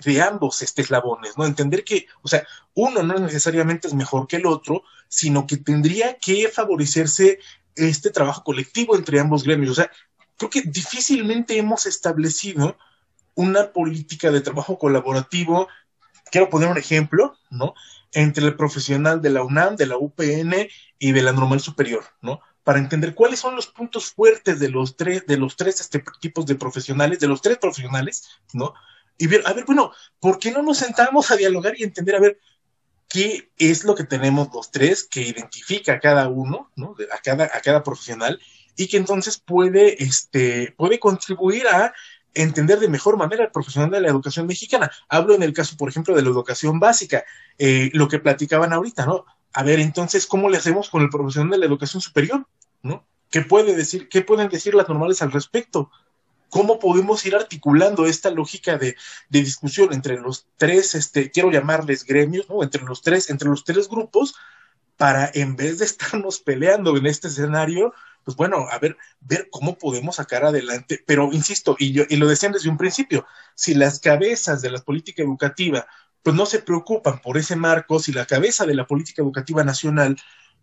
de, 0.05 0.21
ambos 0.21 0.61
este, 0.61 0.83
eslabones, 0.83 1.35
¿no? 1.35 1.47
Entender 1.47 1.83
que, 1.83 2.05
o 2.21 2.27
sea, 2.27 2.45
uno 2.75 3.01
no 3.01 3.17
necesariamente 3.17 3.87
es 3.87 3.95
mejor 3.95 4.27
que 4.27 4.35
el 4.35 4.45
otro, 4.45 4.83
sino 5.07 5.47
que 5.47 5.57
tendría 5.57 6.19
que 6.19 6.47
favorecerse 6.47 7.39
este 7.75 8.11
trabajo 8.11 8.43
colectivo 8.43 8.95
entre 8.95 9.19
ambos 9.19 9.41
gremios. 9.41 9.71
O 9.71 9.81
sea, 9.81 9.89
creo 10.37 10.51
que 10.51 10.61
difícilmente 10.61 11.57
hemos 11.57 11.87
establecido 11.87 12.77
una 13.33 13.71
política 13.71 14.29
de 14.29 14.41
trabajo 14.41 14.77
colaborativo. 14.77 15.69
Quiero 16.33 16.49
poner 16.49 16.67
un 16.67 16.79
ejemplo, 16.79 17.37
¿no? 17.51 17.75
Entre 18.11 18.43
el 18.43 18.55
profesional 18.55 19.21
de 19.21 19.29
la 19.29 19.43
UNAM, 19.43 19.75
de 19.75 19.85
la 19.85 19.99
UPN 19.99 20.67
y 20.97 21.11
de 21.11 21.21
la 21.21 21.31
normal 21.31 21.59
superior, 21.59 22.03
¿no? 22.23 22.41
Para 22.63 22.79
entender 22.79 23.13
cuáles 23.13 23.39
son 23.39 23.55
los 23.55 23.67
puntos 23.67 24.11
fuertes 24.11 24.59
de 24.59 24.69
los 24.69 24.97
tres, 24.97 25.27
de 25.27 25.37
los 25.37 25.55
tres 25.55 25.79
este, 25.79 26.03
tipos 26.19 26.47
de 26.47 26.55
profesionales, 26.55 27.19
de 27.19 27.27
los 27.27 27.39
tres 27.39 27.59
profesionales, 27.59 28.27
¿no? 28.51 28.73
Y 29.19 29.27
ver, 29.27 29.43
a 29.45 29.53
ver, 29.53 29.65
bueno, 29.65 29.91
¿por 30.19 30.39
qué 30.39 30.49
no 30.49 30.63
nos 30.63 30.79
sentamos 30.79 31.29
a 31.29 31.35
dialogar 31.35 31.75
y 31.77 31.83
entender, 31.83 32.15
a 32.15 32.19
ver, 32.19 32.39
qué 33.07 33.51
es 33.59 33.83
lo 33.83 33.93
que 33.93 34.03
tenemos 34.03 34.49
los 34.55 34.71
tres 34.71 35.03
que 35.03 35.21
identifica 35.21 35.93
a 35.93 35.99
cada 35.99 36.29
uno, 36.29 36.71
¿no? 36.75 36.95
A 37.11 37.19
cada, 37.19 37.43
a 37.43 37.61
cada 37.61 37.83
profesional 37.83 38.39
y 38.75 38.87
que 38.87 38.97
entonces 38.97 39.37
puede, 39.37 40.03
este, 40.03 40.73
puede 40.75 40.97
contribuir 40.97 41.67
a 41.67 41.93
entender 42.33 42.79
de 42.79 42.87
mejor 42.87 43.17
manera 43.17 43.43
al 43.43 43.51
profesional 43.51 43.91
de 43.91 44.01
la 44.01 44.09
educación 44.09 44.47
mexicana. 44.47 44.91
Hablo 45.09 45.35
en 45.35 45.43
el 45.43 45.53
caso, 45.53 45.77
por 45.77 45.89
ejemplo, 45.89 46.15
de 46.15 46.21
la 46.21 46.29
educación 46.29 46.79
básica, 46.79 47.23
eh, 47.57 47.89
lo 47.93 48.07
que 48.07 48.19
platicaban 48.19 48.73
ahorita, 48.73 49.05
¿no? 49.05 49.25
A 49.53 49.63
ver, 49.63 49.79
entonces, 49.79 50.25
¿cómo 50.25 50.49
le 50.49 50.57
hacemos 50.57 50.89
con 50.89 51.03
el 51.03 51.09
profesional 51.09 51.51
de 51.51 51.57
la 51.59 51.65
educación 51.65 52.01
superior? 52.01 52.47
¿No? 52.81 53.05
¿Qué, 53.29 53.41
puede 53.41 53.75
decir, 53.75 54.09
¿Qué 54.09 54.21
pueden 54.21 54.49
decir 54.49 54.73
las 54.73 54.89
normales 54.89 55.21
al 55.21 55.31
respecto? 55.31 55.91
¿Cómo 56.49 56.79
podemos 56.79 57.25
ir 57.25 57.35
articulando 57.35 58.05
esta 58.05 58.29
lógica 58.29 58.77
de, 58.77 58.95
de 59.29 59.39
discusión 59.39 59.93
entre 59.93 60.19
los 60.19 60.47
tres, 60.57 60.95
este, 60.95 61.31
quiero 61.31 61.51
llamarles 61.51 62.03
gremios, 62.03 62.49
¿no? 62.49 62.63
Entre 62.63 62.83
los 62.83 63.01
tres, 63.01 63.29
entre 63.29 63.49
los 63.49 63.63
tres 63.63 63.87
grupos, 63.87 64.35
para 64.97 65.29
en 65.33 65.55
vez 65.55 65.79
de 65.79 65.85
estarnos 65.85 66.39
peleando 66.39 66.95
en 66.97 67.05
este 67.05 67.27
escenario, 67.27 67.93
pues 68.23 68.37
bueno, 68.37 68.67
a 68.69 68.79
ver, 68.79 68.97
ver 69.19 69.47
cómo 69.51 69.77
podemos 69.77 70.17
sacar 70.17 70.45
adelante, 70.45 71.03
pero 71.05 71.29
insisto, 71.31 71.75
y, 71.79 71.91
yo, 71.91 72.03
y 72.09 72.15
lo 72.15 72.27
decían 72.27 72.51
desde 72.51 72.69
un 72.69 72.77
principio, 72.77 73.25
si 73.55 73.73
las 73.73 73.99
cabezas 73.99 74.61
de 74.61 74.71
la 74.71 74.79
política 74.79 75.23
educativa 75.23 75.85
pues 76.23 76.35
no 76.35 76.45
se 76.45 76.59
preocupan 76.59 77.19
por 77.19 77.37
ese 77.37 77.55
marco, 77.55 77.99
si 77.99 78.13
la 78.13 78.25
cabeza 78.25 78.65
de 78.65 78.75
la 78.75 78.87
política 78.87 79.21
educativa 79.21 79.63
nacional 79.63 80.15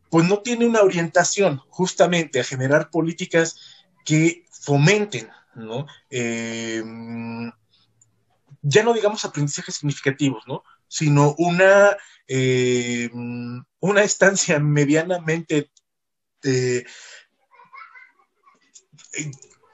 pues 0.08 0.26
no 0.26 0.40
tiene 0.40 0.66
una 0.66 0.80
orientación 0.80 1.60
justamente 1.68 2.40
a 2.40 2.44
generar 2.44 2.90
políticas 2.90 3.56
que 4.04 4.44
fomenten, 4.50 5.28
¿no? 5.54 5.86
Eh, 6.10 6.82
ya 8.62 8.82
no 8.82 8.92
digamos 8.92 9.24
aprendizajes 9.24 9.76
significativos, 9.76 10.42
¿no? 10.46 10.64
Sino 10.88 11.34
una, 11.38 11.96
eh, 12.26 13.08
una 13.78 14.02
estancia 14.02 14.58
medianamente 14.58 15.70
eh, 16.42 16.84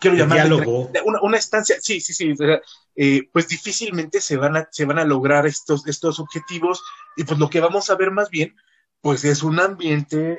quiero 0.00 0.16
llamar 0.16 0.52
una, 0.52 1.20
una, 1.22 1.38
estancia, 1.38 1.76
sí, 1.80 2.00
sí, 2.00 2.12
sí, 2.12 2.34
eh, 2.96 3.28
pues 3.32 3.48
difícilmente 3.48 4.20
se 4.20 4.36
van, 4.36 4.56
a, 4.56 4.68
se 4.70 4.84
van 4.84 4.98
a 4.98 5.04
lograr 5.04 5.46
estos, 5.46 5.86
estos 5.86 6.20
objetivos 6.20 6.82
y 7.16 7.24
pues 7.24 7.38
lo 7.38 7.50
que 7.50 7.60
vamos 7.60 7.90
a 7.90 7.96
ver 7.96 8.10
más 8.10 8.30
bien, 8.30 8.54
pues 9.00 9.24
es 9.24 9.42
un 9.42 9.60
ambiente 9.60 10.38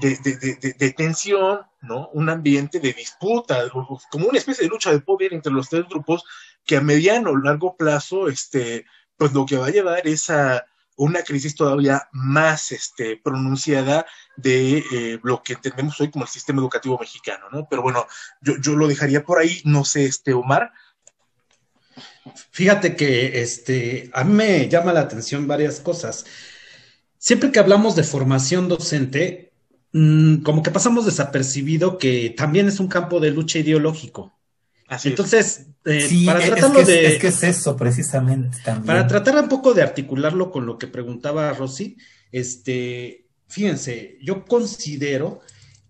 de, 0.00 0.16
de, 0.22 0.36
de, 0.36 0.74
de 0.78 0.92
tensión, 0.92 1.60
¿no? 1.80 2.08
Un 2.12 2.28
ambiente 2.28 2.80
de 2.80 2.92
disputa, 2.92 3.68
como 3.70 4.26
una 4.28 4.38
especie 4.38 4.64
de 4.64 4.70
lucha 4.70 4.90
de 4.90 5.00
poder 5.00 5.32
entre 5.32 5.52
los 5.52 5.68
tres 5.68 5.84
grupos 5.88 6.24
que 6.64 6.76
a 6.76 6.80
mediano 6.80 7.30
o 7.30 7.36
largo 7.36 7.76
plazo, 7.76 8.28
este, 8.28 8.84
pues 9.16 9.32
lo 9.32 9.46
que 9.46 9.56
va 9.56 9.66
a 9.66 9.70
llevar 9.70 10.06
es 10.06 10.30
a 10.30 10.66
una 10.96 11.22
crisis 11.22 11.54
todavía 11.54 12.08
más 12.12 12.72
este, 12.72 13.16
pronunciada 13.16 14.06
de 14.36 14.78
eh, 14.78 15.20
lo 15.22 15.42
que 15.42 15.54
entendemos 15.54 16.00
hoy 16.00 16.10
como 16.10 16.24
el 16.24 16.30
sistema 16.30 16.60
educativo 16.60 16.98
mexicano, 16.98 17.46
¿no? 17.52 17.66
Pero 17.68 17.82
bueno, 17.82 18.06
yo, 18.40 18.54
yo 18.60 18.74
lo 18.74 18.88
dejaría 18.88 19.24
por 19.24 19.38
ahí, 19.38 19.60
no 19.64 19.84
sé, 19.84 20.06
este, 20.06 20.32
Omar. 20.32 20.72
Fíjate 22.50 22.96
que 22.96 23.40
este, 23.40 24.10
a 24.12 24.24
mí 24.24 24.32
me 24.32 24.68
llama 24.68 24.92
la 24.92 25.00
atención 25.00 25.46
varias 25.46 25.80
cosas. 25.80 26.24
Siempre 27.18 27.50
que 27.50 27.58
hablamos 27.58 27.96
de 27.96 28.02
formación 28.02 28.68
docente, 28.68 29.52
mmm, 29.92 30.36
como 30.38 30.62
que 30.62 30.70
pasamos 30.70 31.06
desapercibido 31.06 31.98
que 31.98 32.34
también 32.36 32.68
es 32.68 32.80
un 32.80 32.88
campo 32.88 33.20
de 33.20 33.30
lucha 33.30 33.58
ideológico. 33.58 34.35
Así 34.88 35.08
Entonces, 35.08 35.66
eh, 35.84 36.00
sí, 36.00 36.26
para 36.26 36.40
tratarlo 36.40 36.80
es 36.80 36.86
que 36.86 36.92
de. 36.92 37.06
Es, 37.06 37.18
que 37.18 37.28
es 37.28 37.42
eso, 37.42 37.76
precisamente. 37.76 38.58
También. 38.64 38.86
Para 38.86 39.06
tratar 39.06 39.42
un 39.42 39.48
poco 39.48 39.74
de 39.74 39.82
articularlo 39.82 40.50
con 40.50 40.64
lo 40.64 40.78
que 40.78 40.86
preguntaba 40.86 41.52
Rosy, 41.52 41.96
este, 42.30 43.26
fíjense, 43.48 44.18
yo 44.22 44.44
considero 44.44 45.40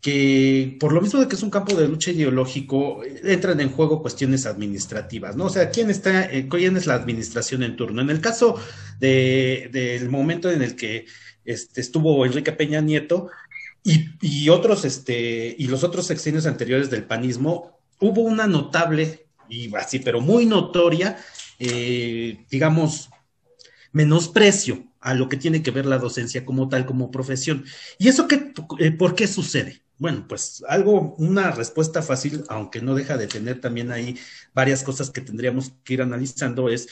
que 0.00 0.76
por 0.78 0.92
lo 0.92 1.00
mismo 1.00 1.20
de 1.20 1.26
que 1.26 1.34
es 1.34 1.42
un 1.42 1.50
campo 1.50 1.74
de 1.74 1.88
lucha 1.88 2.12
ideológico, 2.12 3.02
entran 3.24 3.60
en 3.60 3.70
juego 3.70 4.00
cuestiones 4.00 4.46
administrativas, 4.46 5.36
¿no? 5.36 5.46
O 5.46 5.50
sea, 5.50 5.70
¿quién 5.70 5.90
está, 5.90 6.32
eh, 6.32 6.46
quién 6.48 6.76
es 6.76 6.86
la 6.86 6.94
administración 6.94 7.64
en 7.64 7.76
turno? 7.76 8.02
En 8.02 8.10
el 8.10 8.20
caso 8.20 8.54
de, 9.00 9.68
del 9.72 10.08
momento 10.08 10.50
en 10.50 10.62
el 10.62 10.76
que 10.76 11.06
este, 11.44 11.80
estuvo 11.80 12.24
Enrique 12.24 12.52
Peña 12.52 12.80
Nieto 12.80 13.30
y, 13.82 14.10
y 14.20 14.48
otros, 14.48 14.84
este, 14.84 15.54
y 15.58 15.66
los 15.66 15.82
otros 15.82 16.06
sexenios 16.06 16.46
anteriores 16.46 16.88
del 16.88 17.04
panismo, 17.04 17.75
hubo 18.00 18.22
una 18.22 18.46
notable, 18.46 19.26
y 19.48 19.74
así, 19.76 19.98
pero 19.98 20.20
muy 20.20 20.46
notoria, 20.46 21.16
eh, 21.58 22.44
digamos, 22.50 23.10
menosprecio 23.92 24.84
a 25.00 25.14
lo 25.14 25.28
que 25.28 25.36
tiene 25.36 25.62
que 25.62 25.70
ver 25.70 25.86
la 25.86 25.98
docencia 25.98 26.44
como 26.44 26.68
tal, 26.68 26.84
como 26.84 27.10
profesión. 27.10 27.64
¿Y 27.98 28.08
eso 28.08 28.26
qué, 28.26 28.52
eh, 28.78 28.90
por 28.90 29.14
qué 29.14 29.26
sucede? 29.26 29.82
Bueno, 29.98 30.26
pues 30.28 30.62
algo, 30.68 31.14
una 31.18 31.50
respuesta 31.52 32.02
fácil, 32.02 32.44
aunque 32.48 32.82
no 32.82 32.94
deja 32.94 33.16
de 33.16 33.26
tener 33.26 33.60
también 33.60 33.90
ahí 33.92 34.18
varias 34.52 34.82
cosas 34.82 35.10
que 35.10 35.22
tendríamos 35.22 35.72
que 35.84 35.94
ir 35.94 36.02
analizando, 36.02 36.68
es 36.68 36.88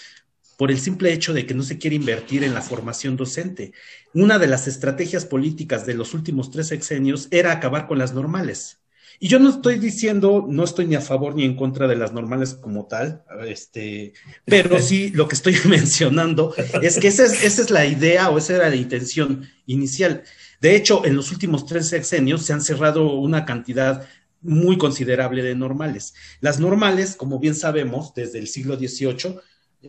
por 0.56 0.70
el 0.70 0.78
simple 0.78 1.12
hecho 1.12 1.34
de 1.34 1.46
que 1.46 1.54
no 1.54 1.62
se 1.62 1.78
quiere 1.78 1.96
invertir 1.96 2.44
en 2.44 2.54
la 2.54 2.62
formación 2.62 3.16
docente. 3.16 3.72
Una 4.14 4.38
de 4.38 4.46
las 4.46 4.66
estrategias 4.66 5.26
políticas 5.26 5.84
de 5.84 5.94
los 5.94 6.14
últimos 6.14 6.50
tres 6.50 6.68
sexenios 6.68 7.28
era 7.30 7.52
acabar 7.52 7.86
con 7.86 7.98
las 7.98 8.14
normales. 8.14 8.78
Y 9.24 9.28
yo 9.28 9.38
no 9.38 9.48
estoy 9.48 9.78
diciendo, 9.78 10.44
no 10.46 10.64
estoy 10.64 10.86
ni 10.86 10.96
a 10.96 11.00
favor 11.00 11.34
ni 11.34 11.44
en 11.44 11.56
contra 11.56 11.88
de 11.88 11.96
las 11.96 12.12
normales 12.12 12.52
como 12.52 12.84
tal, 12.84 13.24
este, 13.46 14.12
pero 14.44 14.78
sí 14.78 15.08
lo 15.14 15.28
que 15.28 15.34
estoy 15.34 15.56
mencionando 15.64 16.54
es 16.82 16.98
que 16.98 17.08
esa 17.08 17.24
es, 17.24 17.42
esa 17.42 17.62
es 17.62 17.70
la 17.70 17.86
idea 17.86 18.28
o 18.28 18.36
esa 18.36 18.56
era 18.56 18.68
la 18.68 18.76
intención 18.76 19.48
inicial. 19.64 20.24
De 20.60 20.76
hecho, 20.76 21.06
en 21.06 21.16
los 21.16 21.32
últimos 21.32 21.64
tres 21.64 21.88
sexenios 21.88 22.44
se 22.44 22.52
han 22.52 22.60
cerrado 22.60 23.14
una 23.14 23.46
cantidad 23.46 24.06
muy 24.42 24.76
considerable 24.76 25.42
de 25.42 25.54
normales. 25.54 26.12
Las 26.42 26.60
normales, 26.60 27.16
como 27.16 27.38
bien 27.38 27.54
sabemos, 27.54 28.12
desde 28.12 28.40
el 28.40 28.46
siglo 28.46 28.76
XVIII, 28.76 29.36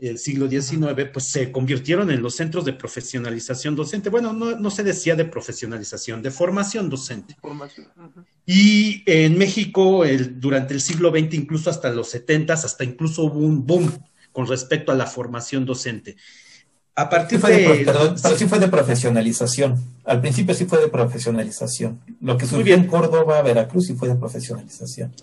el 0.02 0.18
siglo 0.18 0.50
XIX, 0.50 1.10
pues 1.12 1.26
se 1.26 1.52
convirtieron 1.52 2.12
en 2.12 2.22
los 2.22 2.36
centros 2.36 2.66
de 2.66 2.74
profesionalización 2.74 3.76
docente. 3.76 4.10
Bueno, 4.10 4.34
no, 4.34 4.58
no 4.58 4.72
se 4.72 4.84
decía 4.84 5.16
de 5.16 5.26
profesionalización, 5.26 6.22
de 6.22 6.32
formación 6.32 6.90
docente. 6.90 7.36
Formación. 7.42 7.88
Uh 7.98 8.02
-huh. 8.02 8.26
Y 8.46 9.04
en 9.06 9.38
México, 9.38 10.06
el, 10.06 10.40
durante 10.40 10.74
el 10.74 10.82
siglo 10.82 11.10
XX, 11.12 11.34
incluso 11.34 11.70
hasta 11.70 11.90
los 11.90 12.10
70, 12.10 12.54
hasta 12.54 12.84
incluso 12.84 13.24
hubo 13.24 13.40
un 13.40 13.66
boom 13.66 13.92
con 14.32 14.48
respecto 14.48 14.92
a 14.92 14.96
la 14.96 15.06
formación 15.06 15.66
docente. 15.66 16.16
A 16.98 17.10
partir 17.10 17.42
sí 17.42 17.48
de, 17.48 17.58
de, 17.58 17.86
Perdón, 17.86 18.16
pero 18.22 18.38
sí 18.38 18.46
fue 18.46 18.60
de 18.60 18.70
profesionalización. 18.70 19.84
Al 20.06 20.22
principio 20.22 20.56
sí 20.56 20.66
fue 20.66 20.80
de 20.80 20.88
profesionalización. 20.88 22.00
Lo 22.22 22.38
que 22.38 22.46
surgió 22.46 22.74
en 22.76 22.88
Córdoba, 22.88 23.42
Veracruz, 23.42 23.88
sí 23.88 23.96
fue 23.96 24.08
de 24.08 24.16
profesionalización. 24.16 25.14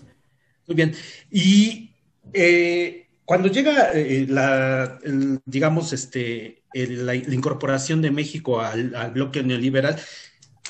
Muy 0.67 0.75
bien. 0.75 0.95
Y 1.31 1.91
eh, 2.35 3.02
cuando 3.25 3.49
llega 3.49 3.93
eh, 3.93 4.27
la, 4.29 4.99
el, 5.03 5.41
digamos, 5.45 5.93
este, 5.93 6.65
el, 6.73 7.07
la, 7.07 7.15
la, 7.15 7.35
incorporación 7.35 8.03
de 8.03 8.11
México 8.11 8.61
al, 8.61 8.91
bloque 9.13 9.43
neoliberal, 9.43 10.01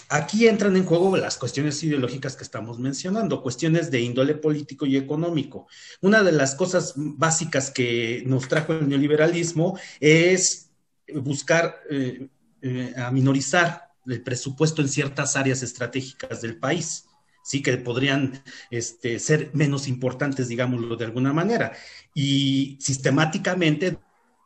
aquí 0.08 0.46
entran 0.46 0.76
en 0.76 0.84
juego 0.84 1.16
las 1.16 1.38
cuestiones 1.38 1.82
ideológicas 1.82 2.36
que 2.36 2.44
estamos 2.44 2.78
mencionando, 2.78 3.42
cuestiones 3.42 3.90
de 3.90 4.00
índole 4.00 4.34
político 4.34 4.84
y 4.84 4.96
económico. 4.96 5.66
Una 6.02 6.22
de 6.22 6.32
las 6.32 6.54
cosas 6.54 6.92
básicas 6.96 7.70
que 7.70 8.22
nos 8.26 8.48
trajo 8.48 8.74
el 8.74 8.88
neoliberalismo 8.88 9.78
es 9.98 10.70
buscar 11.14 11.80
eh, 11.90 12.28
eh, 12.60 12.94
minorizar 13.12 13.92
el 14.06 14.22
presupuesto 14.22 14.82
en 14.82 14.88
ciertas 14.88 15.36
áreas 15.36 15.62
estratégicas 15.62 16.42
del 16.42 16.58
país 16.58 17.06
sí 17.42 17.62
que 17.62 17.76
podrían 17.76 18.42
este, 18.70 19.18
ser 19.18 19.50
menos 19.52 19.88
importantes, 19.88 20.48
digámoslo 20.48 20.96
de 20.96 21.04
alguna 21.04 21.32
manera. 21.32 21.72
Y 22.14 22.76
sistemáticamente 22.80 23.98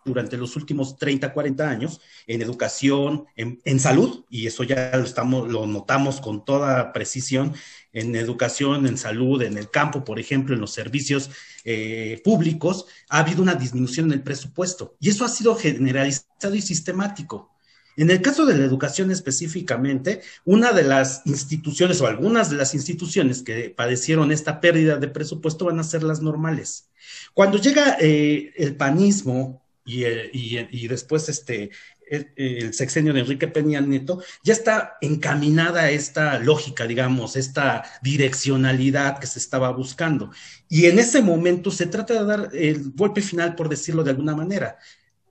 durante 0.07 0.36
los 0.36 0.57
últimos 0.57 0.97
30, 0.97 1.32
40 1.32 1.68
años 1.68 2.01
en 2.26 2.40
educación, 2.40 3.26
en, 3.36 3.80
salud, 3.80 4.24
y 4.30 4.47
eso 4.47 4.62
ya 4.62 4.92
lo, 4.94 5.03
estamos, 5.03 5.51
lo 5.51 5.66
notamos 5.66 6.20
con 6.20 6.44
toda 6.44 6.92
precisión, 6.92 7.55
en 7.92 8.14
educación, 8.14 8.86
en 8.86 8.97
salud, 8.97 9.42
en 9.42 9.59
el 9.59 9.70
campo, 9.70 10.05
por 10.05 10.20
ejemplo, 10.20 10.55
en 10.55 10.61
los 10.61 10.72
servicios 10.72 11.30
eh, 11.64 12.20
públicos, 12.24 12.86
ha 13.09 13.18
habido 13.18 13.42
una 13.42 13.55
disminución 13.55 14.07
en 14.07 14.12
el 14.12 14.22
presupuesto. 14.22 14.97
Y 15.01 15.11
eso 15.11 15.24
ha 15.24 15.28
sido 15.28 15.57
generalizado 15.57 16.55
y 16.55 16.62
sistemático. 16.62 17.55
En 17.97 18.11
el 18.11 18.20
caso 18.20 18.44
de 18.44 18.57
la 18.57 18.64
educación 18.64 19.11
específicamente, 19.11 20.20
una 20.44 20.72
de 20.72 20.82
las 20.82 21.22
instituciones 21.24 22.01
o 22.01 22.07
algunas 22.07 22.51
de 22.51 22.57
las 22.57 22.74
instituciones 22.74 23.42
que 23.42 23.70
padecieron 23.70 24.32
esta 24.32 24.61
pérdida 24.61 24.97
de 24.97 25.09
presupuesto 25.09 25.64
van 25.64 25.80
a 25.80 25.84
ser 25.84 26.03
las 26.03 26.20
normales. 26.20 26.90
Cuando 27.32 27.59
llega 27.59 27.97
eh, 27.99 28.53
el 28.57 28.76
panismo 28.76 29.62
y, 29.84 30.86
después 30.88 31.28
este, 31.28 31.70
el, 32.07 32.74
sexenio 32.74 33.14
de 33.14 33.20
Enrique 33.20 33.49
Peña 33.49 33.80
Nieto, 33.80 34.22
ya 34.42 34.53
está 34.53 34.99
encaminada 35.01 35.90
esta 35.90 36.38
lógica, 36.38 36.86
digamos, 36.86 37.36
esta 37.36 37.84
direccionalidad 38.03 39.18
que 39.18 39.26
se 39.26 39.38
estaba 39.38 39.70
buscando. 39.70 40.30
Y 40.68 40.86
en 40.86 40.99
ese 40.99 41.22
momento 41.22 41.70
se 41.70 41.86
trata 41.86 42.14
de 42.14 42.24
dar 42.24 42.51
el 42.53 42.90
golpe 42.90 43.22
final, 43.22 43.55
por 43.55 43.68
decirlo 43.68 44.05
de 44.05 44.11
alguna 44.11 44.34
manera. 44.34 44.78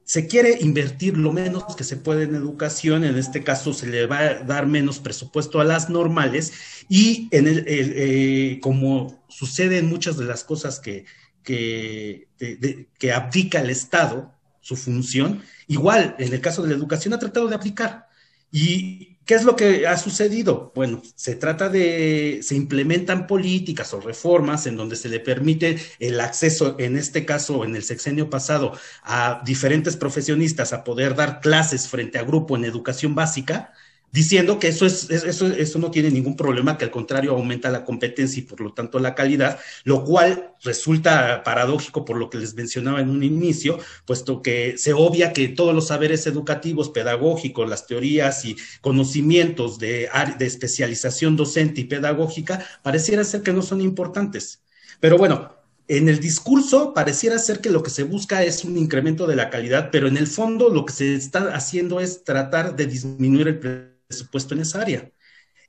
Se 0.05 0.27
quiere 0.27 0.59
invertir 0.61 1.17
lo 1.17 1.33
menos 1.33 1.75
que 1.75 1.83
se 1.83 1.97
puede 1.97 2.23
en 2.23 2.35
educación, 2.35 3.03
en 3.03 3.17
este 3.17 3.43
caso 3.43 3.73
se 3.73 3.87
le 3.87 4.05
va 4.05 4.19
a 4.19 4.33
dar 4.43 4.67
menos 4.67 4.99
presupuesto 4.99 5.59
a 5.59 5.63
las 5.63 5.89
normales 5.89 6.53
y 6.87 7.27
en 7.31 7.47
el, 7.47 7.65
eh, 7.67 8.59
como 8.61 9.25
sucede 9.27 9.79
en 9.79 9.87
muchas 9.87 10.17
de 10.17 10.25
las 10.25 10.43
cosas 10.43 10.79
que, 10.79 11.05
que, 11.43 12.27
que 12.37 13.11
el 13.11 13.69
Estado, 13.71 14.31
su 14.61 14.75
función, 14.75 15.41
igual 15.67 16.15
en 16.19 16.33
el 16.33 16.39
caso 16.39 16.61
de 16.61 16.69
la 16.69 16.75
educación 16.75 17.13
ha 17.15 17.19
tratado 17.19 17.47
de 17.47 17.55
aplicar. 17.55 18.07
¿Y 18.51 19.14
qué 19.25 19.33
es 19.33 19.43
lo 19.43 19.55
que 19.55 19.87
ha 19.87 19.97
sucedido? 19.97 20.71
Bueno, 20.75 21.01
se 21.15 21.35
trata 21.35 21.69
de, 21.69 22.39
se 22.43 22.55
implementan 22.55 23.27
políticas 23.27 23.93
o 23.93 23.99
reformas 23.99 24.67
en 24.67 24.77
donde 24.77 24.95
se 24.95 25.09
le 25.09 25.19
permite 25.19 25.77
el 25.99 26.19
acceso, 26.19 26.75
en 26.79 26.97
este 26.97 27.25
caso, 27.25 27.63
en 27.63 27.75
el 27.75 27.83
sexenio 27.83 28.29
pasado, 28.29 28.77
a 29.03 29.41
diferentes 29.43 29.97
profesionistas 29.97 30.73
a 30.73 30.83
poder 30.83 31.15
dar 31.15 31.41
clases 31.41 31.87
frente 31.87 32.19
a 32.19 32.23
grupo 32.23 32.55
en 32.55 32.65
educación 32.65 33.15
básica, 33.15 33.73
diciendo 34.15 34.59
que 34.59 34.69
eso, 34.69 34.85
es, 34.85 35.09
eso, 35.09 35.47
eso 35.47 35.77
no 35.77 35.91
tiene 35.91 36.09
ningún 36.09 36.37
problema, 36.37 36.77
que 36.77 36.85
al 36.85 36.91
contrario 36.91 37.33
aumenta 37.33 37.69
la 37.69 37.83
competencia 37.83 38.39
y 38.39 38.43
por 38.43 38.61
lo 38.61 38.73
tanto 38.73 38.97
la 38.97 39.13
calidad, 39.13 39.59
lo 39.83 40.05
cual 40.05 40.53
resulta 40.63 41.43
paradójico 41.43 42.05
por 42.05 42.15
lo 42.15 42.29
que 42.29 42.37
les 42.37 42.55
mencionaba 42.55 43.01
en 43.01 43.09
un 43.09 43.23
inicio, 43.23 43.77
puesto 44.05 44.41
que 44.41 44.77
se 44.77 44.93
obvia 44.93 45.33
que 45.33 45.49
todos 45.49 45.75
los 45.75 45.87
saberes 45.87 46.25
educativos, 46.27 46.91
pedagógicos, 46.91 47.69
las 47.69 47.87
teorías 47.87 48.45
y 48.45 48.55
conocimientos 48.79 49.79
de, 49.79 50.07
de 50.39 50.45
especialización 50.45 51.35
docente 51.35 51.81
y 51.81 51.83
pedagógica 51.83 52.65
pareciera 52.83 53.25
ser 53.25 53.41
que 53.41 53.51
no 53.51 53.61
son 53.61 53.81
importantes. 53.81 54.63
Pero 55.01 55.17
bueno, 55.17 55.51
en 55.89 56.07
el 56.07 56.21
discurso 56.21 56.93
pareciera 56.93 57.37
ser 57.37 57.59
que 57.59 57.69
lo 57.69 57.83
que 57.83 57.89
se 57.89 58.03
busca 58.03 58.43
es 58.43 58.63
un 58.63 58.77
incremento 58.77 59.27
de 59.27 59.35
la 59.35 59.49
calidad, 59.49 59.89
pero 59.91 60.07
en 60.07 60.15
el 60.15 60.27
fondo 60.27 60.69
lo 60.69 60.85
que 60.85 60.93
se 60.93 61.15
está 61.15 61.53
haciendo 61.53 61.99
es 61.99 62.23
tratar 62.23 62.77
de 62.77 62.85
disminuir 62.85 63.49
el 63.49 63.94
presupuesto 64.07 64.53
en 64.53 64.61
esa 64.61 64.81
área. 64.81 65.11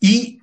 Y 0.01 0.41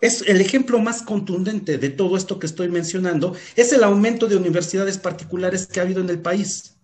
es 0.00 0.22
el 0.22 0.40
ejemplo 0.40 0.78
más 0.78 1.02
contundente 1.02 1.78
de 1.78 1.90
todo 1.90 2.16
esto 2.16 2.38
que 2.38 2.46
estoy 2.46 2.68
mencionando, 2.68 3.36
es 3.56 3.72
el 3.72 3.84
aumento 3.84 4.26
de 4.26 4.36
universidades 4.36 4.98
particulares 4.98 5.66
que 5.66 5.80
ha 5.80 5.82
habido 5.82 6.00
en 6.00 6.08
el 6.08 6.20
país. 6.20 6.76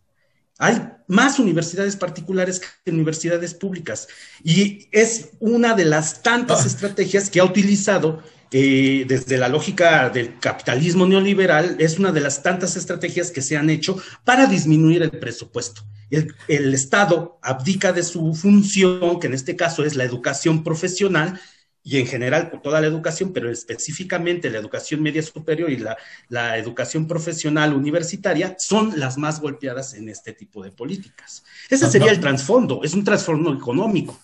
Hay 0.59 0.89
más 1.07 1.39
universidades 1.39 1.97
particulares 1.97 2.61
que 2.85 2.91
universidades 2.91 3.53
públicas 3.53 4.09
y 4.43 4.89
es 4.91 5.31
una 5.39 5.75
de 5.75 5.85
las 5.85 6.23
tantas 6.23 6.65
ah. 6.65 6.67
estrategias 6.67 7.29
que 7.29 7.41
ha 7.41 7.45
utilizado 7.45 8.23
eh, 8.53 9.05
desde 9.09 9.39
la 9.39 9.49
lógica 9.49 10.09
del 10.11 10.39
capitalismo 10.39 11.07
neoliberal, 11.07 11.77
es 11.79 11.99
una 11.99 12.13
de 12.13 12.21
las 12.21 12.43
tantas 12.43 12.77
estrategias 12.77 13.31
que 13.31 13.43
se 13.43 13.57
han 13.57 13.71
hecho 13.71 14.01
para 14.25 14.47
disminuir 14.47 15.03
el 15.03 15.11
presupuesto. 15.11 15.83
El, 16.11 16.35
el, 16.47 16.73
Estado 16.73 17.39
abdica 17.43 17.93
de 17.93 18.03
su 18.03 18.35
función, 18.35 19.19
que 19.19 19.27
en 19.27 19.35
este 19.35 19.57
caso 19.57 19.85
es 19.85 19.97
la 19.97 20.05
educación 20.05 20.63
profesional, 20.63 21.41
y 21.87 22.01
en 22.01 22.07
general 22.09 22.51
toda 22.65 22.81
la 22.81 22.89
educación, 22.89 23.33
pero 23.33 23.49
específicamente 23.49 24.51
la 24.51 24.59
educación 24.59 25.01
media 25.03 25.23
superior 25.23 25.71
y 25.71 25.77
la, 25.77 25.97
la 26.29 26.59
educación 26.59 27.07
profesional 27.07 27.75
universitaria, 27.75 28.57
son 28.59 28.99
las 28.99 29.17
más 29.19 29.41
golpeadas 29.41 29.95
en 29.95 30.09
este 30.09 30.33
tipo 30.33 30.65
de 30.65 30.73
políticas. 30.73 31.45
Ese 31.71 31.89
sería 31.89 32.11
el 32.11 32.19
trasfondo, 32.19 32.81
es 32.83 32.93
un 32.93 33.05
trasfondo 33.05 33.55
económico. 33.55 34.19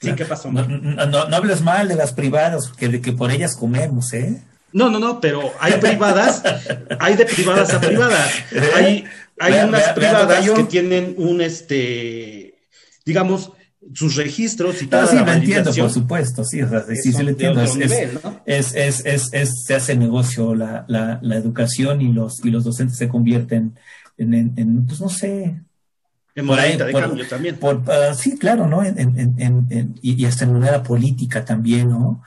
Sí, 0.00 0.12
¿qué 0.14 0.24
pasó? 0.24 0.50
No, 0.50 0.64
no, 0.64 1.36
hables 1.36 1.60
mal 1.60 1.88
de 1.88 1.94
las 1.94 2.12
privadas, 2.12 2.72
que, 2.76 2.88
de 2.88 3.00
que 3.00 3.12
por 3.12 3.30
ellas 3.30 3.54
comemos, 3.54 4.12
¿eh? 4.14 4.42
No, 4.72 4.88
no, 4.88 4.98
no, 4.98 5.20
pero 5.20 5.52
hay 5.60 5.74
privadas, 5.74 6.42
hay 6.98 7.16
de 7.16 7.26
privadas 7.26 7.74
a 7.74 7.80
privadas. 7.80 8.30
Hay, 8.76 9.04
hay 9.38 9.64
unas 9.64 9.88
privadas 9.94 10.48
que 10.48 10.64
tienen 10.64 11.14
un, 11.16 11.40
este, 11.40 12.54
digamos, 13.04 13.52
sus 13.94 14.16
registros 14.16 14.80
y 14.82 14.86
todo. 14.86 15.06
sí, 15.06 15.16
lo 15.16 15.32
entiendo, 15.32 15.72
por 15.74 15.90
supuesto, 15.90 16.44
sí, 16.44 16.62
o 16.62 16.68
sea, 16.68 16.84
sí, 16.84 17.12
sí, 17.12 17.22
lo 17.22 17.30
entiendo. 17.30 17.62
Es, 18.46 18.74
es, 18.74 19.04
es, 19.04 19.64
se 19.64 19.74
hace 19.74 19.96
negocio 19.96 20.54
la, 20.54 20.84
la, 20.88 21.18
la, 21.22 21.36
educación 21.36 22.00
y 22.00 22.12
los, 22.12 22.44
y 22.44 22.50
los 22.50 22.64
docentes 22.64 22.98
se 22.98 23.08
convierten 23.08 23.78
en, 24.18 24.34
en, 24.34 24.52
en 24.56 24.86
pues 24.86 25.00
no 25.00 25.08
sé, 25.08 25.62
en 26.34 26.46
de 26.46 26.92
cambio 26.92 27.28
también. 27.28 27.58
Ah, 27.88 28.14
sí, 28.14 28.38
claro, 28.38 28.66
¿no? 28.66 28.82
y, 30.02 30.24
hasta 30.24 30.44
en 30.44 30.52
moneda 30.52 30.82
política 30.82 31.44
también, 31.44 31.90
¿no? 31.90 32.22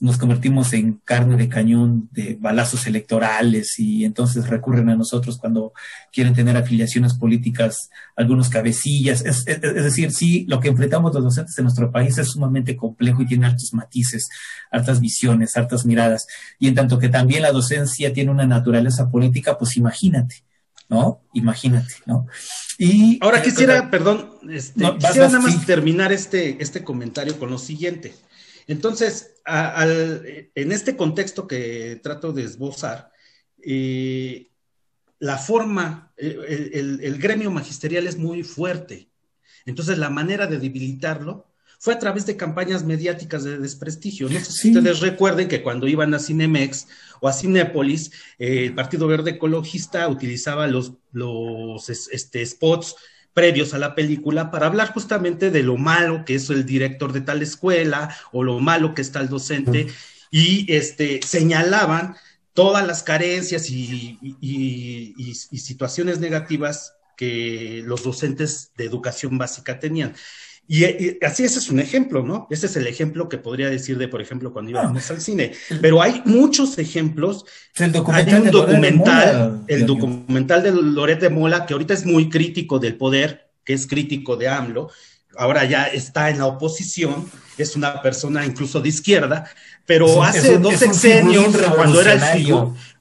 Nos 0.00 0.18
convertimos 0.18 0.74
en 0.74 1.00
carne 1.04 1.38
de 1.38 1.48
cañón 1.48 2.10
de 2.12 2.36
balazos 2.38 2.86
electorales 2.86 3.78
y 3.78 4.04
entonces 4.04 4.46
recurren 4.46 4.90
a 4.90 4.94
nosotros 4.94 5.38
cuando 5.38 5.72
quieren 6.12 6.34
tener 6.34 6.54
afiliaciones 6.54 7.14
políticas, 7.14 7.88
algunos 8.14 8.50
cabecillas. 8.50 9.24
Es, 9.24 9.46
decir, 9.46 10.12
sí, 10.12 10.44
lo 10.48 10.60
que 10.60 10.68
enfrentamos 10.68 11.14
los 11.14 11.24
docentes 11.24 11.56
en 11.58 11.64
nuestro 11.64 11.90
país 11.90 12.18
es 12.18 12.28
sumamente 12.28 12.76
complejo 12.76 13.22
y 13.22 13.26
tiene 13.26 13.46
altos 13.46 13.72
matices, 13.72 14.28
altas 14.70 15.00
visiones, 15.00 15.56
altas 15.56 15.86
miradas. 15.86 16.26
Y 16.58 16.68
en 16.68 16.74
tanto 16.74 16.98
que 16.98 17.08
también 17.08 17.42
la 17.42 17.52
docencia 17.52 18.12
tiene 18.12 18.30
una 18.30 18.46
naturaleza 18.46 19.10
política, 19.10 19.56
pues 19.56 19.78
imagínate 19.78 20.44
¿no? 20.90 21.22
Imagínate, 21.32 21.94
¿no? 22.04 22.26
Y 22.76 23.18
ahora 23.22 23.38
eh, 23.38 23.42
quisiera, 23.42 23.90
perdón, 23.90 24.34
este, 24.50 24.84
quisiera 24.98 25.28
nada 25.28 25.40
más 25.40 25.64
terminar 25.64 26.12
este, 26.12 26.60
este 26.60 26.84
comentario 26.84 27.38
con 27.38 27.50
lo 27.50 27.58
siguiente. 27.58 28.14
Entonces, 28.66 29.40
en 29.46 30.72
este 30.72 30.96
contexto 30.96 31.46
que 31.46 31.98
trato 32.02 32.32
de 32.32 32.44
esbozar, 32.44 33.10
eh, 33.64 34.50
la 35.18 35.38
forma, 35.38 36.12
eh, 36.16 36.70
el, 36.72 37.18
gremio 37.18 37.50
magisterial 37.50 38.06
es 38.06 38.16
muy 38.16 38.42
fuerte. 38.42 39.10
Entonces, 39.66 39.98
la 39.98 40.10
manera 40.10 40.46
de 40.46 40.58
debilitarlo 40.58 41.49
fue 41.80 41.94
a 41.94 41.98
través 41.98 42.26
de 42.26 42.36
campañas 42.36 42.84
mediáticas 42.84 43.42
de 43.42 43.58
desprestigio. 43.58 44.28
No 44.28 44.38
sé 44.38 44.52
si 44.52 44.68
ustedes 44.68 45.00
recuerden 45.00 45.48
que 45.48 45.62
cuando 45.62 45.88
iban 45.88 46.12
a 46.12 46.18
Cinemex 46.18 46.86
o 47.20 47.28
a 47.28 47.32
Cinépolis, 47.32 48.12
eh, 48.38 48.66
el 48.66 48.74
Partido 48.74 49.06
Verde 49.06 49.30
Ecologista 49.30 50.06
utilizaba 50.08 50.66
los, 50.66 50.92
los 51.10 51.88
este, 51.88 52.44
spots 52.44 52.96
previos 53.32 53.72
a 53.72 53.78
la 53.78 53.94
película 53.94 54.50
para 54.50 54.66
hablar 54.66 54.92
justamente 54.92 55.50
de 55.50 55.62
lo 55.62 55.78
malo 55.78 56.26
que 56.26 56.34
es 56.34 56.50
el 56.50 56.66
director 56.66 57.14
de 57.14 57.22
tal 57.22 57.40
escuela 57.40 58.14
o 58.30 58.44
lo 58.44 58.60
malo 58.60 58.94
que 58.94 59.00
está 59.00 59.20
el 59.20 59.30
docente 59.30 59.86
y 60.30 60.70
este, 60.70 61.20
señalaban 61.24 62.14
todas 62.52 62.86
las 62.86 63.02
carencias 63.02 63.70
y, 63.70 64.18
y 64.20 65.34
situaciones 65.34 66.20
negativas 66.20 66.92
que 67.16 67.82
los 67.86 68.02
docentes 68.02 68.72
de 68.76 68.84
educación 68.84 69.38
básica 69.38 69.78
tenían. 69.78 70.14
Y, 70.72 71.18
así 71.24 71.42
ese 71.42 71.58
es 71.58 71.68
un 71.68 71.80
ejemplo, 71.80 72.22
¿no? 72.22 72.46
Ese 72.48 72.66
es 72.66 72.76
el 72.76 72.86
ejemplo 72.86 73.28
que 73.28 73.38
podría 73.38 73.68
decir 73.68 73.98
de, 73.98 74.06
por 74.06 74.22
ejemplo, 74.22 74.52
cuando 74.52 74.70
íbamos 74.70 75.10
al 75.10 75.20
cine. 75.20 75.50
Pero 75.80 76.00
hay 76.00 76.22
muchos 76.24 76.78
ejemplos. 76.78 77.44
El 77.74 77.90
documental 77.90 78.34
hay 78.34 78.40
un 78.40 78.50
documental, 78.52 79.64
el 79.66 79.84
documental 79.84 80.62
de 80.62 80.70
Loret 80.70 81.18
de 81.18 81.28
Mola, 81.28 81.66
que 81.66 81.72
ahorita 81.72 81.92
es 81.92 82.06
muy 82.06 82.28
crítico 82.28 82.78
del 82.78 82.96
poder, 82.96 83.50
que 83.64 83.72
es 83.72 83.88
crítico 83.88 84.36
de 84.36 84.46
AMLO. 84.46 84.92
ahora 85.36 85.64
ya 85.64 85.86
está 85.86 86.30
en 86.30 86.38
la 86.38 86.46
oposición, 86.46 87.28
es 87.58 87.74
una 87.74 88.00
persona 88.00 88.46
incluso 88.46 88.80
de 88.80 88.90
izquierda, 88.90 89.50
pero 89.86 90.22
hace 90.22 90.56
dos 90.58 90.76
sexenios, 90.76 91.48
cuando 91.74 92.00
era 92.00 92.12
el 92.12 92.46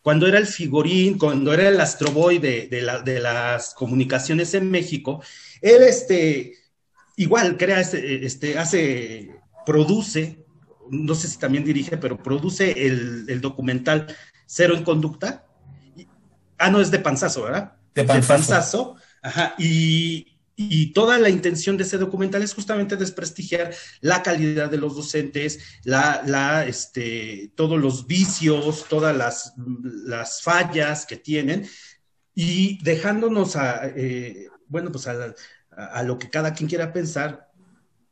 cuando 0.01 0.25
era 0.25 0.39
el 0.39 0.47
figurín, 0.47 1.19
cuando 1.19 1.53
era 1.53 1.67
el 1.67 1.79
astroboy 1.79 2.39
de, 2.39 2.67
de, 2.67 3.19
las 3.19 3.75
comunicaciones 3.75 4.55
en 4.55 4.71
México, 4.71 5.21
él 5.61 5.83
este, 5.83 6.55
igual 7.19 7.57
crea, 7.57 7.81
este, 7.81 8.25
este, 8.25 8.57
hace, 8.57 9.35
produce, 9.65 10.45
no 10.89 11.13
sé 11.15 11.27
si 11.27 11.37
también 11.37 11.65
dirige, 11.65 11.97
pero 11.97 12.23
produce 12.23 12.87
el, 12.87 13.41
documental 13.41 14.07
Cero 14.45 14.75
en 14.75 14.83
Conducta. 14.83 15.45
Ah, 16.57 16.71
no, 16.71 16.79
es 16.79 16.91
de 16.91 16.99
Panzazo, 16.99 17.43
¿verdad? 17.43 17.73
De 17.93 18.05
Panzazo. 18.05 18.95
Ajá, 19.21 19.53
y, 19.57 20.39
y 20.55 20.93
toda 20.93 21.19
la 21.19 21.29
intención 21.29 21.75
de 21.75 21.83
ese 21.83 21.97
documental 21.97 22.41
es 22.41 22.53
justamente 22.53 22.95
desprestigiar 22.95 23.73
la 23.99 24.23
calidad 24.23 24.69
de 24.71 24.77
los 24.77 24.95
docentes, 24.95 25.59
la, 25.83 26.23
la, 26.25 26.65
este, 26.65 27.51
todos 27.55 27.77
los 27.77 28.07
vicios, 28.07 28.85
todas 28.87 29.15
las, 29.15 29.53
las 30.05 30.41
fallas 30.41 31.05
que 31.05 31.17
tienen 31.17 31.67
y 32.33 32.81
dejándonos 32.81 33.57
a, 33.57 33.87
eh, 33.87 34.47
bueno, 34.69 34.89
pues 34.89 35.05
a, 35.07 35.35
a, 35.79 36.03
lo 36.03 36.19
que 36.19 36.29
cada 36.29 36.53
quien 36.53 36.69
quiera 36.69 36.93
pensar, 36.93 37.49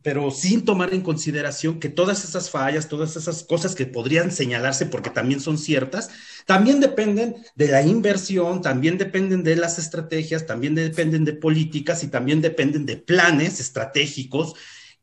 pero 0.01 0.31
sin 0.31 0.63
tomar 0.63 0.93
en 0.93 1.01
consideración 1.01 1.79
que 1.79 1.89
todas 1.89 2.23
esas 2.23 2.49
fallas, 2.49 2.87
todas 2.87 3.15
esas 3.15 3.43
cosas 3.43 3.75
que 3.75 3.85
podrían 3.85 4.31
señalarse 4.31 4.85
porque 4.85 5.09
también 5.09 5.41
son 5.41 5.57
ciertas, 5.57 6.09
también 6.45 6.79
dependen 6.79 7.35
de 7.55 7.67
la 7.67 7.81
inversión, 7.81 8.61
también 8.61 8.97
dependen 8.97 9.43
de 9.43 9.57
las 9.57 9.79
estrategias, 9.79 10.45
también 10.45 10.75
dependen 10.75 11.25
de 11.25 11.33
políticas 11.33 12.03
y 12.03 12.07
también 12.07 12.41
dependen 12.41 12.85
de 12.85 12.97
planes 12.97 13.59
estratégicos 13.59 14.53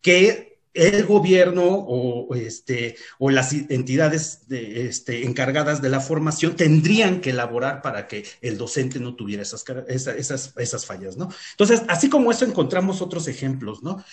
que 0.01 0.54
el 0.75 1.07
gobierno 1.07 1.65
o, 1.65 2.35
este, 2.35 2.97
o 3.19 3.31
las 3.31 3.53
entidades 3.53 4.49
de, 4.49 4.89
este, 4.89 5.25
encargadas 5.25 5.81
de 5.81 5.89
la 5.89 6.01
formación 6.01 6.57
tendrían 6.57 7.21
que 7.21 7.31
elaborar 7.31 7.81
para 7.81 8.09
que 8.09 8.25
el 8.41 8.59
docente 8.59 8.99
no 8.99 9.15
tuviera 9.15 9.43
esas, 9.43 9.65
esas, 9.89 10.53
esas 10.57 10.85
fallas, 10.85 11.17
¿no? 11.17 11.29
Entonces, 11.53 11.83
así 11.89 12.11
como 12.11 12.31
eso 12.33 12.45
encontramos 12.45 13.01
otros 13.01 13.29
ejemplos, 13.29 13.83
¿no? 13.83 14.05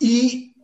Y 0.00 0.56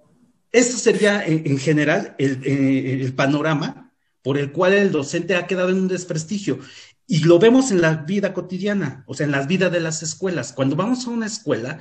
eso 0.51 0.77
sería 0.77 1.25
en, 1.25 1.59
general 1.59 2.15
eh, 2.19 2.99
el, 3.01 3.15
panorama 3.15 3.93
por 4.23 4.37
el 4.39 4.53
cual 4.53 4.75
el 4.75 4.93
docente 4.93 5.35
ha 5.35 5.47
quedado 5.47 5.71
en 5.71 5.77
un 5.79 5.89
desprestigio. 5.89 6.59
Y 7.07 7.21
lo 7.21 7.39
vemos 7.39 7.71
en 7.71 7.81
la 7.81 7.95
vida 7.97 8.33
cotidiana, 8.35 9.05
o 9.07 9.15
sea, 9.15 9.27
en 9.27 9.33
la 9.33 9.47
vida 9.47 9.71
de 9.71 9.81
las 9.81 10.03
escuelas. 10.03 10.53
Cuando 10.53 10.77
vamos 10.77 11.07
a 11.07 11.11
una 11.11 11.27
escuela 11.27 11.81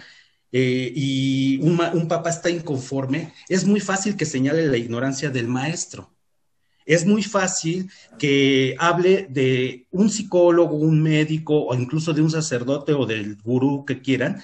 eh, 0.51 0.91
y 0.93 1.59
un, 1.61 2.07
papá 2.07 2.29
está 2.29 2.49
inconforme, 2.49 3.33
es 3.47 3.65
muy 3.65 3.79
fácil 3.79 4.17
que 4.17 4.25
señale 4.25 4.67
la 4.67 4.77
ignorancia 4.77 5.29
del 5.29 5.47
maestro. 5.47 6.13
Es 6.85 7.05
muy 7.05 7.23
fácil 7.23 7.89
que 8.17 8.75
hable 8.79 9.27
de 9.29 9.85
un 9.91 10.09
psicólogo, 10.09 10.75
un 10.75 11.01
médico 11.01 11.65
o 11.65 11.75
incluso 11.75 12.11
de 12.11 12.21
un 12.21 12.31
sacerdote 12.31 12.93
o 12.93 13.05
del 13.05 13.37
gurú 13.37 13.85
que 13.85 14.01
quieran, 14.01 14.43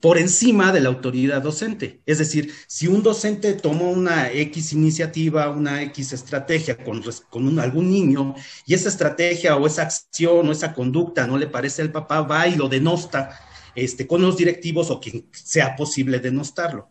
por 0.00 0.18
encima 0.18 0.72
de 0.72 0.80
la 0.80 0.88
autoridad 0.88 1.42
docente. 1.42 2.00
Es 2.06 2.18
decir, 2.18 2.52
si 2.66 2.86
un 2.86 3.02
docente 3.02 3.54
tomó 3.54 3.90
una 3.90 4.30
X 4.30 4.72
iniciativa, 4.72 5.50
una 5.50 5.82
X 5.82 6.12
estrategia 6.12 6.76
con 6.76 7.58
algún 7.60 7.90
niño 7.90 8.34
y 8.66 8.74
esa 8.74 8.88
estrategia 8.88 9.56
o 9.56 9.66
esa 9.66 9.82
acción 9.82 10.48
o 10.48 10.52
esa 10.52 10.74
conducta 10.74 11.26
no 11.26 11.38
le 11.38 11.46
parece 11.46 11.82
al 11.82 11.92
papá, 11.92 12.22
va 12.22 12.48
y 12.48 12.56
lo 12.56 12.68
denosta 12.68 13.38
este, 13.76 14.06
con 14.06 14.22
los 14.22 14.36
directivos 14.36 14.90
o 14.90 15.00
quien 15.00 15.26
sea 15.32 15.76
posible 15.76 16.18
denostarlo. 16.18 16.88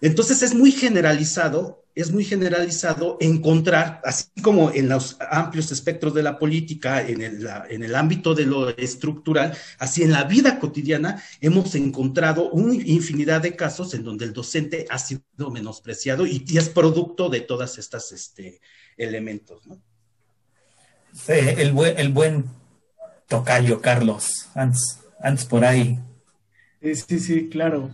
Entonces 0.00 0.42
es 0.42 0.54
muy 0.54 0.72
generalizado, 0.72 1.84
es 1.94 2.10
muy 2.10 2.24
generalizado 2.24 3.18
encontrar, 3.20 4.00
así 4.04 4.24
como 4.42 4.70
en 4.70 4.88
los 4.88 5.18
amplios 5.30 5.70
espectros 5.72 6.14
de 6.14 6.22
la 6.22 6.38
política, 6.38 7.06
en 7.06 7.20
el, 7.20 7.94
ámbito 7.94 8.34
de 8.34 8.46
lo 8.46 8.70
estructural, 8.70 9.54
así 9.78 10.02
en 10.02 10.12
la 10.12 10.24
vida 10.24 10.58
cotidiana 10.58 11.22
hemos 11.40 11.74
encontrado 11.74 12.50
una 12.50 12.74
infinidad 12.74 13.42
de 13.42 13.56
casos 13.56 13.92
en 13.92 14.04
donde 14.04 14.24
el 14.24 14.32
docente 14.32 14.86
ha 14.88 14.98
sido 14.98 15.50
menospreciado 15.52 16.26
y, 16.26 16.44
es 16.56 16.68
producto 16.70 17.28
de 17.28 17.40
todas 17.40 17.76
estas 17.76 18.12
este, 18.12 18.60
elementos. 18.96 19.60
el 21.28 21.72
buen, 21.72 21.98
el 21.98 22.08
buen 22.08 22.46
tocayo, 23.28 23.82
Carlos, 23.82 24.48
antes, 24.54 24.99
antes 25.22 25.44
por 25.44 25.64
ahí. 25.64 25.98
Sí, 26.80 27.20
sí, 27.20 27.48
claro. 27.48 27.90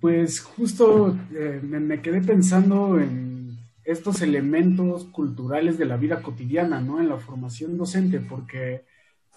Pues 0.00 0.40
justo 0.40 1.16
eh, 1.34 1.60
me, 1.62 2.00
quedé 2.00 2.22
pensando 2.22 2.98
en 2.98 3.58
estos 3.84 4.22
elementos 4.22 5.04
culturales 5.04 5.76
de 5.76 5.84
la 5.84 5.98
vida 5.98 6.22
cotidiana, 6.22 6.80
¿no? 6.80 7.00
En 7.00 7.08
la 7.08 7.18
formación 7.18 7.76
docente, 7.76 8.20
porque, 8.20 8.84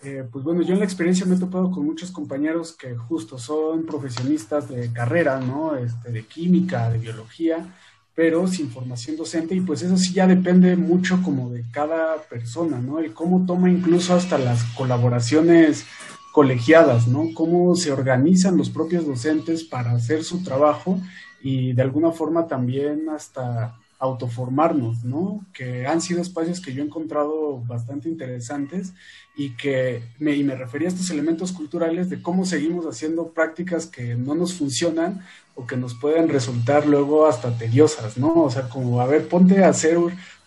eh, 0.03 0.23
pues 0.31 0.45
bueno, 0.45 0.61
yo 0.61 0.73
en 0.73 0.79
la 0.79 0.85
experiencia 0.85 1.25
me 1.25 1.35
he 1.35 1.39
topado 1.39 1.69
con 1.71 1.85
muchos 1.85 2.11
compañeros 2.11 2.71
que 2.71 2.95
justo 2.95 3.37
son 3.37 3.85
profesionistas 3.85 4.69
de 4.69 4.93
carrera, 4.93 5.39
¿no? 5.41 5.75
Este, 5.75 6.11
de 6.11 6.23
química, 6.23 6.89
de 6.89 6.99
biología, 6.99 7.67
pero 8.15 8.47
sin 8.47 8.69
formación 8.69 9.17
docente, 9.17 9.55
y 9.55 9.61
pues 9.61 9.81
eso 9.81 9.97
sí 9.97 10.13
ya 10.13 10.27
depende 10.27 10.77
mucho 10.77 11.21
como 11.23 11.49
de 11.49 11.65
cada 11.71 12.21
persona, 12.29 12.79
¿no? 12.79 12.99
El 12.99 13.13
cómo 13.13 13.45
toma 13.45 13.69
incluso 13.69 14.13
hasta 14.13 14.37
las 14.37 14.63
colaboraciones 14.75 15.85
colegiadas, 16.33 17.07
¿no? 17.07 17.29
Cómo 17.35 17.75
se 17.75 17.91
organizan 17.91 18.57
los 18.57 18.71
propios 18.71 19.05
docentes 19.05 19.63
para 19.63 19.91
hacer 19.91 20.23
su 20.23 20.43
trabajo 20.43 20.99
y 21.43 21.73
de 21.73 21.81
alguna 21.83 22.11
forma 22.11 22.47
también 22.47 23.07
hasta 23.09 23.77
autoformarnos, 23.99 25.05
¿no? 25.05 25.45
Que 25.53 25.85
han 25.85 26.01
sido 26.01 26.23
espacios 26.23 26.59
que 26.59 26.73
yo 26.73 26.81
he 26.81 26.85
encontrado 26.87 27.59
bastante 27.67 28.09
interesantes 28.09 28.93
y 29.37 29.55
que 29.55 30.01
me, 30.17 30.35
y 30.35 30.43
me 30.43 30.55
refería 30.55 30.87
a 30.87 30.91
estos 30.91 31.11
elementos 31.11 31.51
culturales 31.51 32.09
de 32.09 32.19
cómo 32.19 32.47
seguimos 32.47 32.87
haciendo 32.87 33.27
prácticas 33.27 33.85
que 33.85 34.15
no 34.15 34.33
nos 34.33 34.55
funcionan 34.55 35.23
o 35.53 35.67
que 35.67 35.77
nos 35.77 35.93
pueden 35.93 36.29
resultar 36.29 36.87
luego 36.87 37.27
hasta 37.27 37.55
tediosas, 37.55 38.17
¿no? 38.17 38.33
O 38.41 38.49
sea, 38.49 38.69
como, 38.69 39.01
a 39.01 39.05
ver, 39.05 39.27
ponte 39.27 39.63
a 39.63 39.69
hacer 39.69 39.99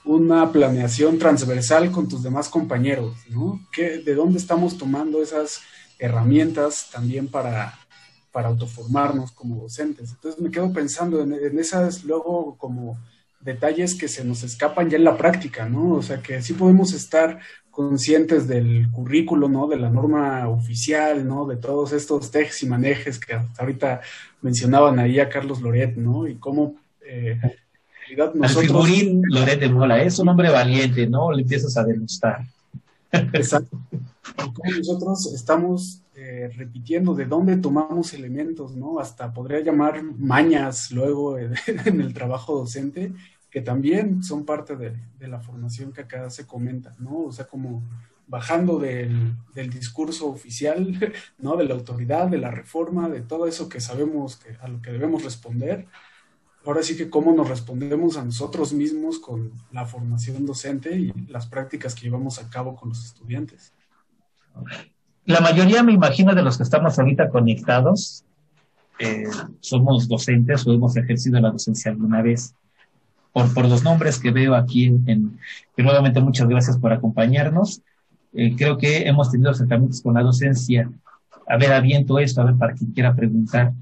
una 0.05 0.51
planeación 0.51 1.21
transversal 1.21 1.93
con 1.93 2.09
tus 2.09 2.25
demás 2.25 2.49
compañeros, 2.49 3.15
¿no? 3.29 3.61
¿Qué, 3.71 3.99
¿De 3.99 4.17
dónde 4.17 4.39
estamos 4.39 4.77
tomando 4.77 5.23
esas 5.23 5.61
herramientas 5.99 6.89
también 6.93 7.29
para, 7.29 7.79
para 8.33 8.49
autoformarnos 8.49 9.33
como 9.33 9.63
docentes. 9.63 10.11
Entonces 10.11 10.41
me 10.41 10.51
quedo 10.51 10.73
pensando 10.73 11.23
en, 11.23 11.59
esas 11.59 12.05
luego 12.05 12.57
como 12.59 12.99
detalles 13.41 13.95
que 13.95 14.09
se 14.09 14.25
nos 14.25 14.43
escapan 14.43 14.91
ya 14.91 14.97
en 14.97 15.05
la 15.05 15.17
práctica, 15.17 15.69
¿no? 15.69 15.95
O 15.95 16.03
sea, 16.03 16.21
que 16.21 16.43
sí 16.43 16.53
podemos 16.53 16.93
estar 16.93 17.39
conscientes 17.71 18.49
del 18.49 18.91
currículo, 18.91 19.49
¿no? 19.49 19.69
De 19.69 19.77
la 19.77 19.89
norma 19.89 20.49
oficial, 20.49 21.27
¿no? 21.27 21.47
De 21.47 21.57
todos 21.57 21.93
estos 21.93 22.31
tejes 22.31 22.63
y 22.63 22.67
manejes 22.67 23.19
que 23.19 23.35
hasta 23.35 23.63
ahorita 23.63 24.01
mencionaban 24.43 24.99
ahí 24.99 25.21
a 25.21 25.29
Carlos 25.29 25.61
Loret, 25.61 25.97
¿no? 25.97 26.27
Y 26.27 26.37
cómo 26.37 26.75
eh, 27.07 27.39
en 27.43 27.53
realidad 28.01 28.35
nosotros... 28.35 28.89
El 28.91 29.23
Loret 29.31 29.61
de 29.61 29.69
Mola 29.69 30.03
es 30.03 30.19
un 30.19 30.29
hombre 30.29 30.51
valiente, 30.51 31.07
¿no? 31.07 31.33
Le 31.33 31.43
empiezas 31.43 31.77
a 31.77 31.85
demostrar. 31.85 32.41
Exacto. 33.33 33.79
Nosotros 34.79 35.33
estamos 35.35 36.03
eh, 36.15 36.51
repitiendo 36.57 37.15
de 37.15 37.27
dónde 37.27 37.57
tomamos 37.57 38.15
elementos, 38.15 38.75
¿no? 38.75 38.99
Hasta 38.99 39.33
podría 39.33 39.61
llamar 39.61 40.03
mañas 40.03 40.91
luego 40.91 41.39
en 41.39 42.01
el 42.01 42.15
trabajo 42.15 42.57
docente, 42.57 43.13
que 43.51 43.61
también 43.61 44.23
son 44.23 44.45
parte 44.45 44.77
de, 44.77 44.97
la 45.29 45.41
formación 45.41 45.93
que 45.93 46.03
acá 46.03 46.31
se 46.31 46.47
comenta, 46.47 46.95
¿no? 46.99 47.25
O 47.25 47.33
sea, 47.33 47.47
como 47.47 47.83
bajando 48.27 48.79
del, 48.79 49.35
del, 49.55 49.71
discurso 49.71 50.29
oficial, 50.29 50.99
¿no? 51.39 51.57
De 51.57 51.65
la 51.65 51.75
autoridad, 51.75 52.29
de 52.29 52.39
la 52.39 52.51
reforma, 52.51 53.09
de 53.09 53.21
todo 53.21 53.47
eso 53.47 53.69
que 53.69 53.81
sabemos 53.81 54.37
que, 54.37 54.57
a 54.61 54.69
lo 54.69 54.81
que 54.83 54.93
debemos 54.93 55.23
responder, 55.23 55.87
ahora 56.67 56.83
sí 56.83 56.97
que 56.97 57.09
cómo 57.09 57.33
nos 57.33 57.49
respondemos 57.49 58.17
a 58.17 58.25
nosotros 58.25 58.73
mismos 58.73 59.19
con 59.19 59.53
la 59.73 59.87
formación 59.87 60.45
docente 60.45 60.97
y 60.99 61.13
las 61.29 61.47
prácticas 61.47 61.95
que 61.95 62.03
llevamos 62.03 62.41
a 62.41 62.51
cabo 62.51 62.75
con 62.75 62.89
los 62.89 63.05
estudiantes. 63.05 63.73
La 65.25 65.41
mayoría, 65.41 65.83
me 65.83 65.93
imagino, 65.93 66.35
de 66.35 66.43
los 66.43 66.57
que 66.57 66.65
estamos 66.65 66.99
ahorita 66.99 67.29
conectados, 67.31 68.25
eh, 68.99 69.25
somos 69.61 70.09
docentes 70.09 70.67
o 70.67 70.73
hemos 70.73 70.97
ejercido 70.97 71.41
la 71.41 71.51
docencia 71.51 71.91
alguna 71.91 72.23
vez. 72.23 72.55
Por, 73.33 73.53
por 73.53 73.69
los 73.69 73.85
nombres 73.85 74.19
que 74.19 74.31
veo 74.31 74.55
aquí, 74.55 74.87
en, 75.07 75.39
que 75.77 75.83
nuevamente 75.83 76.21
muchas 76.21 76.49
gracias 76.49 76.79
por 76.79 76.93
acompañarnos. 76.93 77.83
Eh, 78.33 78.57
creo 78.57 78.79
que 78.79 79.07
hemos 79.07 79.31
tenido 79.31 79.51
acercamientos 79.51 80.01
con 80.01 80.15
la 80.15 80.23
docencia. 80.23 80.91
A 81.47 81.57
ver, 81.59 81.73
aviento 81.73 82.19
esto, 82.19 82.41
a 82.41 82.45
ver, 82.45 82.57
para 82.57 82.75
quien 82.75 82.93
quiera 82.93 83.15
preguntar 83.15 83.73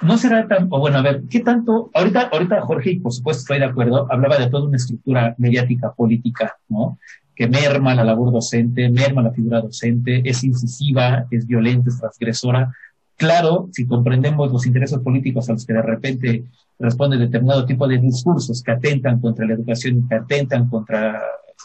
no 0.00 0.16
será 0.18 0.46
tan, 0.46 0.68
o 0.70 0.78
bueno, 0.78 0.98
a 0.98 1.02
ver, 1.02 1.24
¿qué 1.28 1.40
tanto? 1.40 1.90
Ahorita, 1.94 2.28
ahorita 2.32 2.60
Jorge, 2.62 2.92
y 2.92 3.00
por 3.00 3.12
supuesto 3.12 3.40
estoy 3.42 3.58
de 3.58 3.64
acuerdo, 3.64 4.06
hablaba 4.10 4.38
de 4.38 4.48
toda 4.48 4.66
una 4.66 4.76
estructura 4.76 5.34
mediática 5.38 5.92
política, 5.92 6.56
¿no? 6.68 6.98
Que 7.34 7.48
merma 7.48 7.94
la 7.94 8.04
labor 8.04 8.32
docente, 8.32 8.88
merma 8.90 9.22
la 9.22 9.32
figura 9.32 9.60
docente, 9.60 10.22
es 10.24 10.44
incisiva, 10.44 11.26
es 11.30 11.46
violenta, 11.46 11.90
es 11.90 11.98
transgresora. 11.98 12.72
claro, 13.16 13.68
si 13.72 13.86
comprendemos 13.86 14.52
los 14.52 14.64
intereses 14.66 14.98
políticos 15.00 15.48
a 15.48 15.52
los 15.52 15.66
que 15.66 15.72
de 15.72 15.82
repente 15.82 16.44
responde 16.78 17.16
determinado 17.16 17.66
tipo 17.66 17.88
de 17.88 17.98
discursos 17.98 18.62
que 18.62 18.70
atentan 18.70 19.20
contra 19.20 19.46
la 19.46 19.54
educación, 19.54 20.06
que 20.08 20.14
atentan 20.14 20.68
contra 20.68 21.20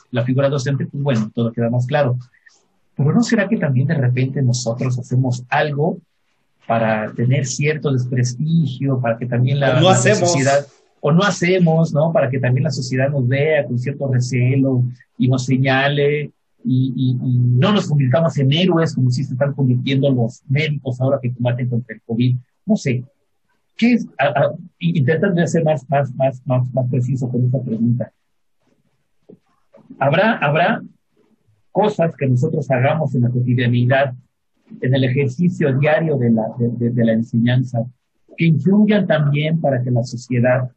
la 0.10 0.24
figura 0.24 0.50
docente, 0.50 0.88
pues 0.88 1.04
bueno, 1.04 1.32
todo 1.34 1.52
queda 1.52 1.70
más 1.70 1.86
claro. 1.86 2.18
Pero 2.96 3.14
¿no 3.14 3.22
será 3.22 3.48
que 3.48 3.58
también 3.58 3.88
de 3.88 3.96
repente 3.96 4.42
nosotros 4.42 4.98
hacemos 4.98 5.44
algo 5.50 6.00
para 6.68 7.12
tener 7.14 7.46
cierto 7.46 7.92
desprestigio, 7.92 9.00
para 9.02 9.18
que 9.18 9.26
también 9.26 9.60
la, 9.60 9.80
no 9.80 9.90
hacemos. 9.90 10.32
sociedad, 10.32 10.66
o 11.02 11.12
no 11.12 11.24
hacemos, 11.24 11.94
¿no? 11.94 12.14
Para 12.14 12.30
que 12.30 12.40
también 12.40 12.64
la 12.64 12.72
sociedad 12.72 13.10
nos 13.10 13.28
vea 13.28 13.66
con 13.66 13.78
cierto 13.78 14.12
recelo 14.12 14.84
y 15.18 15.28
nos 15.28 15.46
señale 15.46 16.32
y, 16.64 16.94
y, 16.96 17.10
y 17.22 17.38
no 17.40 17.74
nos 17.74 17.88
convirtamos 17.88 18.38
en 18.38 18.54
héroes 18.54 18.96
como 18.96 19.10
si 19.10 19.24
se 19.24 19.34
están 19.34 19.54
convirtiendo 19.54 20.10
los 20.10 20.42
médicos 20.48 21.02
ahora 21.02 21.20
que 21.22 21.34
combaten 21.34 21.70
contra 21.70 21.96
el 21.96 22.02
COVID. 22.04 22.38
No 22.66 22.78
sé, 22.78 23.04
¿Qué 23.76 23.94
es? 23.94 24.08
A, 24.20 24.28
a, 24.28 24.54
intentando 24.80 25.46
ser 25.48 25.64
más, 25.64 25.88
más, 25.90 26.14
más, 26.16 26.42
más, 26.46 26.74
más 26.74 26.90
preciso 26.90 27.30
con 27.30 27.46
esta 27.46 27.62
pregunta. 27.62 28.12
¿Habrá, 30.00 30.38
habrá 30.38 30.82
cosas 31.72 32.16
que 32.16 32.28
nosotros 32.28 32.70
hagamos 32.70 33.16
en 33.16 33.22
la 33.22 33.30
cotidianidad, 33.30 34.14
en 34.82 34.96
el 34.96 35.04
ejercicio 35.04 35.78
diario 35.78 36.18
de 36.18 36.32
la, 36.32 36.44
de, 36.58 36.70
de, 36.70 36.90
de 36.92 37.06
la 37.06 37.14
enseñanza, 37.14 37.86
que 38.36 38.46
influyan 38.46 39.06
también 39.06 39.60
para 39.62 39.82
que 39.82 39.92
la 39.92 40.04
sociedad 40.04 40.72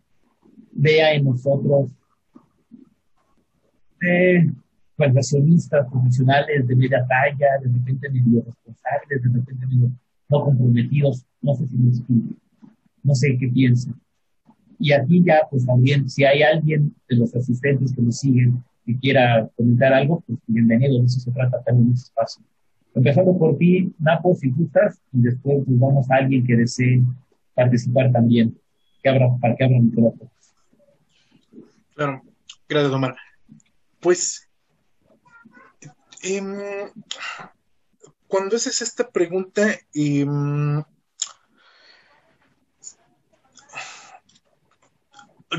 vea 0.73 1.15
en 1.15 1.25
nosotros 1.25 1.91
eh, 4.03 4.51
profesionistas, 4.97 5.87
profesionales 5.91 6.67
de 6.67 6.77
media 6.77 7.07
talla, 7.07 7.59
de 7.63 7.73
repente 7.73 8.11
medio 8.11 8.45
responsables, 8.45 9.23
de 9.23 9.29
repente 9.39 9.67
medio 9.67 9.91
no 10.29 10.45
comprometidos, 10.45 11.25
no 11.41 11.55
sé 11.55 11.67
si 11.69 11.77
me 11.77 11.89
explico 11.89 12.35
no 13.07 13.15
sé 13.15 13.37
qué 13.39 13.49
piensan. 13.49 13.95
Y 14.79 14.93
aquí 14.93 15.23
ya, 15.25 15.43
pues 15.49 15.65
también, 15.65 16.11
si 16.11 16.25
hay 16.25 16.43
alguien 16.43 16.95
de 17.09 17.17
los 17.17 17.35
asistentes 17.35 17.95
que 17.95 18.03
nos 18.03 18.19
siguen 18.19 18.63
que 18.85 18.99
quiera 18.99 19.49
comentar 19.57 19.93
algo, 19.93 20.23
pues 20.27 20.39
bienvenido, 20.47 20.99
de 20.99 21.07
eso 21.07 21.21
se 21.21 21.31
trata 21.31 21.63
también 21.63 21.89
en 21.89 21.95
este 21.95 22.09
espacio. 22.09 22.45
Empezando 22.97 23.37
por 23.37 23.59
ti, 23.59 23.93
Napo, 23.99 24.35
si 24.35 24.51
gustas, 24.51 25.03
y 25.13 25.21
después 25.21 25.59
pues, 25.67 25.79
vamos 25.79 26.11
a 26.11 26.15
alguien 26.15 26.47
que 26.47 26.57
desee 26.57 27.03
participar 27.55 28.11
también, 28.11 28.59
que 29.03 29.11
abra, 29.11 29.29
para 29.39 29.55
que 29.55 29.65
abra 29.65 29.77
el 29.77 29.83
micrófono. 29.83 30.31
Claro, 31.95 32.23
gracias, 32.67 32.93
Omar. 32.95 33.15
Pues, 34.01 34.49
eh, 36.23 36.91
cuando 38.27 38.57
haces 38.57 38.81
esta 38.81 39.11
pregunta, 39.11 39.69
eh, 39.95 40.25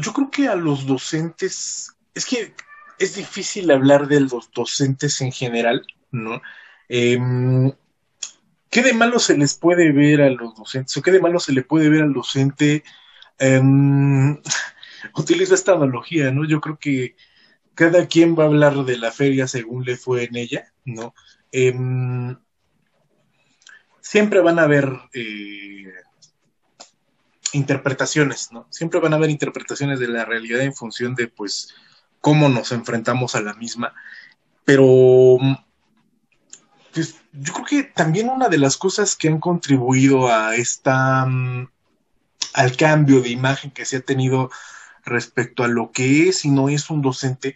yo 0.01 0.13
creo 0.13 0.31
que 0.31 0.47
a 0.47 0.55
los 0.55 0.87
docentes, 0.87 1.95
es 2.15 2.25
que 2.25 2.55
es 2.97 3.13
difícil 3.13 3.69
hablar 3.69 4.07
de 4.07 4.21
los 4.21 4.49
docentes 4.51 5.21
en 5.21 5.31
general, 5.31 5.85
¿no? 6.11 6.41
Eh, 6.89 7.19
¿Qué 8.69 8.81
de 8.81 8.93
malo 8.93 9.19
se 9.19 9.37
les 9.37 9.55
puede 9.55 9.91
ver 9.91 10.21
a 10.21 10.29
los 10.29 10.55
docentes 10.55 10.95
o 10.97 11.01
qué 11.01 11.11
de 11.11 11.21
malo 11.21 11.39
se 11.39 11.53
le 11.53 11.63
puede 11.63 11.89
ver 11.89 12.03
al 12.03 12.13
docente? 12.13 12.83
Eh, 13.39 13.61
utilizo 15.15 15.55
esta 15.55 15.73
analogía, 15.73 16.31
¿no? 16.31 16.45
Yo 16.45 16.61
creo 16.61 16.77
que 16.77 17.15
cada 17.75 18.07
quien 18.07 18.37
va 18.37 18.43
a 18.43 18.47
hablar 18.47 18.85
de 18.85 18.97
la 18.97 19.11
feria 19.11 19.47
según 19.47 19.85
le 19.85 19.97
fue 19.97 20.25
en 20.25 20.35
ella, 20.35 20.73
¿no? 20.83 21.13
Eh, 21.51 21.73
siempre 24.01 24.41
van 24.41 24.59
a 24.59 24.63
haber 24.63 24.91
eh, 25.13 25.93
interpretaciones, 27.53 28.51
¿no? 28.51 28.67
Siempre 28.69 28.99
van 28.99 29.13
a 29.13 29.17
haber 29.17 29.29
interpretaciones 29.29 29.99
de 29.99 30.07
la 30.07 30.25
realidad 30.25 30.61
en 30.61 30.73
función 30.73 31.13
de, 31.15 31.27
pues, 31.27 31.75
cómo 32.21 32.49
nos 32.49 32.71
enfrentamos 32.71 33.35
a 33.35 33.41
la 33.41 33.53
misma. 33.53 33.93
Pero, 34.65 35.37
pues, 36.97 37.15
yo 37.31 37.53
creo 37.53 37.65
que 37.65 37.83
también 37.83 38.27
una 38.27 38.49
de 38.49 38.57
las 38.57 38.75
cosas 38.75 39.15
que 39.15 39.27
han 39.27 39.39
contribuido 39.39 40.33
a 40.33 40.55
esta, 40.55 41.25
um, 41.25 41.67
al 42.55 42.75
cambio 42.75 43.21
de 43.21 43.29
imagen 43.29 43.69
que 43.69 43.85
se 43.85 43.97
ha 43.97 44.01
tenido 44.01 44.49
respecto 45.05 45.63
a 45.63 45.67
lo 45.67 45.91
que 45.91 46.27
es 46.27 46.43
y 46.43 46.49
no 46.49 46.69
es 46.69 46.89
un 46.89 47.03
docente, 47.03 47.55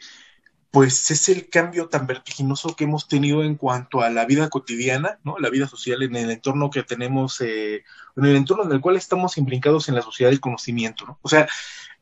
pues 0.69 1.09
es 1.09 1.27
el 1.27 1.49
cambio 1.49 1.89
tan 1.89 2.05
vertiginoso 2.05 2.75
que 2.75 2.83
hemos 2.83 3.07
tenido 3.07 3.43
en 3.43 3.55
cuanto 3.55 4.01
a 4.01 4.11
la 4.11 4.25
vida 4.25 4.47
cotidiana, 4.47 5.17
¿no? 5.23 5.39
La 5.39 5.49
vida 5.49 5.67
social 5.67 6.03
en 6.03 6.15
el 6.15 6.29
entorno 6.29 6.69
que 6.69 6.83
tenemos, 6.83 7.41
eh, 7.41 7.83
en 8.15 8.25
el 8.25 8.35
entorno 8.35 8.65
en 8.65 8.71
el 8.73 8.79
cual 8.79 8.95
estamos 8.95 9.39
imbricados 9.39 9.89
en 9.89 9.95
la 9.95 10.03
sociedad 10.03 10.29
del 10.29 10.39
conocimiento, 10.39 11.07
¿no? 11.07 11.17
O 11.23 11.29
sea, 11.29 11.47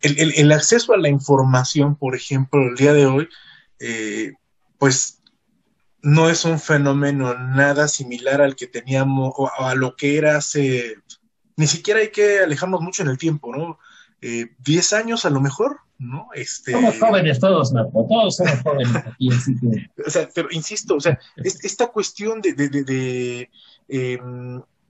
el, 0.01 0.19
el, 0.19 0.33
el 0.35 0.51
acceso 0.51 0.91
a 0.91 0.97
la 0.97 1.07
información, 1.07 1.95
por 1.95 2.17
ejemplo, 2.17 2.61
el 2.63 2.75
día 2.75 2.91
de 2.91 3.05
hoy, 3.05 3.29
eh, 3.79 4.33
pues 4.77 5.18
no 6.01 6.29
es 6.29 6.45
un 6.45 6.59
fenómeno 6.59 7.33
nada 7.33 7.87
similar 7.87 8.41
al 8.41 8.55
que 8.55 8.67
teníamos 8.67 9.33
o 9.37 9.49
a 9.59 9.75
lo 9.75 9.95
que 9.95 10.17
era 10.17 10.37
hace, 10.37 10.95
ni 11.55 11.67
siquiera 11.67 11.99
hay 11.99 12.11
que 12.11 12.39
alejarnos 12.39 12.81
mucho 12.81 13.03
en 13.03 13.09
el 13.09 13.17
tiempo, 13.17 13.55
¿no? 13.55 13.79
Eh, 14.21 14.53
10 14.59 14.93
años 14.93 15.25
a 15.25 15.29
lo 15.29 15.41
mejor, 15.41 15.79
¿no? 15.97 16.27
Este... 16.33 16.71
Somos 16.71 16.99
jóvenes 16.99 17.39
todos, 17.39 17.73
Marco, 17.73 18.05
todos 18.07 18.37
somos 18.37 18.59
jóvenes 18.61 18.95
aquí, 18.95 19.29
así 19.31 19.53
que... 19.59 19.89
O 20.05 20.09
sea, 20.09 20.29
pero 20.33 20.49
insisto, 20.51 20.95
o 20.95 20.99
sea, 20.99 21.19
es, 21.37 21.63
esta 21.63 21.87
cuestión 21.87 22.41
de, 22.41 22.53
de, 22.53 22.69
de, 22.69 22.83
de 22.83 23.49
eh, 23.89 24.19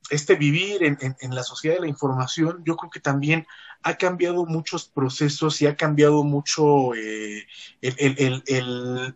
este 0.09 0.35
vivir 0.35 0.83
en, 0.83 0.97
en, 1.01 1.15
en, 1.19 1.35
la 1.35 1.43
sociedad 1.43 1.75
de 1.75 1.81
la 1.81 1.87
información, 1.87 2.63
yo 2.65 2.75
creo 2.75 2.89
que 2.89 2.99
también 2.99 3.45
ha 3.83 3.95
cambiado 3.95 4.45
muchos 4.45 4.85
procesos 4.85 5.61
y 5.61 5.67
ha 5.67 5.75
cambiado 5.75 6.23
mucho 6.23 6.93
eh, 6.95 7.45
el, 7.81 7.95
el, 7.97 8.15
el, 8.17 8.43
el, 8.47 9.15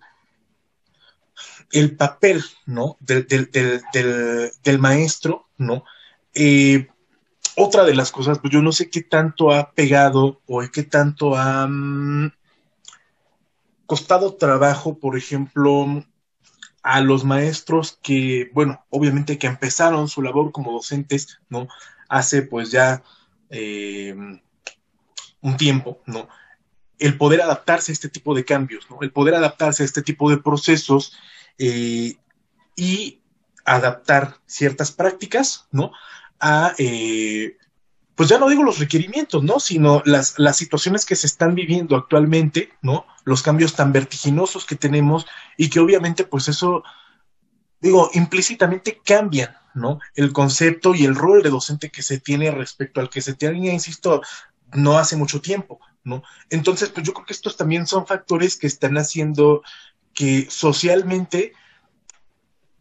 papel, 1.97 2.43
¿no? 2.65 2.97
Del, 2.99 3.27
del, 3.27 3.49
del, 3.51 4.51
del 4.63 4.79
maestro, 4.79 5.47
¿no? 5.57 5.83
Eh, 6.33 6.87
otra 7.55 7.83
de 7.83 7.95
las 7.95 8.11
cosas, 8.11 8.39
pues 8.39 8.51
yo 8.51 8.61
no 8.61 8.71
sé 8.71 8.89
qué 8.89 9.01
tanto 9.01 9.51
ha 9.51 9.71
pegado 9.71 10.41
o 10.47 10.61
qué 10.71 10.83
tanto 10.83 11.35
ha 11.35 11.65
um, 11.65 12.31
costado 13.85 14.35
trabajo, 14.35 14.97
por 14.97 15.17
ejemplo, 15.17 16.03
a 16.81 17.01
los 17.01 17.23
maestros 17.23 17.99
que, 18.01 18.49
bueno, 18.53 18.85
obviamente 18.89 19.37
que 19.37 19.47
empezaron 19.47 20.07
su 20.07 20.21
labor 20.21 20.51
como 20.51 20.71
docentes, 20.71 21.39
¿no? 21.49 21.67
Hace 22.09 22.41
pues 22.41 22.71
ya 22.71 23.03
eh, 23.49 24.15
un 25.41 25.57
tiempo, 25.57 26.01
¿no? 26.05 26.27
El 26.99 27.17
poder 27.17 27.41
adaptarse 27.41 27.91
a 27.91 27.93
este 27.93 28.09
tipo 28.09 28.33
de 28.33 28.45
cambios, 28.45 28.89
¿no? 28.89 28.99
El 29.01 29.11
poder 29.11 29.35
adaptarse 29.35 29.83
a 29.83 29.85
este 29.85 30.01
tipo 30.01 30.29
de 30.29 30.37
procesos 30.37 31.17
eh, 31.57 32.15
y 32.75 33.19
adaptar 33.65 34.37
ciertas 34.45 34.91
prácticas, 34.91 35.67
¿no? 35.71 35.91
a, 36.43 36.75
eh, 36.77 37.57
pues 38.15 38.29
ya 38.29 38.37
no 38.37 38.49
digo 38.49 38.63
los 38.63 38.77
requerimientos, 38.77 39.41
¿no? 39.41 39.59
Sino 39.59 40.03
las, 40.05 40.37
las 40.37 40.57
situaciones 40.57 41.05
que 41.05 41.15
se 41.15 41.25
están 41.25 41.55
viviendo 41.55 41.95
actualmente, 41.95 42.73
¿no? 42.81 43.05
Los 43.23 43.41
cambios 43.41 43.75
tan 43.75 43.93
vertiginosos 43.93 44.65
que 44.65 44.75
tenemos 44.75 45.25
y 45.57 45.69
que 45.69 45.79
obviamente, 45.79 46.25
pues 46.25 46.49
eso, 46.49 46.83
digo, 47.79 48.11
implícitamente 48.13 49.01
cambian, 49.03 49.55
¿no? 49.73 49.99
El 50.15 50.33
concepto 50.33 50.93
y 50.93 51.05
el 51.05 51.15
rol 51.15 51.41
de 51.41 51.49
docente 51.49 51.89
que 51.89 52.03
se 52.03 52.19
tiene 52.19 52.51
respecto 52.51 52.99
al 52.99 53.09
que 53.09 53.21
se 53.21 53.33
tenía, 53.33 53.73
insisto, 53.73 54.21
no 54.73 54.99
hace 54.99 55.15
mucho 55.15 55.39
tiempo, 55.39 55.79
¿no? 56.03 56.23
Entonces, 56.49 56.89
pues 56.89 57.05
yo 57.05 57.13
creo 57.13 57.25
que 57.25 57.33
estos 57.33 57.57
también 57.57 57.87
son 57.87 58.05
factores 58.05 58.57
que 58.57 58.67
están 58.67 58.97
haciendo 58.97 59.63
que 60.13 60.47
socialmente, 60.49 61.53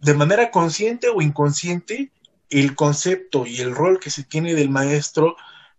de 0.00 0.14
manera 0.14 0.50
consciente 0.50 1.08
o 1.08 1.22
inconsciente, 1.22 2.12
el 2.50 2.74
concepto 2.74 3.46
y 3.46 3.60
el 3.60 3.74
rol 3.74 3.98
que 3.98 4.10
se 4.10 4.24
tiene 4.24 4.54
del 4.54 4.68
maestro 4.68 5.36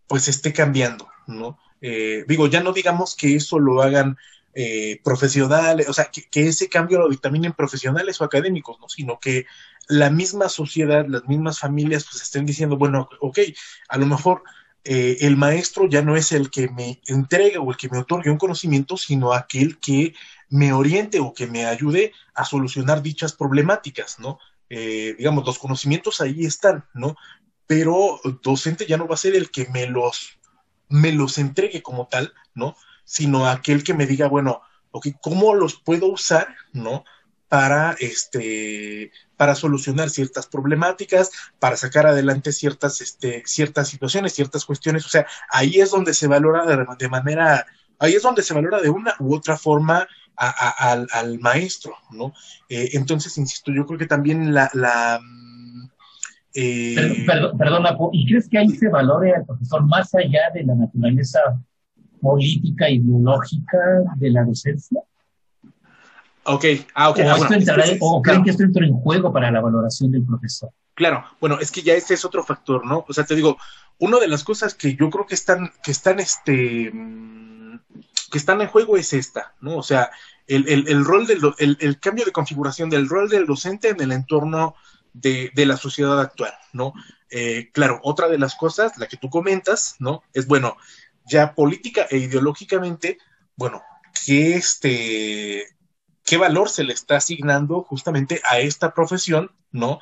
pues 0.07 0.27
esté 0.27 0.53
cambiando, 0.53 1.07
¿no? 1.27 1.59
Eh, 1.81 2.23
digo, 2.27 2.47
ya 2.47 2.63
no 2.63 2.73
digamos 2.73 3.15
que 3.15 3.35
eso 3.35 3.59
lo 3.59 3.81
hagan 3.81 4.17
eh, 4.55 4.99
profesionales, 5.03 5.89
o 5.89 5.93
sea, 5.93 6.05
que, 6.05 6.27
que, 6.29 6.47
ese 6.47 6.69
cambio 6.69 6.99
lo 6.99 7.09
dictaminen 7.09 7.53
profesionales 7.53 8.21
o 8.21 8.23
académicos, 8.23 8.79
¿no? 8.79 8.87
Sino 8.87 9.19
que 9.19 9.45
la 9.87 10.09
misma 10.09 10.49
sociedad, 10.49 11.05
las 11.07 11.27
mismas 11.27 11.59
familias, 11.59 12.05
pues 12.09 12.21
estén 12.21 12.45
diciendo, 12.45 12.77
bueno, 12.77 13.09
ok, 13.19 13.39
a 13.89 13.97
lo 13.97 14.05
mejor 14.05 14.43
eh, 14.83 15.17
el 15.21 15.37
maestro 15.37 15.87
ya 15.87 16.01
no 16.01 16.15
es 16.15 16.31
el 16.31 16.49
que 16.49 16.69
me 16.69 17.01
entrega 17.07 17.59
o 17.59 17.71
el 17.71 17.77
que 17.77 17.89
me 17.89 17.99
otorgue 17.99 18.31
un 18.31 18.37
conocimiento, 18.37 18.97
sino 18.97 19.33
aquel 19.33 19.79
que 19.79 20.13
me 20.49 20.73
oriente 20.73 21.19
o 21.19 21.33
que 21.33 21.47
me 21.47 21.65
ayude 21.65 22.11
a 22.33 22.45
solucionar 22.45 23.01
dichas 23.01 23.33
problemáticas, 23.33 24.19
¿no? 24.19 24.39
eh, 24.75 25.13
digamos, 25.19 25.45
los 25.45 25.59
conocimientos 25.59 26.19
ahí 26.19 26.45
están, 26.45 26.83
¿no? 26.95 27.15
Pero 27.67 28.19
docente 28.41 28.87
ya 28.87 28.97
no 28.97 29.07
va 29.07 29.13
a 29.13 29.19
ser 29.19 29.35
el 29.35 29.51
que 29.51 29.67
me 29.69 29.85
los, 29.85 30.39
me 30.89 31.11
los 31.11 31.37
entregue 31.37 31.83
como 31.83 32.07
tal, 32.07 32.33
¿no? 32.55 32.75
Sino 33.05 33.47
aquel 33.47 33.83
que 33.83 33.93
me 33.93 34.07
diga, 34.07 34.27
bueno, 34.27 34.61
ok, 34.89 35.09
¿cómo 35.21 35.53
los 35.53 35.75
puedo 35.75 36.07
usar, 36.07 36.55
¿no? 36.71 37.03
Para 37.53 37.95
este 37.99 39.11
para 39.37 39.53
solucionar 39.53 40.09
ciertas 40.09 40.47
problemáticas, 40.47 41.29
para 41.59 41.77
sacar 41.77 42.07
adelante 42.07 42.51
ciertas 42.51 42.99
este, 42.99 43.43
ciertas 43.45 43.89
situaciones, 43.89 44.33
ciertas 44.33 44.65
cuestiones, 44.65 45.05
o 45.05 45.09
sea, 45.09 45.27
ahí 45.51 45.75
es 45.75 45.91
donde 45.91 46.15
se 46.15 46.25
valora 46.25 46.65
de, 46.65 47.09
manera 47.09 47.63
ahí 47.99 48.13
es 48.13 48.23
donde 48.23 48.41
se 48.41 48.55
valora 48.55 48.81
de 48.81 48.89
una 48.89 49.13
u 49.19 49.35
otra 49.35 49.55
forma 49.55 50.07
al, 50.35 51.37
maestro, 51.41 51.93
¿no? 52.09 52.33
Eh, 52.69 52.89
entonces, 52.93 53.37
insisto, 53.37 53.71
yo 53.71 53.85
creo 53.85 53.99
que 53.99 54.07
también 54.07 54.51
la, 54.51 54.71
la 54.73 55.21
eh... 56.55 57.23
perdona, 57.55 57.95
¿y 58.13 58.25
crees 58.29 58.49
que 58.49 58.57
ahí 58.57 58.69
se 58.69 58.89
valore 58.89 59.35
al 59.35 59.45
profesor 59.45 59.85
más 59.85 60.15
allá 60.15 60.49
de 60.55 60.63
la 60.63 60.73
naturaleza 60.73 61.39
política, 62.19 62.89
ideológica 62.89 63.77
de 64.15 64.31
la 64.31 64.43
docencia? 64.43 65.03
Ok, 66.45 66.65
ah, 66.93 67.09
ok. 67.09 67.19
¿O, 67.99 68.21
creen 68.21 68.43
que 68.43 68.51
esto 68.51 68.63
entra 68.63 68.85
en 68.85 68.93
juego 68.93 69.31
para 69.31 69.49
la 69.51 69.61
valoración 69.61 70.11
del 70.11 70.25
profesor? 70.25 70.71
Claro, 70.93 71.25
bueno, 71.39 71.59
es 71.59 71.71
que 71.71 71.81
ya 71.81 71.93
este 71.93 72.13
es 72.13 72.25
otro 72.25 72.43
factor, 72.43 72.85
¿no? 72.85 73.05
O 73.07 73.13
sea, 73.13 73.25
te 73.25 73.35
digo, 73.35 73.57
una 73.99 74.19
de 74.19 74.27
las 74.27 74.43
cosas 74.43 74.73
que 74.75 74.95
yo 74.95 75.09
creo 75.09 75.25
que 75.25 75.35
están, 75.35 75.71
que 75.81 75.91
están, 75.91 76.19
este, 76.19 76.91
que 78.31 78.37
están 78.37 78.61
en 78.61 78.67
juego 78.67 78.97
es 78.97 79.13
esta, 79.13 79.53
¿no? 79.61 79.77
O 79.77 79.83
sea, 79.83 80.11
el, 80.47 80.67
el, 80.67 80.87
el 80.87 81.05
rol 81.05 81.25
del, 81.25 81.39
el, 81.57 81.77
el, 81.79 81.99
cambio 81.99 82.25
de 82.25 82.31
configuración 82.31 82.89
del 82.89 83.07
rol 83.07 83.29
del 83.29 83.45
docente 83.45 83.89
en 83.89 84.01
el 84.01 84.11
entorno 84.11 84.75
de, 85.13 85.51
de 85.55 85.65
la 85.65 85.77
sociedad 85.77 86.19
actual, 86.19 86.53
¿no? 86.73 86.93
Eh, 87.29 87.71
claro, 87.71 87.99
otra 88.03 88.27
de 88.27 88.37
las 88.37 88.55
cosas, 88.55 88.97
la 88.97 89.07
que 89.07 89.17
tú 89.17 89.29
comentas, 89.29 89.95
¿no? 89.99 90.23
Es, 90.33 90.45
bueno, 90.45 90.77
ya 91.25 91.55
política 91.55 92.05
e 92.09 92.17
ideológicamente, 92.17 93.17
bueno, 93.55 93.81
que 94.25 94.55
este, 94.55 95.65
qué 96.23 96.37
valor 96.37 96.69
se 96.69 96.83
le 96.83 96.93
está 96.93 97.17
asignando 97.17 97.83
justamente 97.83 98.41
a 98.49 98.59
esta 98.59 98.93
profesión, 98.93 99.51
¿no? 99.71 99.99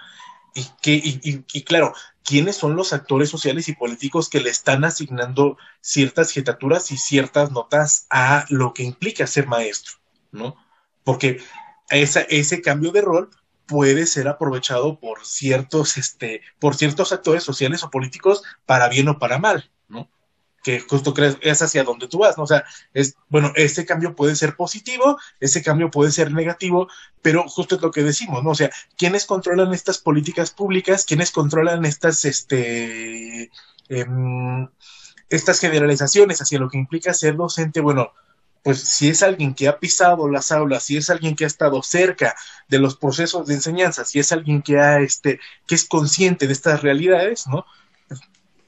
Y, 0.54 0.66
que, 0.82 0.94
y, 0.94 1.46
y, 1.54 1.64
claro, 1.64 1.94
quiénes 2.24 2.58
son 2.58 2.76
los 2.76 2.94
actores 2.94 3.30
sociales 3.30 3.70
y 3.70 3.76
políticos 3.76 4.30
que 4.30 4.42
le 4.42 4.50
están 4.50 4.84
asignando 4.84 5.58
ciertas 5.80 6.32
jetaturas 6.32 6.92
y 6.92 6.98
ciertas 6.98 7.52
notas 7.52 8.06
a 8.10 8.46
lo 8.50 8.74
que 8.74 8.84
implica 8.84 9.28
ser 9.28 9.48
maestro, 9.48 9.94
¿no? 10.32 10.58
Porque 11.04 11.42
esa, 11.90 12.22
ese 12.22 12.62
cambio 12.62 12.92
de 12.92 13.02
rol 13.02 13.30
puede 13.66 14.06
ser 14.06 14.28
aprovechado 14.28 15.00
por 15.00 15.26
ciertos, 15.26 15.98
este, 15.98 16.42
por 16.60 16.76
ciertos 16.76 17.14
actores 17.14 17.44
sociales 17.44 17.84
o 17.84 17.90
políticos 17.90 18.44
para 18.66 18.90
bien 18.90 19.08
o 19.08 19.18
para 19.18 19.40
mal. 19.40 19.72
Que 20.64 20.80
justo 20.80 21.14
crees 21.14 21.38
es 21.42 21.62
hacia 21.62 21.84
donde 21.84 22.08
tú 22.08 22.20
vas, 22.20 22.38
¿no? 22.38 22.44
O 22.44 22.48
sea, 22.48 22.64
es, 22.94 23.16
bueno, 23.30 23.52
ese 23.56 23.86
cambio 23.86 24.16
puede 24.16 24.36
ser 24.36 24.56
positivo, 24.56 25.18
ese 25.40 25.64
cambio 25.64 25.90
puede 25.90 26.12
ser 26.12 26.32
negativo, 26.32 26.88
pero 27.22 27.48
justo 27.48 27.76
es 27.76 27.82
lo 27.82 27.92
que 27.92 28.04
decimos, 28.04 28.44
¿no? 28.44 28.52
O 28.52 28.56
sea, 28.56 28.70
¿quiénes 28.98 29.26
controlan 29.26 29.74
estas 29.74 29.98
políticas 29.98 30.52
públicas? 30.52 31.06
¿Quiénes 31.06 31.32
controlan 31.32 31.86
estas, 31.86 32.26
este, 32.26 33.50
em, 33.90 34.68
estas 35.30 35.60
generalizaciones 35.60 36.42
hacia 36.42 36.60
lo 36.60 36.70
que 36.70 36.78
implica 36.78 37.14
ser 37.14 37.36
docente? 37.36 37.82
Bueno, 37.82 38.12
pues 38.64 38.80
si 38.82 39.10
es 39.10 39.24
alguien 39.24 39.56
que 39.56 39.68
ha 39.68 39.80
pisado 39.80 40.30
las 40.30 40.52
aulas, 40.52 40.84
si 40.84 40.98
es 40.98 41.10
alguien 41.10 41.36
que 41.36 41.46
ha 41.46 41.48
estado 41.48 41.82
cerca 41.82 42.36
de 42.68 42.80
los 42.80 42.96
procesos 42.96 43.48
de 43.48 43.56
enseñanza, 43.56 44.06
si 44.06 44.20
es 44.20 44.32
alguien 44.32 44.62
que 44.62 44.80
ha, 44.80 45.00
este, 45.00 45.40
que 45.66 45.76
es 45.76 45.86
consciente 45.86 46.46
de 46.46 46.54
estas 46.54 46.82
realidades, 46.84 47.48
¿no? 47.48 47.66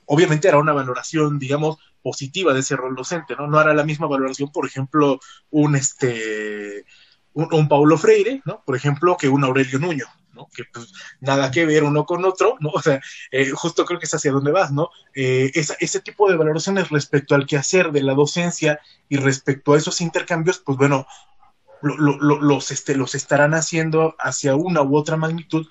Obviamente 0.05 0.47
hará 0.47 0.57
una 0.57 0.73
valoración, 0.73 1.39
digamos, 1.39 1.77
positiva 2.01 2.53
de 2.53 2.59
ese 2.59 2.75
rol 2.75 2.95
docente, 2.95 3.35
¿no? 3.35 3.47
No 3.47 3.59
hará 3.59 3.73
la 3.73 3.83
misma 3.83 4.07
valoración, 4.07 4.51
por 4.51 4.65
ejemplo, 4.65 5.19
un 5.49 5.75
este 5.75 6.85
un, 7.33 7.67
Paulo 7.67 7.97
Freire, 7.97 8.41
¿no? 8.45 8.63
Por 8.65 8.75
ejemplo, 8.75 9.17
que 9.17 9.29
un 9.29 9.43
Aurelio 9.43 9.79
Nuño, 9.79 10.05
¿no? 10.33 10.47
Que 10.53 10.65
pues 10.71 10.93
nada 11.19 11.51
que 11.51 11.65
ver 11.65 11.83
uno 11.83 12.05
con 12.05 12.23
otro, 12.25 12.57
¿no? 12.59 12.69
O 12.69 12.81
sea, 12.81 13.01
eh, 13.31 13.49
justo 13.51 13.85
creo 13.85 13.99
que 13.99 14.05
es 14.05 14.13
hacia 14.13 14.31
donde 14.31 14.51
vas, 14.51 14.71
¿no? 14.71 14.89
Eh, 15.15 15.51
ese 15.53 15.99
tipo 16.01 16.29
de 16.29 16.37
valoraciones 16.37 16.89
respecto 16.89 17.35
al 17.35 17.47
quehacer 17.47 17.91
de 17.91 18.03
la 18.03 18.13
docencia 18.13 18.79
y 19.09 19.17
respecto 19.17 19.73
a 19.73 19.77
esos 19.77 20.01
intercambios, 20.01 20.59
pues 20.59 20.77
bueno, 20.77 21.07
los, 21.81 22.71
este, 22.71 22.95
los 22.95 23.15
estarán 23.15 23.53
haciendo 23.53 24.15
hacia 24.19 24.55
una 24.55 24.81
u 24.81 24.95
otra 24.95 25.17
magnitud 25.17 25.67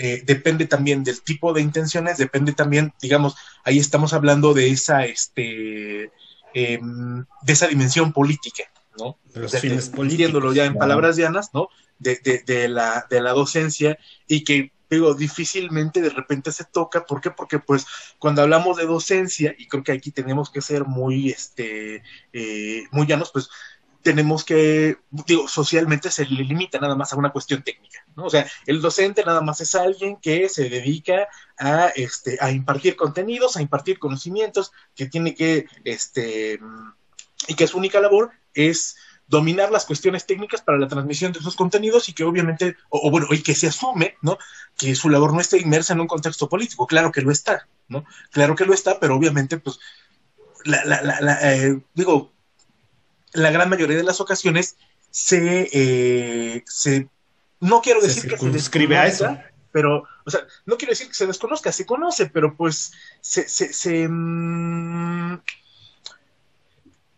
eh, 0.00 0.22
depende 0.24 0.66
también 0.66 1.02
del 1.02 1.20
tipo 1.22 1.52
de 1.52 1.60
intenciones, 1.60 2.18
depende 2.18 2.52
también, 2.52 2.94
digamos, 3.02 3.34
ahí 3.64 3.78
estamos 3.80 4.12
hablando 4.12 4.54
de 4.54 4.70
esa, 4.70 5.04
este, 5.04 6.12
em, 6.54 7.24
de 7.42 7.52
esa 7.52 7.66
dimensión 7.66 8.12
política, 8.12 8.62
¿no? 8.96 9.18
Los 9.34 9.58
fines 9.58 9.90
ya 10.54 10.66
en 10.66 10.76
palabras 10.76 11.16
llanas, 11.16 11.50
¿no? 11.52 11.68
De, 11.98 12.20
de, 12.22 12.44
de, 12.46 12.68
la, 12.68 13.08
de 13.10 13.20
la 13.20 13.32
docencia 13.32 13.98
y 14.28 14.44
que 14.44 14.70
digo, 14.88 15.14
difícilmente 15.14 16.00
de 16.00 16.10
repente 16.10 16.52
se 16.52 16.64
toca, 16.64 17.04
¿por 17.04 17.20
qué? 17.20 17.32
Porque 17.32 17.58
pues 17.58 17.84
cuando 18.20 18.42
hablamos 18.42 18.76
de 18.76 18.86
docencia, 18.86 19.52
y 19.58 19.66
creo 19.66 19.82
que 19.82 19.92
aquí 19.92 20.12
tenemos 20.12 20.48
que 20.48 20.62
ser 20.62 20.84
muy, 20.84 21.30
este, 21.30 22.04
eh, 22.32 22.84
muy 22.92 23.06
llanos, 23.06 23.30
pues 23.32 23.50
tenemos 24.02 24.44
que, 24.44 24.98
digo, 25.10 25.48
socialmente 25.48 26.10
se 26.10 26.24
le 26.24 26.44
limita 26.44 26.78
nada 26.78 26.94
más 26.94 27.12
a 27.12 27.16
una 27.16 27.30
cuestión 27.30 27.62
técnica, 27.62 28.04
¿no? 28.16 28.26
O 28.26 28.30
sea, 28.30 28.46
el 28.66 28.80
docente 28.80 29.24
nada 29.24 29.40
más 29.40 29.60
es 29.60 29.74
alguien 29.74 30.16
que 30.16 30.48
se 30.48 30.68
dedica 30.68 31.28
a, 31.58 31.88
este, 31.88 32.38
a 32.40 32.50
impartir 32.50 32.96
contenidos, 32.96 33.56
a 33.56 33.62
impartir 33.62 33.98
conocimientos, 33.98 34.72
que 34.94 35.06
tiene 35.06 35.34
que, 35.34 35.66
este, 35.84 36.60
y 37.48 37.54
que 37.54 37.66
su 37.66 37.78
única 37.78 38.00
labor 38.00 38.30
es 38.54 38.96
dominar 39.26 39.70
las 39.70 39.84
cuestiones 39.84 40.24
técnicas 40.26 40.62
para 40.62 40.78
la 40.78 40.88
transmisión 40.88 41.32
de 41.32 41.40
esos 41.40 41.54
contenidos 41.54 42.08
y 42.08 42.14
que 42.14 42.24
obviamente, 42.24 42.76
o, 42.88 43.10
bueno, 43.10 43.26
y 43.30 43.42
que 43.42 43.54
se 43.54 43.66
asume, 43.66 44.16
¿no? 44.22 44.38
Que 44.76 44.94
su 44.94 45.10
labor 45.10 45.34
no 45.34 45.40
esté 45.40 45.58
inmersa 45.58 45.92
en 45.92 46.00
un 46.00 46.06
contexto 46.06 46.48
político. 46.48 46.86
Claro 46.86 47.12
que 47.12 47.20
lo 47.20 47.30
está, 47.30 47.68
¿no? 47.88 48.06
Claro 48.30 48.56
que 48.56 48.64
lo 48.64 48.72
está, 48.72 48.98
pero 48.98 49.14
obviamente, 49.14 49.58
pues, 49.58 49.78
la, 50.64 50.84
la, 50.84 51.02
la, 51.02 51.54
eh, 51.54 51.78
digo, 51.94 52.32
la 53.32 53.50
gran 53.50 53.68
mayoría 53.68 53.96
de 53.96 54.02
las 54.02 54.20
ocasiones 54.20 54.76
se, 55.10 55.68
eh, 55.72 56.64
se 56.66 57.08
no 57.60 57.80
quiero 57.80 58.00
decir 58.00 58.30
que 58.30 58.38
se 58.38 58.50
describe 58.50 58.96
a 58.96 59.06
eso, 59.06 59.38
pero, 59.72 60.04
o 60.24 60.30
sea, 60.30 60.46
no 60.66 60.76
quiero 60.76 60.92
decir 60.92 61.08
que 61.08 61.14
se 61.14 61.26
desconozca, 61.26 61.72
se 61.72 61.86
conoce, 61.86 62.26
pero 62.26 62.56
pues 62.56 62.92
se, 63.20 63.48
se, 63.48 63.72
se 63.72 64.08
mm, 64.08 65.40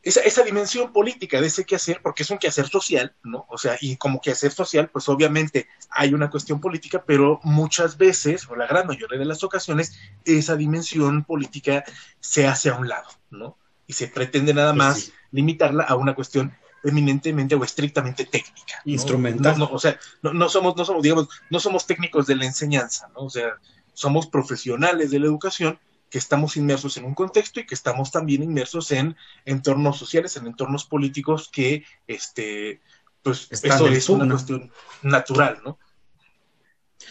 esa, 0.02 0.20
esa, 0.20 0.42
dimensión 0.42 0.92
política 0.92 1.40
de 1.40 1.48
ese 1.48 1.64
quehacer, 1.64 2.00
porque 2.02 2.22
es 2.22 2.30
un 2.30 2.38
quehacer 2.38 2.68
social, 2.68 3.14
¿no? 3.22 3.44
O 3.50 3.58
sea, 3.58 3.76
y 3.80 3.96
como 3.96 4.20
quehacer 4.20 4.50
social, 4.52 4.88
pues 4.88 5.08
obviamente 5.11 5.68
hay 5.90 6.14
una 6.14 6.30
cuestión 6.30 6.61
política, 6.61 7.04
pero 7.06 7.38
muchas 7.42 7.98
veces, 7.98 8.48
o 8.48 8.56
la 8.56 8.66
gran 8.66 8.86
mayoría 8.86 9.18
de 9.18 9.26
las 9.26 9.44
ocasiones, 9.44 9.98
esa 10.24 10.56
dimensión 10.56 11.24
política 11.24 11.84
se 12.18 12.46
hace 12.46 12.70
a 12.70 12.76
un 12.76 12.88
lado, 12.88 13.08
¿no? 13.30 13.58
Y 13.86 13.92
se 13.92 14.08
pretende 14.08 14.54
nada 14.54 14.72
pues 14.72 14.78
más 14.78 15.12
limitarla 15.33 15.85
a 15.85 15.97
una 15.97 16.14
cuestión 16.14 16.53
eminentemente 16.83 17.55
o 17.55 17.64
estrictamente 17.64 18.24
técnica. 18.24 18.81
Instrumental. 18.85 19.61
o 19.70 19.78
sea, 19.78 19.99
no, 20.22 20.49
somos, 20.49 20.76
no 20.76 20.85
somos, 20.85 21.03
digamos, 21.03 21.28
no 21.51 21.61
somos 21.61 21.87
técnicos 21.87 22.26
de 22.26 22.37
la 22.37 22.47
enseñanza, 22.47 23.09
¿no? 23.14 23.22
O 23.24 23.31
sea, 23.31 23.59
somos 23.93 24.26
profesionales 24.26 25.11
de 25.11 25.18
la 25.18 25.26
educación 25.26 25.78
que 26.09 26.18
estamos 26.18 26.57
inmersos 26.57 26.97
en 26.97 27.05
un 27.05 27.14
contexto 27.14 27.61
y 27.61 27.66
que 27.66 27.74
estamos 27.74 28.11
también 28.11 28.43
inmersos 28.43 28.91
en 28.91 29.16
entornos 29.45 29.99
sociales, 29.99 30.37
en 30.37 30.47
entornos 30.47 30.85
políticos 30.85 31.49
que, 31.53 31.85
este, 32.07 32.81
pues, 33.22 33.49
eso 33.51 33.87
es 33.87 34.09
una 34.09 34.28
cuestión 34.28 34.72
natural, 35.03 35.59
¿no? 35.64 35.78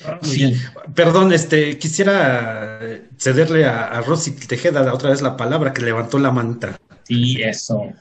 Ah, 0.05 0.19
sí, 0.21 0.53
perdón, 0.93 1.33
este, 1.33 1.77
quisiera 1.77 2.79
cederle 3.17 3.65
a, 3.65 3.85
a 3.85 4.01
Rosy 4.01 4.31
Tejeda 4.31 4.93
otra 4.93 5.09
vez 5.09 5.21
la 5.21 5.35
palabra 5.35 5.73
que 5.73 5.81
levantó 5.81 6.19
la 6.19 6.31
manta. 6.31 6.79
Sí, 7.03 7.41
eso. 7.41 7.91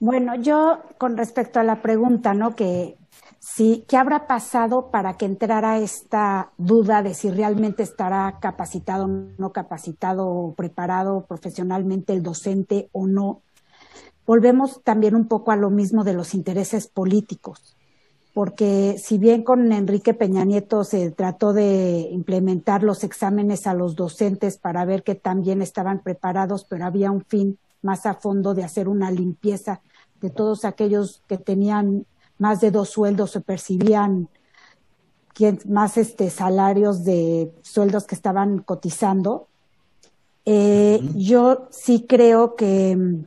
Bueno, 0.00 0.34
yo 0.34 0.80
con 0.96 1.18
respecto 1.18 1.60
a 1.60 1.62
la 1.62 1.82
pregunta, 1.82 2.32
¿no? 2.32 2.56
Que 2.56 2.96
sí, 3.38 3.84
¿qué 3.86 3.98
habrá 3.98 4.26
pasado 4.26 4.90
para 4.90 5.18
que 5.18 5.26
entrara 5.26 5.78
esta 5.78 6.52
duda 6.56 7.02
de 7.02 7.12
si 7.12 7.30
realmente 7.30 7.82
estará 7.82 8.38
capacitado, 8.40 9.06
no 9.06 9.52
capacitado, 9.52 10.54
preparado 10.56 11.26
profesionalmente 11.28 12.14
el 12.14 12.22
docente 12.22 12.88
o 12.92 13.06
no? 13.06 13.42
Volvemos 14.26 14.82
también 14.82 15.14
un 15.14 15.28
poco 15.28 15.50
a 15.50 15.56
lo 15.56 15.68
mismo 15.68 16.02
de 16.02 16.14
los 16.14 16.32
intereses 16.32 16.86
políticos, 16.86 17.76
porque 18.32 18.96
si 18.96 19.18
bien 19.18 19.42
con 19.42 19.70
Enrique 19.70 20.14
Peña 20.14 20.46
Nieto 20.46 20.82
se 20.82 21.10
trató 21.10 21.52
de 21.52 22.08
implementar 22.10 22.82
los 22.84 23.04
exámenes 23.04 23.66
a 23.66 23.74
los 23.74 23.96
docentes 23.96 24.56
para 24.56 24.86
ver 24.86 25.02
que 25.02 25.14
también 25.14 25.60
estaban 25.60 26.02
preparados, 26.02 26.64
pero 26.64 26.86
había 26.86 27.10
un 27.10 27.22
fin 27.22 27.58
más 27.82 28.06
a 28.06 28.14
fondo 28.14 28.54
de 28.54 28.64
hacer 28.64 28.88
una 28.88 29.10
limpieza 29.10 29.82
de 30.20 30.30
todos 30.30 30.64
aquellos 30.64 31.22
que 31.26 31.38
tenían 31.38 32.06
más 32.38 32.60
de 32.60 32.70
dos 32.70 32.90
sueldos 32.90 33.36
o 33.36 33.40
percibían 33.40 34.28
más 35.66 35.96
este 35.96 36.28
salarios 36.30 37.04
de 37.04 37.52
sueldos 37.62 38.06
que 38.06 38.14
estaban 38.14 38.58
cotizando. 38.58 39.48
Eh, 40.44 41.00
yo 41.14 41.68
sí 41.70 42.06
creo 42.06 42.56
que 42.56 43.24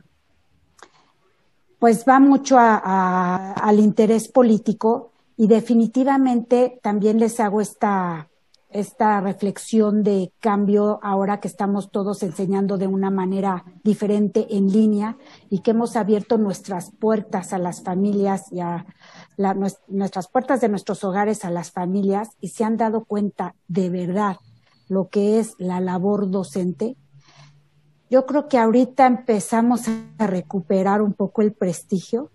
pues 1.78 2.04
va 2.08 2.18
mucho 2.18 2.56
al 2.58 3.78
interés 3.78 4.28
político 4.28 5.10
Y 5.36 5.48
definitivamente 5.48 6.78
también 6.82 7.18
les 7.18 7.40
hago 7.40 7.60
esta, 7.60 8.28
esta 8.74 9.20
reflexión 9.20 10.02
de 10.02 10.32
cambio 10.40 10.98
ahora 11.00 11.38
que 11.38 11.46
estamos 11.46 11.92
todos 11.92 12.24
enseñando 12.24 12.76
de 12.76 12.88
una 12.88 13.08
manera 13.08 13.64
diferente 13.84 14.48
en 14.50 14.70
línea 14.70 15.16
y 15.48 15.60
que 15.60 15.70
hemos 15.70 15.94
abierto 15.94 16.38
nuestras 16.38 16.90
puertas 16.90 17.52
a 17.52 17.58
las 17.58 17.82
familias 17.84 18.50
y 18.50 18.58
a 18.58 18.84
nuestras 19.86 20.26
puertas 20.26 20.60
de 20.60 20.68
nuestros 20.68 21.04
hogares 21.04 21.44
a 21.44 21.50
las 21.50 21.70
familias 21.70 22.30
y 22.40 22.48
se 22.48 22.64
han 22.64 22.76
dado 22.76 23.04
cuenta 23.04 23.54
de 23.68 23.90
verdad 23.90 24.38
lo 24.88 25.08
que 25.08 25.38
es 25.38 25.54
la 25.58 25.80
labor 25.80 26.28
docente, 26.28 26.96
yo 28.10 28.26
creo 28.26 28.48
que 28.48 28.58
ahorita 28.58 29.06
empezamos 29.06 29.82
a 30.18 30.26
recuperar 30.26 31.00
un 31.00 31.12
poco 31.12 31.42
el 31.42 31.52
prestigio 31.52 32.32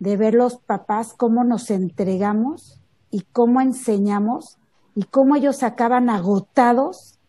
de 0.00 0.16
ver 0.16 0.34
los 0.34 0.56
papás 0.56 1.14
cómo 1.16 1.44
nos 1.44 1.70
entregamos 1.70 2.80
y 3.08 3.20
cómo 3.20 3.60
enseñamos 3.60 4.58
y 4.96 5.04
cómo 5.04 5.36
ellos 5.36 5.62
acaban 5.62 6.10
agotados 6.10 7.20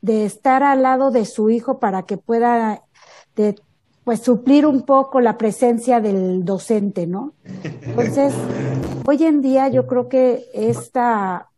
de 0.00 0.24
estar 0.24 0.64
al 0.64 0.82
lado 0.82 1.12
de 1.12 1.24
su 1.26 1.50
hijo 1.50 1.78
para 1.78 2.02
que 2.02 2.16
pueda 2.16 2.82
pues 4.02 4.20
suplir 4.20 4.66
un 4.66 4.82
poco 4.82 5.20
la 5.20 5.38
presencia 5.38 6.00
del 6.00 6.44
docente, 6.44 7.06
¿no? 7.06 7.34
Entonces, 7.62 8.34
hoy 9.06 9.22
en 9.22 9.42
día 9.42 9.68
yo 9.68 9.86
creo 9.86 10.08
que 10.08 10.44
esta 10.54 11.50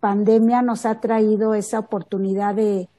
pandemia 0.00 0.60
nos 0.60 0.84
ha 0.84 1.00
traído 1.00 1.54
esa 1.54 1.78
oportunidad 1.78 2.54
de 2.54 2.90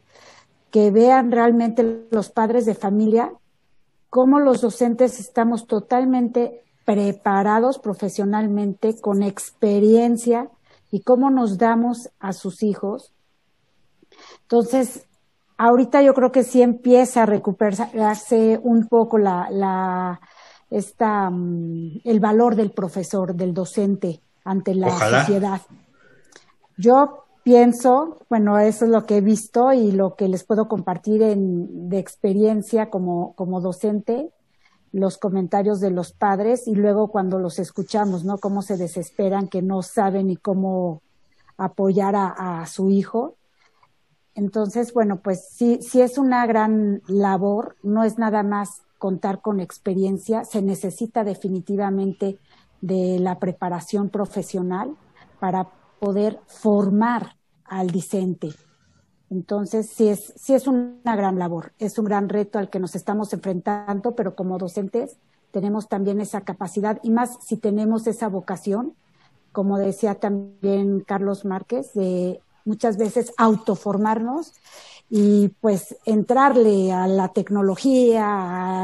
que 0.72 0.90
vean 0.90 1.32
realmente 1.32 2.08
los 2.10 2.30
padres 2.30 2.66
de 2.66 2.74
familia 2.74 3.34
cómo 4.10 4.40
los 4.40 4.62
docentes 4.62 5.20
estamos 5.20 5.68
totalmente 5.68 6.64
preparados 6.86 7.80
profesionalmente, 7.80 9.00
con 9.00 9.22
experiencia 9.22 10.50
y 10.92 11.02
cómo 11.02 11.30
nos 11.30 11.58
damos 11.58 12.10
a 12.20 12.34
sus 12.34 12.64
hijos. 12.64 13.14
Entonces, 14.44 15.06
ahorita 15.58 16.02
yo 16.02 16.14
creo 16.14 16.32
que 16.32 16.44
sí 16.44 16.62
empieza 16.62 17.24
a 17.24 17.26
recuperarse 17.26 18.60
un 18.62 18.88
poco 18.88 19.18
la, 19.18 19.48
la 19.52 20.22
esta, 20.70 21.30
mm, 21.30 22.02
el 22.04 22.20
valor 22.20 22.56
del 22.56 22.72
profesor, 22.72 23.36
del 23.36 23.54
docente 23.54 24.22
ante 24.44 24.76
la 24.76 24.90
sociedad. 24.90 25.62
Yo 26.78 27.26
pienso, 27.44 28.20
bueno, 28.30 28.60
eso 28.60 28.86
es 28.86 28.92
lo 28.92 29.06
que 29.06 29.18
he 29.18 29.22
visto 29.22 29.74
y 29.74 29.92
lo 29.92 30.16
que 30.16 30.28
les 30.28 30.44
puedo 30.44 30.68
compartir 30.68 31.22
en, 31.22 31.90
de 31.90 32.00
experiencia 32.00 32.90
como, 32.90 33.34
como 33.36 33.62
docente, 33.62 34.32
los 34.98 35.20
comentarios 35.20 35.80
de 35.80 35.92
los 35.92 36.12
padres 36.12 36.68
y 36.68 36.74
luego 36.74 37.10
cuando 37.10 37.38
los 37.38 37.60
escuchamos, 37.60 38.26
¿no? 38.26 38.40
Cómo 38.40 38.64
se 38.64 38.78
desesperan, 38.78 39.48
que 39.48 39.62
no 39.62 39.84
saben 39.84 40.28
ni 40.28 40.38
cómo 40.38 41.04
apoyar 41.56 42.16
a, 42.16 42.66
su 42.66 42.90
hijo. 42.90 43.36
Entonces, 44.34 44.94
bueno, 44.94 45.18
pues 45.18 45.50
sí, 45.52 45.80
sí 45.82 46.02
es 46.02 46.18
una 46.18 46.48
gran 46.48 47.04
labor, 47.08 47.76
no 47.84 48.04
es 48.04 48.18
nada 48.18 48.42
más 48.42 48.82
contar 48.98 49.42
con 49.42 49.60
experiencia, 49.60 50.44
se 50.46 50.64
necesita 50.64 51.24
definitivamente 51.24 52.40
de 52.82 53.20
la 53.20 53.38
preparación 53.38 54.10
profesional 54.10 54.96
para 55.40 55.70
poder 56.00 56.40
formar 56.48 57.36
al 57.66 57.92
discente. 57.92 58.50
Entonces, 59.30 59.90
sí 59.90 60.08
es, 60.08 60.34
sí 60.38 60.54
es 60.54 60.68
una 60.68 61.16
gran 61.16 61.38
labor, 61.38 61.74
es 61.80 62.00
un 62.00 62.06
gran 62.06 62.30
reto 62.30 62.60
al 62.60 62.70
que 62.70 62.80
nos 62.80 62.96
estamos 62.96 63.34
enfrentando, 63.34 64.16
pero 64.16 64.36
como 64.36 64.58
docentes 64.58 65.18
tenemos 65.52 65.88
también 65.88 66.22
esa 66.22 66.42
capacidad 66.42 67.00
y 67.04 67.10
más 67.10 67.38
si 67.46 67.58
tenemos 67.58 68.08
esa 68.08 68.30
vocación, 68.30 68.94
como 69.52 69.78
decía 69.78 70.16
también 70.16 71.02
Carlos 71.02 71.46
Márquez, 71.46 71.94
de 71.94 72.40
muchas 72.64 72.98
veces 72.98 73.34
autoformarnos 73.38 74.54
y 75.10 75.50
pues 75.62 75.96
entrarle 76.06 76.92
a 76.92 77.08
la 77.08 77.30
tecnología, 77.30 78.26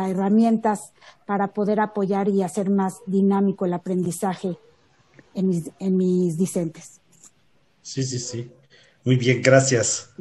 a 0.03 0.09
herramientas 0.09 0.93
para 1.25 1.53
poder 1.53 1.79
apoyar 1.79 2.29
y 2.29 2.43
hacer 2.43 2.69
más 2.69 2.99
dinámico 3.05 3.65
el 3.65 3.73
aprendizaje 3.73 4.57
en 5.35 5.47
mis, 5.47 5.71
en 5.79 5.97
mis 5.97 6.37
discentes. 6.37 7.01
Sí, 7.81 8.03
sí, 8.03 8.19
sí. 8.19 8.51
Muy 9.03 9.17
bien, 9.17 9.41
gracias. 9.41 10.13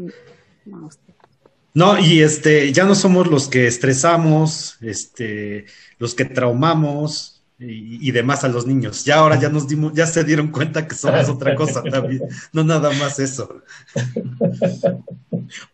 No, 1.75 1.99
y 1.99 2.21
este, 2.21 2.73
ya 2.73 2.85
no 2.85 2.95
somos 2.95 3.29
los 3.29 3.49
que 3.49 3.67
estresamos, 3.67 4.77
este, 4.81 5.67
los 5.99 6.15
que 6.15 6.25
traumamos 6.25 7.43
y, 7.59 8.11
demás 8.11 8.45
a 8.45 8.49
los 8.49 8.67
niños. 8.67 9.05
Ya 9.05 9.17
ahora 9.17 9.39
ya 9.41 9.49
nos 9.49 9.69
dimos, 9.69 9.93
ya 9.95 10.07
se 10.07 10.25
dieron 10.25 10.49
cuenta 10.49 10.87
que 10.87 10.95
somos 10.95 11.29
otra 11.29 11.55
cosa 11.55 11.83
también, 11.83 12.23
no 12.53 12.65
nada 12.65 12.91
más 12.93 13.19
eso. 13.19 13.63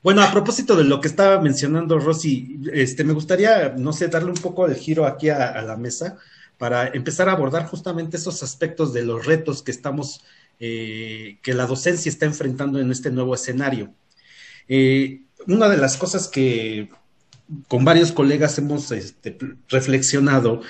Bueno, 0.03 0.23
a 0.23 0.31
propósito 0.31 0.77
de 0.77 0.85
lo 0.85 1.01
que 1.01 1.09
estaba 1.09 1.41
mencionando 1.41 1.99
Rosy, 1.99 2.61
este, 2.73 3.05
me 3.05 3.13
gustaría, 3.13 3.75
no 3.77 3.93
sé, 3.93 4.09
darle 4.09 4.31
un 4.31 4.37
poco 4.37 4.69
de 4.69 4.75
giro 4.75 5.07
aquí 5.07 5.31
a 5.31 5.63
la 5.63 5.77
mesa 5.77 6.19
para 6.59 6.89
empezar 6.89 7.29
a 7.29 7.33
abordar 7.33 7.67
justamente 7.67 8.17
esos 8.17 8.43
aspectos 8.43 8.93
de 8.93 9.05
los 9.05 9.25
retos 9.25 9.63
que 9.63 9.71
estamos 9.71 10.23
eh, 10.61 11.39
que 11.43 11.55
la 11.55 11.67
docencia 11.67 12.09
está 12.09 12.27
enfrentando 12.27 12.81
en 12.81 12.91
este 12.91 13.11
nuevo 13.11 13.35
escenario. 13.35 13.95
Eh, 14.69 15.23
una 15.47 15.69
de 15.69 15.77
las 15.77 15.97
cosas 15.97 16.29
que 16.29 16.91
con 17.69 17.85
varios 17.85 18.13
colegas 18.13 18.59
hemos 18.59 18.91
este, 18.93 19.39
reflexionado 19.69 20.63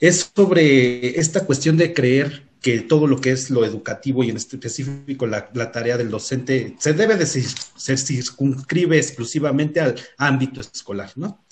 es 0.00 0.30
sobre 0.34 1.18
esta 1.18 1.44
cuestión 1.44 1.76
de 1.76 1.94
creer 1.94 2.44
que 2.60 2.80
todo 2.80 3.06
lo 3.06 3.20
que 3.20 3.30
es 3.30 3.50
lo 3.50 3.64
educativo 3.64 4.24
y 4.24 4.30
en 4.30 4.36
específico 4.36 5.26
la, 5.26 5.72
tarea 5.72 5.96
del 5.96 6.10
docente 6.10 6.74
se 6.78 6.92
debe 6.92 7.16
de 7.16 7.26
se 7.26 7.96
circunscribe 7.96 8.98
exclusivamente 8.98 9.80
al 9.80 9.94
ámbito 10.18 10.60
escolar, 10.60 11.12
¿no? 11.14 11.44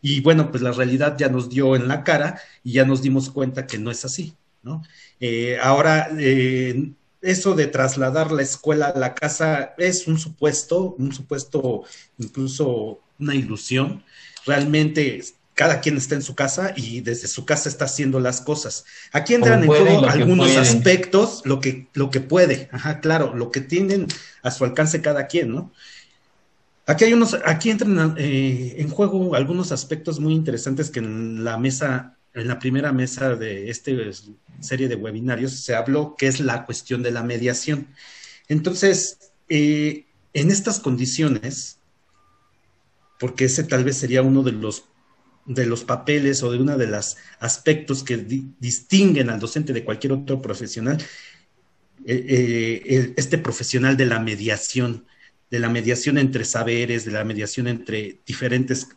Y 0.00 0.20
bueno, 0.20 0.50
pues 0.50 0.62
la 0.62 0.72
realidad 0.72 1.16
ya 1.18 1.30
nos 1.30 1.48
dio 1.48 1.76
en 1.76 1.88
la 1.88 2.04
cara 2.04 2.38
y 2.62 2.72
ya 2.72 2.84
nos 2.84 3.00
dimos 3.00 3.30
cuenta 3.30 3.66
que 3.66 3.78
no 3.78 3.90
es 3.90 4.04
así, 4.04 4.34
¿no? 4.62 4.82
Eh, 5.18 5.56
ahora, 5.62 6.10
eso 7.24 7.54
de 7.54 7.66
trasladar 7.66 8.30
la 8.30 8.42
escuela 8.42 8.86
a 8.86 8.98
la 8.98 9.14
casa 9.14 9.74
es 9.78 10.06
un 10.06 10.18
supuesto, 10.18 10.94
un 10.98 11.12
supuesto, 11.12 11.84
incluso 12.18 13.00
una 13.18 13.34
ilusión. 13.34 14.04
Realmente 14.46 15.22
cada 15.54 15.80
quien 15.80 15.96
está 15.96 16.16
en 16.16 16.22
su 16.22 16.34
casa 16.34 16.74
y 16.76 17.00
desde 17.00 17.28
su 17.28 17.46
casa 17.46 17.68
está 17.68 17.86
haciendo 17.86 18.20
las 18.20 18.40
cosas. 18.40 18.84
Aquí 19.12 19.34
entran 19.34 19.62
en 19.62 19.68
juego 19.68 20.06
algunos 20.06 20.56
aspectos, 20.56 21.42
lo 21.44 21.60
que, 21.60 21.86
lo 21.94 22.10
que 22.10 22.20
puede, 22.20 22.68
ajá, 22.72 23.00
claro, 23.00 23.34
lo 23.34 23.50
que 23.50 23.60
tienen 23.60 24.06
a 24.42 24.50
su 24.50 24.64
alcance 24.64 25.00
cada 25.00 25.26
quien, 25.26 25.52
¿no? 25.52 25.72
Aquí 26.86 27.04
hay 27.04 27.14
unos, 27.14 27.38
aquí 27.46 27.70
entran 27.70 28.14
eh, 28.18 28.74
en 28.76 28.90
juego 28.90 29.34
algunos 29.34 29.72
aspectos 29.72 30.20
muy 30.20 30.34
interesantes 30.34 30.90
que 30.90 30.98
en 30.98 31.42
la 31.42 31.56
mesa 31.56 32.13
en 32.34 32.48
la 32.48 32.58
primera 32.58 32.92
mesa 32.92 33.36
de 33.36 33.70
esta 33.70 33.92
serie 34.60 34.88
de 34.88 34.96
webinarios 34.96 35.52
se 35.52 35.74
habló 35.74 36.16
que 36.16 36.26
es 36.26 36.40
la 36.40 36.66
cuestión 36.66 37.02
de 37.02 37.12
la 37.12 37.22
mediación. 37.22 37.88
Entonces, 38.48 39.32
eh, 39.48 40.06
en 40.32 40.50
estas 40.50 40.80
condiciones, 40.80 41.78
porque 43.20 43.44
ese 43.44 43.64
tal 43.64 43.84
vez 43.84 43.96
sería 43.96 44.22
uno 44.22 44.42
de 44.42 44.52
los 44.52 44.84
de 45.46 45.66
los 45.66 45.84
papeles 45.84 46.42
o 46.42 46.50
de 46.50 46.58
uno 46.58 46.78
de 46.78 46.86
los 46.86 47.18
aspectos 47.38 48.02
que 48.02 48.16
distinguen 48.16 49.28
al 49.28 49.40
docente 49.40 49.74
de 49.74 49.84
cualquier 49.84 50.14
otro 50.14 50.40
profesional, 50.40 50.96
eh, 52.06 52.82
eh, 52.86 53.14
este 53.16 53.36
profesional 53.38 53.96
de 53.96 54.06
la 54.06 54.20
mediación, 54.20 55.04
de 55.54 55.60
la 55.60 55.68
mediación 55.68 56.18
entre 56.18 56.44
saberes, 56.44 57.04
de 57.04 57.12
la 57.12 57.22
mediación 57.22 57.68
entre 57.68 58.18
diferentes 58.26 58.88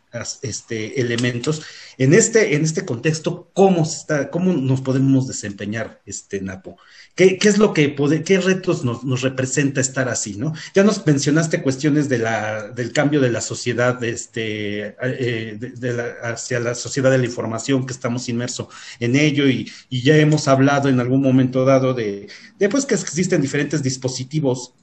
este, 0.42 1.00
elementos. 1.00 1.62
En 2.00 2.16
este, 2.16 2.56
en 2.56 2.64
este 2.64 2.84
contexto, 2.84 3.52
¿cómo, 3.54 3.88
¿cómo 4.32 4.54
nos 4.54 4.82
podemos 4.82 5.28
desempeñar, 5.28 6.02
este, 6.08 6.42
Napo? 6.42 6.78
¿Qué, 7.14 7.38
qué 7.38 7.48
es 7.48 7.60
lo 7.60 7.76
que, 7.76 7.96
qué 8.26 8.40
retos 8.40 8.84
nos, 8.84 9.04
nos, 9.04 9.22
representa 9.22 9.82
estar 9.82 10.10
así, 10.10 10.36
no? 10.36 10.56
Ya 10.74 10.84
nos 10.84 11.06
mencionaste 11.06 11.62
cuestiones 11.62 12.10
de 12.10 12.18
la, 12.18 12.70
del 12.70 12.92
cambio 12.92 13.22
de 13.22 13.30
la 13.30 13.42
sociedad 13.42 14.04
este, 14.04 14.96
eh, 15.00 15.58
de, 15.60 15.94
la, 15.94 16.06
hacia 16.24 16.60
la 16.60 16.74
sociedad 16.74 17.12
de 17.12 17.20
la 17.20 17.26
información, 17.26 17.86
que 17.86 17.94
estamos 17.94 18.30
inmersos 18.30 18.70
en 19.00 19.16
ello 19.16 19.48
y, 19.48 19.72
y, 19.90 20.02
ya 20.02 20.18
hemos 20.18 20.48
hablado 20.48 20.90
en 20.90 21.00
algún 21.00 21.22
momento 21.22 21.66
dado 21.66 21.94
de, 21.94 22.28
de 22.58 22.70
pues, 22.70 22.88
que 22.88 22.96
existen 22.96 23.42
diferentes 23.42 23.84
dispositivos 23.84 24.74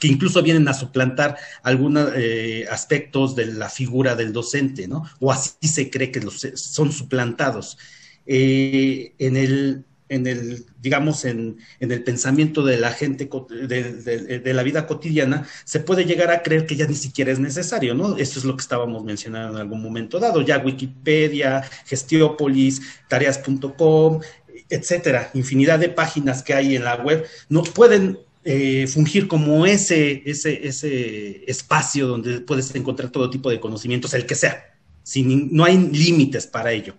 que 0.00 0.08
incluso 0.08 0.42
vienen 0.42 0.66
a 0.66 0.74
suplantar 0.74 1.36
algunos 1.62 2.10
eh, 2.16 2.66
aspectos 2.70 3.36
de 3.36 3.46
la 3.46 3.68
figura 3.68 4.16
del 4.16 4.32
docente, 4.32 4.88
¿no? 4.88 5.04
O 5.20 5.30
así 5.30 5.68
se 5.68 5.90
cree 5.90 6.10
que 6.10 6.20
los, 6.20 6.40
son 6.54 6.90
suplantados. 6.90 7.78
Eh, 8.26 9.14
en 9.18 9.36
el, 9.36 9.84
en 10.08 10.26
el, 10.26 10.64
digamos, 10.80 11.24
en, 11.24 11.58
en, 11.78 11.92
el 11.92 12.02
pensamiento 12.02 12.64
de 12.64 12.78
la 12.78 12.92
gente 12.92 13.28
de, 13.66 14.40
de, 14.40 14.54
la 14.54 14.62
vida 14.62 14.86
cotidiana, 14.86 15.46
se 15.64 15.80
puede 15.80 16.04
llegar 16.04 16.30
a 16.30 16.42
creer 16.42 16.66
que 16.66 16.76
ya 16.76 16.86
ni 16.86 16.94
siquiera 16.94 17.30
es 17.30 17.38
necesario, 17.38 17.94
¿no? 17.94 18.16
Esto 18.16 18.38
es 18.38 18.44
lo 18.44 18.56
que 18.56 18.62
estábamos 18.62 19.04
mencionando 19.04 19.54
en 19.54 19.60
algún 19.60 19.82
momento 19.82 20.18
dado. 20.18 20.42
Ya 20.42 20.58
Wikipedia, 20.58 21.62
Gestiópolis, 21.86 22.82
tareas.com, 23.08 24.20
etcétera, 24.68 25.30
infinidad 25.34 25.78
de 25.78 25.90
páginas 25.90 26.42
que 26.42 26.54
hay 26.54 26.76
en 26.76 26.84
la 26.84 26.96
web, 26.96 27.26
no 27.48 27.62
pueden 27.62 28.18
eh, 28.44 28.86
fungir 28.86 29.28
como 29.28 29.66
ese, 29.66 30.22
ese, 30.24 30.66
ese 30.66 31.44
espacio 31.50 32.06
donde 32.06 32.40
puedes 32.40 32.74
encontrar 32.74 33.10
todo 33.10 33.28
tipo 33.28 33.50
de 33.50 33.60
conocimientos, 33.60 34.14
el 34.14 34.26
que 34.26 34.34
sea. 34.34 34.74
Sin, 35.02 35.54
no 35.54 35.64
hay 35.64 35.76
límites 35.76 36.46
para 36.46 36.72
ello. 36.72 36.94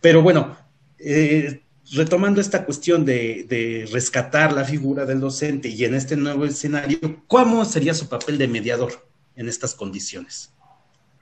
Pero 0.00 0.22
bueno, 0.22 0.56
eh, 0.98 1.62
retomando 1.92 2.40
esta 2.40 2.64
cuestión 2.64 3.04
de, 3.04 3.88
rescatar 3.92 4.52
la 4.52 4.64
figura 4.64 5.04
del 5.04 5.20
docente 5.20 5.68
y 5.68 5.84
en 5.84 5.94
este 5.94 6.16
nuevo 6.16 6.44
escenario, 6.44 6.98
¿cómo 7.26 7.64
sería 7.64 7.94
su 7.94 8.08
papel 8.08 8.38
de 8.38 8.48
mediador 8.48 8.92
en 9.34 9.48
estas 9.48 9.74
condiciones? 9.74 10.52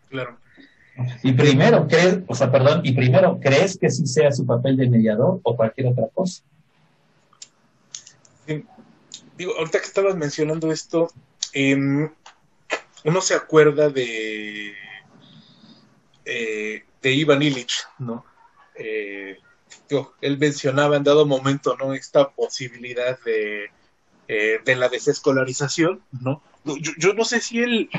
Claro. 0.09 0.39
Y 1.23 1.33
primero, 1.33 1.89
¿crees, 1.89 2.19
o 2.29 2.35
sea, 2.35 2.53
perdón, 2.53 2.83
y 2.85 2.93
primero, 2.93 3.41
¿crees 3.41 3.77
que 3.77 3.91
sí 3.91 4.07
sea 4.07 4.31
su 4.31 4.47
papel 4.47 4.77
de 4.77 4.89
mediador 4.89 5.41
o 5.43 5.57
cualquier 5.57 5.89
otra 5.89 6.07
cosa? 6.15 6.43
Digo, 9.37 9.57
ahorita 9.57 9.81
que 9.81 9.87
estabas 9.87 10.17
mencionando 10.17 10.73
esto, 10.73 11.11
em, 11.53 12.11
uno 13.05 13.21
se 13.21 13.35
acuerda 13.35 13.91
de 13.91 14.75
eh, 16.25 16.85
de 17.03 17.13
Ivan 17.13 17.43
Illich, 17.43 17.87
¿no? 17.99 18.25
Eh, 18.77 19.39
él 20.23 20.39
mencionaba 20.39 20.97
en 20.97 21.05
dado 21.05 21.27
momento, 21.27 21.77
¿no? 21.77 21.93
Esta 21.93 22.31
posibilidad 22.31 23.19
de, 23.21 23.71
eh, 24.29 24.61
de 24.65 24.77
la 24.77 24.89
desescolarización, 24.89 26.03
¿no? 26.13 26.43
Yo, 26.65 27.13
no 27.13 27.27
sé 27.27 27.41
si 27.41 27.59
él, 27.59 27.91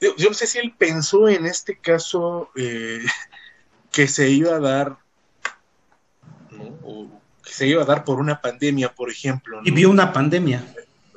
yo, 0.00 0.28
no 0.28 0.34
sé 0.34 0.46
si 0.46 0.58
él 0.58 0.74
pensó 0.76 1.26
en 1.26 1.46
este 1.46 1.78
caso 1.78 2.50
que 2.54 4.08
se 4.08 4.28
iba 4.28 4.56
a 4.56 4.60
dar, 4.60 4.98
¿no? 6.50 7.15
Que 7.46 7.52
se 7.52 7.66
iba 7.66 7.82
a 7.82 7.86
dar 7.86 8.04
por 8.04 8.18
una 8.18 8.40
pandemia, 8.40 8.94
por 8.94 9.10
ejemplo. 9.10 9.60
Y 9.64 9.70
vio 9.70 9.90
una 9.90 10.12
pandemia. 10.12 10.64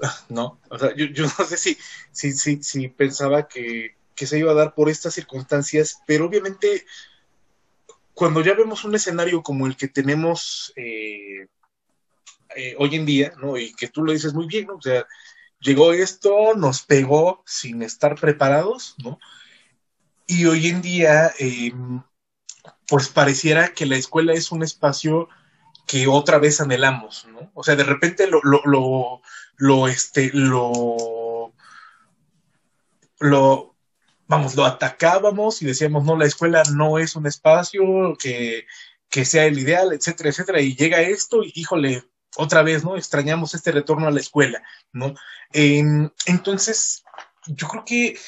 No, 0.30 0.58
o 0.70 0.80
sea, 0.80 0.96
yo, 0.96 1.08
yo 1.08 1.26
no 1.26 1.44
sé 1.46 1.58
si, 1.58 1.78
si, 2.14 2.32
si, 2.32 2.64
si 2.64 2.88
pensaba 2.88 3.50
que, 3.50 3.98
que 4.16 4.26
se 4.26 4.40
iba 4.40 4.54
a 4.54 4.56
dar 4.56 4.74
por 4.74 4.88
estas 4.88 5.14
circunstancias, 5.14 6.00
pero 6.08 6.26
obviamente 6.26 6.86
cuando 8.14 8.42
ya 8.42 8.54
vemos 8.54 8.84
un 8.84 8.96
escenario 8.96 9.42
como 9.42 9.66
el 9.66 9.78
que 9.78 9.88
tenemos 9.88 10.74
eh, 10.76 11.48
eh, 12.56 12.76
hoy 12.78 12.96
en 12.96 13.06
día, 13.06 13.32
¿no? 13.42 13.58
Y 13.58 13.74
que 13.74 13.88
tú 13.88 14.04
lo 14.04 14.12
dices 14.12 14.34
muy 14.34 14.46
bien, 14.46 14.68
¿no? 14.68 14.76
O 14.76 14.82
sea, 14.82 15.06
llegó 15.62 15.94
esto, 15.94 16.54
nos 16.56 16.82
pegó 16.82 17.44
sin 17.46 17.82
estar 17.82 18.16
preparados, 18.16 18.96
¿no? 18.98 19.20
Y 20.28 20.46
hoy 20.48 20.68
en 20.68 20.82
día, 20.82 21.32
em, 21.40 22.02
pues 22.88 23.08
pareciera 23.08 23.74
que 23.74 23.86
la 23.86 23.96
escuela 23.96 24.34
es 24.34 24.52
un 24.52 24.64
espacio 24.64 25.30
que 25.90 26.06
otra 26.06 26.38
vez 26.38 26.62
anhelamos, 26.62 27.26
¿no? 27.32 27.52
O 27.56 27.64
sea, 27.64 27.76
de 27.76 27.84
repente 27.84 28.28
lo, 28.28 28.40
lo, 28.44 28.62
lo, 28.64 29.22
lo 29.58 29.88
este, 29.88 30.30
lo, 30.36 31.52
lo, 33.20 33.76
vamos, 34.28 34.56
lo 34.56 34.66
atacábamos 34.66 35.64
y 35.64 35.66
decíamos, 35.66 36.04
no, 36.04 36.16
la 36.16 36.28
escuela 36.28 36.62
no 36.76 37.00
es 37.00 37.16
un 37.16 37.26
espacio 37.26 38.16
que, 38.20 38.68
sea 39.26 39.46
el 39.48 39.58
ideal, 39.58 39.92
etcétera, 39.92 40.30
etcétera, 40.30 40.62
y 40.62 40.76
llega 40.76 41.02
esto 41.02 41.44
y 41.44 41.52
híjole, 41.56 42.04
otra 42.38 42.62
vez, 42.62 42.84
¿no? 42.84 42.96
Extrañamos 42.96 43.56
este 43.56 43.72
retorno 43.72 44.08
a 44.08 44.12
la 44.12 44.20
escuela, 44.20 44.62
¿no? 44.94 45.16
entonces, 45.52 47.04
yo 47.48 47.68
creo 47.68 47.84
que 47.84 48.20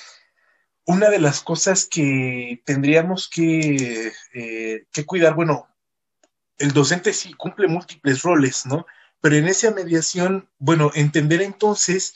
una 0.86 1.12
de 1.12 1.20
las 1.20 1.42
cosas 1.42 1.86
que 1.86 2.64
tendríamos 2.66 3.30
que, 3.30 4.12
eh, 4.34 4.86
que 4.92 5.06
cuidar, 5.06 5.36
bueno, 5.36 5.71
el 6.58 6.74
docente 6.74 7.14
sí 7.14 7.34
cumple 7.34 7.68
múltiples 7.68 8.22
roles, 8.24 8.66
¿no? 8.66 8.86
Pero 9.22 9.36
en 9.36 9.48
esa 9.48 9.72
mediación, 9.72 10.50
bueno, 10.58 10.92
entender 10.96 11.42
entonces, 11.42 12.16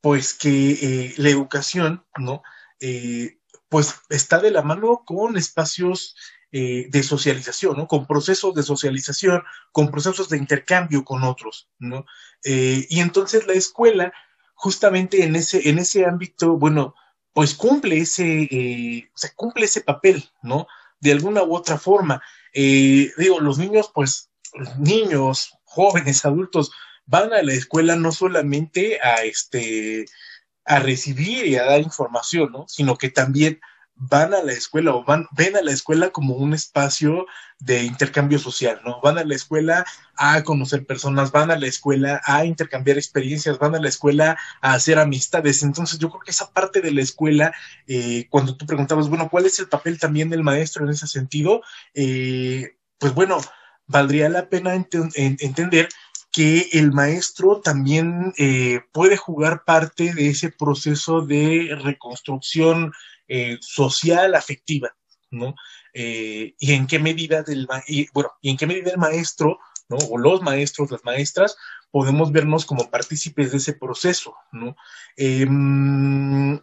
pues 0.00 0.34
que 0.34 0.72
eh, 0.72 1.14
la 1.16 1.30
educación, 1.30 2.04
¿no? 2.16 2.42
Eh, 2.80 3.38
pues 3.68 3.96
está 4.08 4.38
de 4.38 4.50
la 4.50 4.62
mano 4.62 5.02
con 5.04 5.36
espacios 5.36 6.16
eh, 6.50 6.86
de 6.88 7.02
socialización, 7.02 7.76
¿no? 7.76 7.86
Con 7.86 8.06
procesos 8.06 8.54
de 8.54 8.62
socialización, 8.62 9.42
con 9.72 9.90
procesos 9.90 10.30
de 10.30 10.38
intercambio 10.38 11.04
con 11.04 11.22
otros, 11.22 11.68
¿no? 11.78 12.06
Eh, 12.44 12.86
y 12.88 13.00
entonces 13.00 13.46
la 13.46 13.52
escuela, 13.52 14.12
justamente 14.54 15.24
en 15.24 15.36
ese, 15.36 15.68
en 15.68 15.78
ese 15.78 16.06
ámbito, 16.06 16.56
bueno, 16.56 16.94
pues 17.34 17.54
cumple 17.54 17.98
ese, 17.98 19.10
cumple 19.36 19.66
ese 19.66 19.82
papel, 19.82 20.24
¿no? 20.42 20.66
De 21.00 21.12
alguna 21.12 21.42
u 21.42 21.54
otra 21.54 21.76
forma. 21.78 22.22
Digo, 22.54 23.40
los 23.40 23.58
niños, 23.58 23.90
pues, 23.94 24.30
niños, 24.78 25.52
jóvenes, 25.64 26.24
adultos, 26.24 26.70
van 27.06 27.32
a 27.32 27.42
la 27.42 27.52
escuela 27.52 27.96
no 27.96 28.12
solamente 28.12 29.00
a 29.02 29.24
este 29.24 30.06
a 30.64 30.80
recibir 30.80 31.46
y 31.46 31.56
a 31.56 31.64
dar 31.64 31.80
información, 31.80 32.52
¿no? 32.52 32.68
Sino 32.68 32.96
que 32.96 33.08
también 33.08 33.58
van 33.98 34.32
a 34.32 34.42
la 34.42 34.52
escuela 34.52 34.94
o 34.94 35.04
van, 35.04 35.26
ven 35.32 35.56
a 35.56 35.62
la 35.62 35.72
escuela 35.72 36.10
como 36.10 36.34
un 36.34 36.54
espacio 36.54 37.26
de 37.58 37.82
intercambio 37.82 38.38
social, 38.38 38.80
¿no? 38.84 39.00
Van 39.02 39.18
a 39.18 39.24
la 39.24 39.34
escuela 39.34 39.84
a 40.16 40.42
conocer 40.44 40.86
personas, 40.86 41.32
van 41.32 41.50
a 41.50 41.58
la 41.58 41.66
escuela 41.66 42.20
a 42.24 42.44
intercambiar 42.44 42.96
experiencias, 42.96 43.58
van 43.58 43.74
a 43.74 43.80
la 43.80 43.88
escuela 43.88 44.38
a 44.60 44.74
hacer 44.74 44.98
amistades. 44.98 45.62
Entonces 45.62 45.98
yo 45.98 46.10
creo 46.10 46.20
que 46.20 46.30
esa 46.30 46.52
parte 46.52 46.80
de 46.80 46.92
la 46.92 47.02
escuela, 47.02 47.52
eh, 47.88 48.26
cuando 48.30 48.56
tú 48.56 48.66
preguntabas, 48.66 49.08
bueno, 49.08 49.28
¿cuál 49.28 49.46
es 49.46 49.58
el 49.58 49.68
papel 49.68 49.98
también 49.98 50.30
del 50.30 50.44
maestro 50.44 50.84
en 50.84 50.90
ese 50.90 51.08
sentido? 51.08 51.62
Eh, 51.94 52.76
pues 52.98 53.12
bueno, 53.14 53.40
valdría 53.86 54.28
la 54.28 54.48
pena 54.48 54.74
entender 54.74 55.88
que 56.30 56.68
el 56.72 56.92
maestro 56.92 57.60
también 57.60 58.32
eh, 58.38 58.82
puede 58.92 59.16
jugar 59.16 59.64
parte 59.64 60.14
de 60.14 60.28
ese 60.28 60.50
proceso 60.50 61.22
de 61.22 61.76
reconstrucción 61.82 62.92
eh, 63.28 63.58
social 63.60 64.34
afectiva, 64.34 64.96
¿no? 65.30 65.54
Eh, 65.92 66.54
y 66.58 66.72
en 66.72 66.86
qué 66.86 66.98
medida 66.98 67.42
del 67.42 67.68
bueno, 68.12 68.30
y 68.40 68.50
en 68.50 68.56
qué 68.56 68.66
medida 68.66 68.90
el 68.90 68.98
maestro, 68.98 69.58
¿no? 69.88 69.96
O 70.10 70.18
los 70.18 70.42
maestros, 70.42 70.90
las 70.90 71.04
maestras, 71.04 71.56
podemos 71.90 72.32
vernos 72.32 72.66
como 72.66 72.90
partícipes 72.90 73.52
de 73.52 73.58
ese 73.58 73.72
proceso, 73.74 74.34
¿no? 74.52 74.76
Em, 75.16 76.60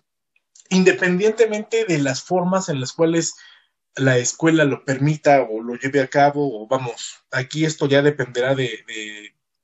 independientemente 0.70 1.86
de 1.86 2.00
las 2.00 2.22
formas 2.24 2.70
en 2.70 2.80
las 2.80 2.94
cuales 2.94 3.36
la 3.96 4.18
escuela 4.18 4.66
lo 4.66 4.84
permita 4.84 5.42
o 5.44 5.62
lo 5.62 5.76
lleve 5.76 6.02
a 6.02 6.10
cabo, 6.10 6.62
o 6.62 6.68
vamos, 6.68 7.24
aquí 7.32 7.66
esto 7.66 7.88
ya 7.88 8.02
dependerá 8.02 8.56
de, 8.56 8.84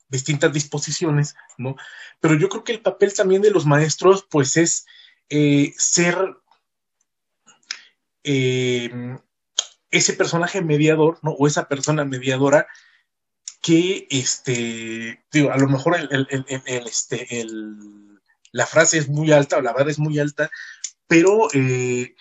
distintas 0.10 0.52
disposiciones, 0.52 1.36
¿no? 1.58 1.76
Pero 2.20 2.36
yo 2.36 2.50
creo 2.50 2.64
que 2.66 2.74
el 2.74 2.82
papel 2.82 3.14
también 3.14 3.42
de 3.42 3.52
los 3.52 3.66
maestros, 3.66 4.28
pues 4.30 4.58
es 4.58 4.86
eh, 5.30 5.74
ser 5.78 6.18
eh, 8.24 8.90
ese 9.90 10.14
personaje 10.14 10.62
mediador, 10.62 11.20
¿no? 11.22 11.32
O 11.32 11.48
esa 11.48 11.68
persona 11.68 12.06
mediadora 12.06 12.68
que, 13.62 14.08
este, 14.10 15.24
digo, 15.32 15.52
a 15.52 15.58
lo 15.58 15.68
mejor 15.68 15.96
el, 15.98 16.28
este, 16.88 17.46
la 18.52 18.66
frase 18.66 18.98
es 18.98 19.08
muy 19.08 19.32
alta 19.32 19.58
o 19.58 19.62
la 19.62 19.74
verdad 19.74 19.90
es 19.90 20.00
muy 20.00 20.18
alta, 20.20 20.50
pero 21.08 21.48
eh, 21.54 22.16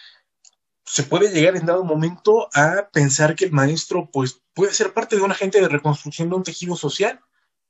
se 0.84 1.04
puede 1.04 1.32
llegar 1.32 1.56
en 1.56 1.66
dado 1.66 1.84
momento 1.84 2.48
a 2.52 2.88
pensar 2.92 3.36
que 3.36 3.46
el 3.46 3.52
maestro, 3.52 4.10
pues, 4.12 4.42
puede 4.52 4.74
ser 4.74 4.92
parte 4.92 5.16
de 5.16 5.22
un 5.22 5.32
agente 5.32 5.60
de 5.60 5.68
reconstrucción 5.68 6.28
de 6.28 6.36
un 6.36 6.42
tejido 6.42 6.76
social, 6.76 7.20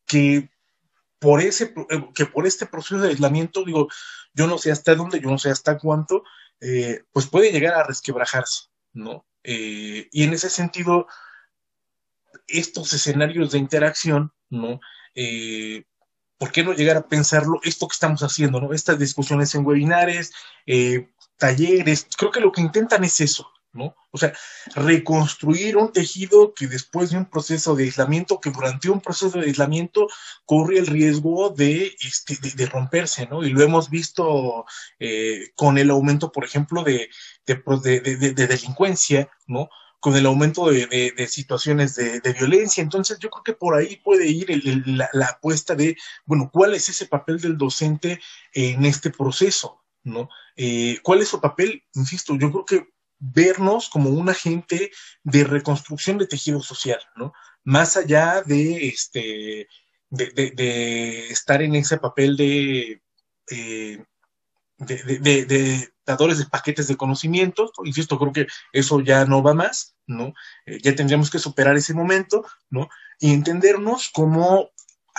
que 0.07 0.51
por 1.21 1.41
ese 1.41 1.75
eh, 1.91 2.09
que 2.15 2.27
por 2.27 2.47
este 2.47 2.67
proceso 2.67 2.99
de 2.99 3.11
aislamiento, 3.11 3.65
digo, 3.65 3.89
yo 4.35 4.47
no 4.47 4.59
sé 4.59 4.73
hasta 4.73 4.95
dónde, 4.95 5.21
yo 5.21 5.29
no 5.31 5.39
sé 5.39 5.51
hasta 5.51 5.79
cuánto, 5.79 6.25
eh, 6.61 7.03
pues 7.13 7.27
puede 7.27 7.53
llegar 7.53 7.75
a 7.75 7.85
resquebrajarse, 7.85 8.65
¿no? 8.93 9.27
Eh, 9.43 10.09
y 10.13 10.25
en 10.25 10.33
ese 10.33 10.51
sentido, 10.51 11.07
estos 12.47 12.93
escenarios 12.93 13.53
de 13.53 13.59
interacción, 13.59 14.33
¿no? 14.49 14.81
¿Por 16.39 16.53
qué 16.53 16.65
no 16.65 16.73
llegar 16.73 16.97
a 16.97 17.09
pensarlo 17.09 17.61
esto 17.63 17.87
que 17.87 17.95
estamos 17.95 18.23
haciendo, 18.23 18.61
¿no? 18.61 18.73
Estas 18.73 18.99
discusiones 18.99 19.55
en 19.55 19.67
webinares, 19.67 20.33
talleres, 21.37 22.07
creo 22.17 22.31
que 22.31 22.41
lo 22.41 22.53
que 22.53 22.63
intentan 22.63 23.05
es 23.05 23.21
eso, 23.21 23.51
¿no? 23.73 23.95
O 24.11 24.19
sea, 24.19 24.33
reconstruir 24.75 25.77
un 25.77 25.93
tejido 25.93 26.53
que 26.55 26.67
después 26.67 27.11
de 27.11 27.19
un 27.19 27.27
proceso 27.27 27.77
de 27.77 27.85
aislamiento, 27.85 28.41
que 28.41 28.51
durante 28.51 28.91
un 28.91 29.01
proceso 29.01 29.39
de 29.39 29.47
aislamiento 29.47 30.09
corre 30.45 30.79
el 30.79 30.87
riesgo 30.87 31.51
de, 31.51 31.97
este, 32.01 32.37
de, 32.55 32.67
romperse, 32.67 33.27
¿no? 33.27 33.45
Y 33.45 33.51
lo 33.51 33.63
hemos 33.63 33.89
visto 33.89 34.65
eh, 34.99 35.51
con 35.55 35.79
el 35.79 35.91
aumento, 35.91 36.33
por 36.33 36.45
ejemplo, 36.45 36.83
de, 36.83 37.11
de, 37.47 38.35
delincuencia, 38.35 39.31
¿no? 39.47 39.69
Con 40.01 40.17
el 40.17 40.27
aumento 40.27 40.71
de, 40.71 41.29
situaciones 41.29 41.95
de, 41.95 42.33
violencia. 42.33 42.83
Entonces, 42.83 43.19
yo 43.21 43.31
creo 43.31 43.45
que 43.45 43.53
por 43.53 43.77
ahí 43.77 43.97
puede 43.97 44.27
ir 44.27 44.49
la, 44.87 45.27
apuesta 45.27 45.75
de, 45.75 45.97
bueno, 46.25 46.51
¿cuál 46.53 46.75
es 46.75 46.89
ese 46.89 47.07
papel 47.07 47.39
del 47.41 47.59
docente 47.59 48.21
en 48.53 48.85
este 48.85 49.11
proceso? 49.11 49.83
¿no? 50.03 50.31
Eh, 50.57 50.99
¿Cuál 51.03 51.21
es 51.21 51.29
su 51.29 51.41
papel? 51.41 51.85
Insisto, 51.95 52.35
yo 52.39 52.51
creo 52.51 52.65
que 52.65 52.89
vernos 53.21 53.89
como 53.89 54.11
un 54.11 54.29
agente 54.29 54.91
de 55.23 55.45
reconstrucción 55.45 56.19
de 56.19 56.27
tejido 56.27 56.61
social, 56.63 57.01
¿no? 57.15 57.33
Más 57.63 57.97
allá 57.97 58.43
de, 58.43 58.89
este, 58.89 59.69
de, 60.09 61.29
estar 61.29 61.63
en 61.63 61.75
ese 61.75 61.99
papel 61.99 62.37
de, 62.37 63.03
eh, 63.51 64.05
de, 64.79 65.93
dadores 66.07 66.39
de 66.39 66.47
paquetes 66.47 66.89
de 66.89 66.97
conocimientos, 66.97 67.71
insisto, 67.85 68.19
creo 68.19 68.33
que 68.33 68.47
eso 68.73 69.01
ya 69.01 69.27
no 69.27 69.43
va 69.43 69.55
más, 69.55 69.95
¿no? 70.07 70.33
Eh, 70.67 70.79
ya 70.83 70.95
tendríamos 70.95 71.31
que 71.31 71.39
superar 71.39 71.77
ese 71.77 71.95
momento, 71.95 72.45
¿no? 72.71 72.89
Y 73.19 73.33
entendernos 73.33 74.09
como 74.09 74.71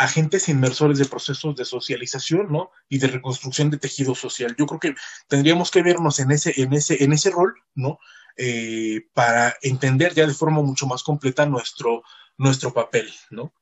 agentes 0.04 0.50
inmersores 0.50 0.98
de 0.98 1.06
procesos 1.06 1.56
de 1.56 1.66
socialización, 1.66 2.52
¿no? 2.52 2.72
Y 2.90 2.98
de 2.98 3.08
reconstrucción 3.08 3.70
de 3.70 3.78
tejido 3.78 4.16
social. 4.16 4.56
Yo 4.58 4.66
creo 4.66 4.80
que 4.80 4.96
tendríamos 5.28 5.72
que 5.72 5.84
vernos 5.84 6.20
en 6.20 6.32
ese, 6.32 6.54
en 6.62 6.74
ese, 6.74 7.04
en 7.04 7.14
ese 7.14 7.30
rol, 7.30 7.54
¿no? 7.76 8.00
Eh, 8.38 9.08
para 9.14 9.56
entender 9.62 10.14
ya 10.14 10.26
de 10.26 10.34
forma 10.34 10.62
mucho 10.62 10.88
más 10.88 11.04
completa 11.04 11.46
nuestro, 11.46 12.04
nuestro 12.38 12.74
papel, 12.74 13.12
¿no? 13.30 13.54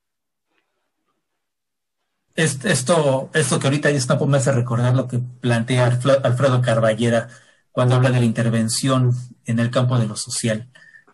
Esto, 2.36 3.30
esto 3.34 3.60
que 3.60 3.68
ahorita 3.68 3.92
ya 3.92 3.98
está 3.98 4.18
me 4.18 4.38
hace 4.38 4.54
recordar 4.54 4.96
lo 4.96 5.10
que 5.10 5.20
plantea 5.20 5.88
Alfredo 6.24 6.62
Carballera 6.62 7.28
cuando 7.74 7.96
habla 7.96 8.12
de 8.12 8.20
la 8.20 8.26
intervención 8.26 9.14
en 9.46 9.60
el 9.60 9.72
campo 9.72 10.00
de 10.00 10.08
lo 10.08 10.16
social. 10.16 10.70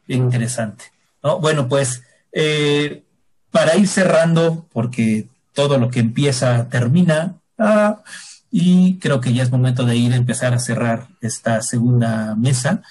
Bien 0.07 0.21
interesante. 0.21 0.85
¿no? 1.23 1.39
Bueno, 1.39 1.67
pues 1.67 2.03
eh, 2.31 3.04
para 3.55 3.77
ir 3.77 3.87
cerrando, 3.87 4.67
porque 4.73 5.29
todo 5.53 5.77
lo 5.77 5.89
que 5.89 6.01
empieza 6.01 6.67
termina, 6.67 7.35
ah, 7.57 8.01
y 8.51 8.99
creo 8.99 9.21
que 9.21 9.31
ya 9.31 9.43
es 9.43 9.49
momento 9.49 9.85
de 9.85 9.95
ir 9.95 10.11
a 10.11 10.17
empezar 10.17 10.53
a 10.53 10.59
cerrar 10.59 11.07
esta 11.21 11.61
segunda 11.61 12.35
mesa. 12.35 12.81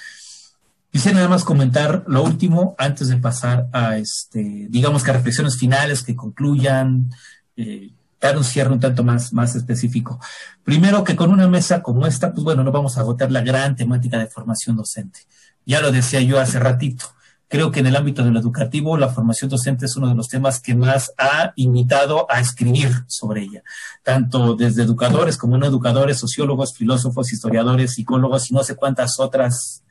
Quisiera 0.91 1.17
nada 1.17 1.29
más 1.29 1.45
comentar 1.45 2.05
lo 2.07 2.23
último 2.23 2.75
antes 2.79 3.09
de 3.09 3.19
pasar 3.19 3.67
a, 3.75 3.99
este, 3.99 4.69
digamos 4.71 5.03
que 5.03 5.11
a 5.11 5.15
reflexiones 5.15 5.59
finales 5.59 6.03
que 6.03 6.17
concluyan, 6.17 7.11
eh, 7.59 7.91
dar 8.19 8.39
un 8.39 8.45
cierre 8.45 8.73
un 8.73 8.81
tanto 8.81 9.05
más, 9.05 9.35
más 9.35 9.55
específico. 9.57 10.19
Primero 10.63 11.05
que 11.05 11.15
con 11.15 11.31
una 11.31 11.47
mesa 11.47 11.83
como 11.83 12.07
esta, 12.07 12.33
pues 12.33 12.43
bueno, 12.43 12.65
no 12.65 12.73
vamos 12.73 12.97
a 12.97 13.01
agotar 13.01 13.31
la 13.31 13.43
gran 13.43 13.77
temática 13.77 14.17
de 14.17 14.29
formación 14.29 14.77
docente. 14.77 15.21
Ya 15.67 15.83
lo 15.83 15.93
decía 15.93 16.23
yo 16.23 16.41
hace 16.41 16.59
ratito. 16.59 17.05
Creo 17.49 17.71
que 17.71 17.81
en 17.81 17.87
el 17.87 17.97
ámbito 17.97 18.25
de 18.25 18.31
lo 18.31 18.41
educativo, 18.41 18.97
la 18.97 19.09
formación 19.09 19.51
docente 19.51 19.87
es 19.87 19.97
uno 19.97 20.09
de 20.09 20.15
los 20.15 20.29
temas 20.29 20.61
que 20.61 20.75
más 20.75 21.13
ha 21.19 21.53
invitado 21.57 22.27
a 22.31 22.41
escribir 22.41 22.91
sobre 23.07 23.43
ella, 23.43 23.63
tanto 24.03 24.57
desde 24.57 24.83
educadores 24.83 25.37
como 25.37 25.59
no 25.59 25.67
educadores, 25.67 26.19
sociólogos, 26.19 26.75
filósofos, 26.75 27.33
historiadores, 27.33 27.95
psicólogos 27.95 28.51
y 28.51 28.55
no 28.55 28.65
sé 28.65 28.75
cuántas 28.75 29.21
otras 29.21 29.85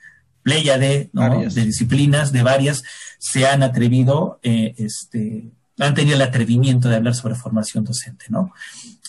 playa 0.43 0.77
de, 0.77 1.09
de 1.13 1.65
disciplinas, 1.65 2.31
de 2.31 2.43
varias, 2.43 2.83
se 3.17 3.47
han 3.47 3.63
atrevido, 3.63 4.39
eh, 4.43 4.75
este, 4.77 5.51
han 5.79 5.93
tenido 5.93 6.17
el 6.17 6.21
atrevimiento 6.21 6.89
de 6.89 6.97
hablar 6.97 7.15
sobre 7.15 7.35
formación 7.35 7.85
docente, 7.85 8.25
¿no? 8.29 8.51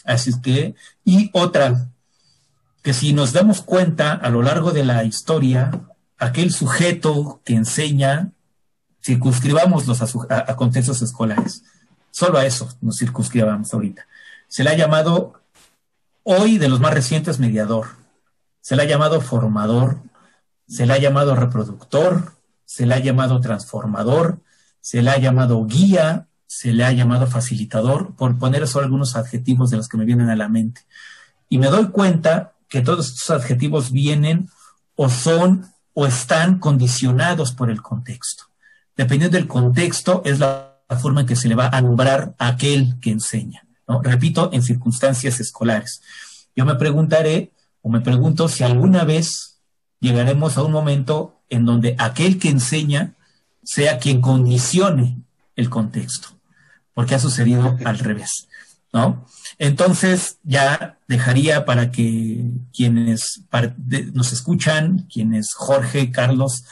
Así 0.05 0.31
es 0.31 0.37
que, 0.37 0.75
y 1.05 1.31
otra, 1.33 1.89
que 2.83 2.95
si 2.95 3.13
nos 3.13 3.33
damos 3.33 3.63
cuenta 3.63 4.13
a 4.13 4.31
lo 4.31 4.43
largo 4.43 4.71
de 4.71 4.85
la 4.85 5.05
historia, 5.05 5.73
aquel 6.19 6.53
sujeto 6.53 7.41
que 7.45 7.55
enseña 7.55 8.31
circunscribamos 9.05 9.85
a, 10.31 10.57
contextos 10.57 11.03
escolares. 11.03 11.63
Solo 12.11 12.39
a 12.39 12.47
eso 12.47 12.69
nos 12.81 12.99
circunscribamos 12.99 13.75
ahorita. 13.75 14.07
Se 14.49 14.65
le 14.65 14.71
ha 14.71 14.77
llamado, 14.77 15.43
hoy 16.23 16.59
de 16.59 16.69
los 16.69 16.81
más 16.81 16.95
recientes, 16.95 17.39
mediador. 17.39 17.89
Se 18.61 18.77
le 18.77 18.83
ha 18.83 18.87
llamado 18.87 19.21
formador. 19.21 19.99
Se 20.67 20.87
le 20.87 20.95
ha 20.95 20.99
llamado 20.99 21.37
reproductor. 21.37 22.33
Se 22.65 22.87
le 22.87 22.95
ha 22.95 22.99
llamado 22.99 23.41
transformador. 23.41 24.39
Se 24.81 25.03
le 25.03 25.11
ha 25.11 25.19
llamado 25.19 25.67
guía. 25.67 26.29
Se 26.47 26.73
le 26.73 26.85
ha 26.85 26.93
llamado 26.93 27.27
facilitador, 27.27 28.15
por 28.15 28.39
poner 28.39 28.69
solo 28.69 28.85
algunos 28.85 29.17
adjetivos 29.17 29.71
de 29.71 29.77
los 29.77 29.89
que 29.89 29.97
me 29.97 30.05
vienen 30.05 30.31
a 30.31 30.37
la 30.37 30.49
mente. 30.49 30.83
Y 31.49 31.59
me 31.59 31.67
doy 31.67 31.89
cuenta 31.89 32.53
que 32.69 32.81
todos 32.81 33.09
estos 33.09 33.31
adjetivos 33.31 33.91
vienen 33.91 34.49
o 34.95 35.09
son 35.09 35.67
o 35.95 36.07
están 36.07 36.61
condicionados 36.61 37.53
por 37.53 37.71
el 37.71 37.83
contexto 37.83 38.54
dependiendo 38.97 39.37
del 39.37 39.49
contexto, 39.49 40.23
es 40.25 40.39
la 40.39 40.81
forma 41.01 41.23
en 41.23 41.27
que 41.27 41.37
se 41.37 41.49
le 41.49 41.55
va 41.55 41.69
a 41.69 41.81
nombrar 41.81 42.35
a 42.39 42.49
aquel 42.49 42.99
que 43.01 43.11
enseña. 43.11 43.67
Repito, 44.03 44.51
en 44.53 44.63
circunstancias 44.63 45.41
escolares. 45.41 46.01
Yo 46.57 46.65
me 46.65 46.77
preguntaré 46.77 47.53
o 47.83 47.89
me 47.89 48.01
pregunto 48.01 48.49
si 48.49 48.65
alguna 48.65 49.05
vez 49.05 49.61
llegaremos 50.01 50.57
a 50.57 50.63
un 50.63 50.73
momento 50.73 51.41
en 51.51 51.65
donde 51.65 51.97
aquel 51.99 52.39
que 52.39 52.49
enseña 52.49 53.15
sea 53.63 53.99
quien 53.99 54.21
condicione 54.21 55.19
el 55.57 55.71
contexto, 55.71 56.29
porque 56.95 57.15
ha 57.15 57.19
sucedido 57.19 57.79
al 57.85 57.99
revés, 57.99 58.49
¿no? 58.93 59.27
Entonces 59.59 60.39
ya 60.43 60.99
dejaría 61.09 61.65
para 61.65 61.91
que 61.91 62.51
quienes 62.73 63.43
nos 64.13 64.33
escuchan, 64.33 65.07
quienes 65.13 65.55
Jorge, 65.55 66.11
Carlos, 66.11 66.65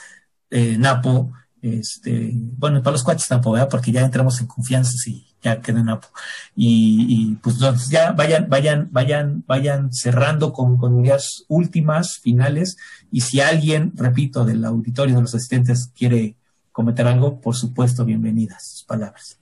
eh, 0.51 0.77
Napo, 0.79 1.33
este, 1.63 2.33
bueno, 2.35 2.83
para 2.83 2.93
los 2.93 3.05
cuates 3.05 3.29
tampoco, 3.29 3.55
¿verdad? 3.55 3.69
Porque 3.71 3.93
ya 3.93 4.01
entramos 4.01 4.41
en 4.41 4.49
confianza 4.49 4.93
y 5.07 5.25
ya 5.41 5.61
queda 5.61 5.81
en 5.81 5.89
Apo. 5.89 6.09
Y, 6.57 7.37
pues 7.37 7.55
entonces 7.57 7.89
ya 7.89 8.11
vayan, 8.13 8.49
vayan, 8.49 8.89
vayan, 8.91 9.45
vayan 9.47 9.93
cerrando 9.93 10.53
con, 10.53 10.77
con 10.77 11.05
ideas 11.05 11.45
últimas, 11.47 12.19
finales. 12.19 12.77
Y 13.13 13.21
si 13.21 13.41
alguien, 13.41 13.93
repito, 13.95 14.45
del 14.45 14.65
auditorio 14.65 15.15
de 15.15 15.23
los 15.23 15.35
asistentes 15.35 15.91
quiere 15.97 16.35
comentar 16.73 17.07
algo, 17.07 17.41
por 17.41 17.55
supuesto, 17.55 18.05
bienvenidas 18.05 18.69
sus 18.69 18.85
palabras. 18.85 19.39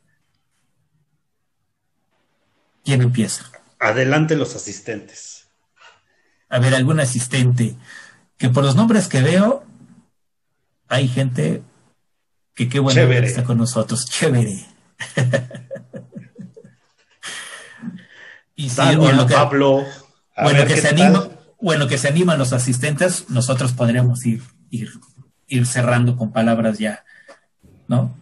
¿Quién 2.84 3.00
empieza? 3.00 3.44
Adelante 3.78 4.36
los 4.36 4.54
asistentes. 4.54 5.48
A 6.50 6.58
ver, 6.58 6.74
algún 6.74 7.00
asistente, 7.00 7.76
que 8.36 8.50
por 8.50 8.64
los 8.64 8.76
nombres 8.76 9.08
que 9.08 9.22
veo, 9.22 9.64
hay 10.88 11.08
gente 11.08 11.62
que 12.54 12.68
qué 12.68 12.78
bueno 12.78 13.08
que 13.08 13.18
está 13.18 13.44
con 13.44 13.58
nosotros. 13.58 14.06
Chévere. 14.06 14.66
y 18.56 18.68
sí, 18.68 18.76
Daniel, 18.76 19.26
que, 19.26 19.34
Pablo. 19.34 19.84
Bueno 20.42 20.66
que, 20.66 20.76
se 20.76 20.88
anima, 20.88 21.28
bueno, 21.60 21.86
que 21.86 21.98
se 21.98 22.08
animan 22.08 22.38
los 22.38 22.52
asistentes, 22.52 23.28
nosotros 23.28 23.72
podríamos 23.72 24.24
ir, 24.26 24.42
ir, 24.70 24.90
ir 25.48 25.66
cerrando 25.66 26.16
con 26.16 26.32
palabras 26.32 26.78
ya, 26.78 27.04
¿no? 27.88 28.16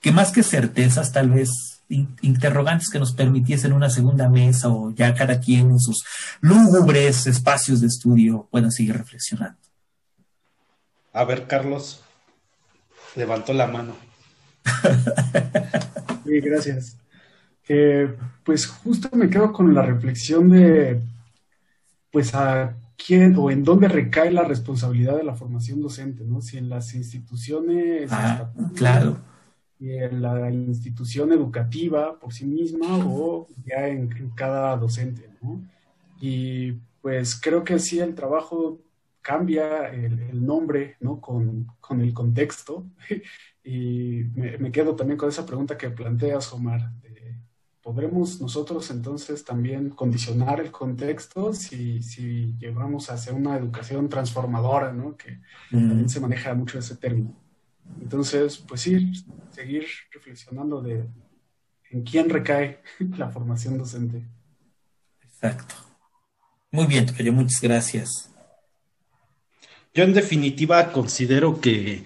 Que 0.00 0.12
más 0.12 0.32
que 0.32 0.42
certezas, 0.42 1.12
tal 1.12 1.30
vez 1.30 1.76
interrogantes 1.88 2.88
que 2.90 2.98
nos 2.98 3.12
permitiesen 3.12 3.72
una 3.72 3.90
segunda 3.90 4.28
mesa 4.28 4.68
o 4.68 4.90
ya 4.90 5.14
cada 5.14 5.40
quien 5.40 5.70
en 5.70 5.78
sus 5.78 6.04
lúgubres 6.40 7.26
espacios 7.26 7.80
de 7.80 7.86
estudio 7.86 8.48
puedan 8.50 8.72
seguir 8.72 8.96
reflexionando. 8.96 9.58
A 11.12 11.24
ver, 11.24 11.46
Carlos 11.46 12.02
levantó 13.16 13.52
la 13.52 13.66
mano. 13.66 13.94
Sí, 16.26 16.40
gracias. 16.40 16.98
pues 18.42 18.66
justo 18.66 19.08
me 19.12 19.30
quedo 19.30 19.52
con 19.52 19.72
la 19.72 19.82
reflexión 19.82 20.50
de, 20.50 21.00
pues 22.10 22.34
a 22.34 22.74
quién 22.96 23.36
o 23.36 23.50
en 23.50 23.62
dónde 23.62 23.88
recae 23.88 24.32
la 24.32 24.42
responsabilidad 24.42 25.16
de 25.16 25.24
la 25.24 25.34
formación 25.34 25.80
docente, 25.80 26.24
¿no? 26.24 26.40
Si 26.40 26.58
en 26.58 26.68
las 26.68 26.94
instituciones, 26.94 28.10
ah, 28.12 28.50
claro. 28.74 29.18
y 29.78 29.90
en 29.92 30.20
la 30.20 30.50
institución 30.50 31.32
educativa 31.32 32.18
por 32.18 32.32
sí 32.32 32.44
misma 32.44 32.98
o 33.06 33.46
ya 33.64 33.86
en, 33.86 34.10
en 34.16 34.30
cada 34.30 34.76
docente, 34.76 35.30
¿no? 35.40 35.60
Y 36.20 36.72
pues 37.02 37.38
creo 37.40 37.62
que 37.62 37.78
sí 37.78 38.00
el 38.00 38.14
trabajo 38.14 38.80
cambia 39.26 39.88
el, 39.88 40.46
nombre 40.46 40.96
¿no? 41.00 41.20
con, 41.20 41.66
el 42.00 42.14
contexto. 42.14 42.86
y 43.64 44.22
me, 44.36 44.70
quedo 44.70 44.94
también 44.94 45.18
con 45.18 45.28
esa 45.28 45.44
pregunta 45.44 45.76
que 45.76 45.90
planteas, 45.90 46.52
Omar. 46.52 46.92
¿Podremos 47.82 48.40
nosotros 48.40 48.90
entonces 48.90 49.44
también 49.44 49.90
condicionar 49.90 50.60
el 50.60 50.72
contexto 50.72 51.52
si, 51.52 52.02
si 52.02 52.56
llevamos 52.58 53.10
hacia 53.10 53.32
una 53.32 53.56
educación 53.56 54.08
transformadora, 54.08 54.92
¿no? 54.92 55.16
que 55.16 55.40
también 55.70 56.08
se 56.08 56.20
maneja 56.20 56.54
mucho 56.54 56.78
ese 56.78 56.96
término? 56.96 57.34
Entonces, 58.00 58.58
pues 58.58 58.80
sí, 58.80 59.12
seguir 59.50 59.86
reflexionando 60.12 60.80
de 60.82 61.08
en 61.90 62.02
quién 62.02 62.28
recae 62.28 62.80
la 63.16 63.30
formación 63.30 63.78
docente. 63.78 64.24
Exacto. 65.22 65.74
Muy 66.72 66.86
bien, 66.86 67.06
Tocayo, 67.06 67.32
muchas 67.32 67.60
gracias. 67.60 68.35
Yo 69.96 70.04
en 70.04 70.12
definitiva 70.12 70.92
considero 70.92 71.58
que 71.58 72.04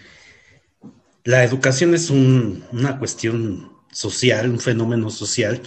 la 1.24 1.42
educación 1.42 1.92
es 1.92 2.08
una 2.08 3.00
cuestión 3.00 3.72
social, 3.90 4.48
un 4.48 4.60
fenómeno 4.60 5.10
social, 5.10 5.60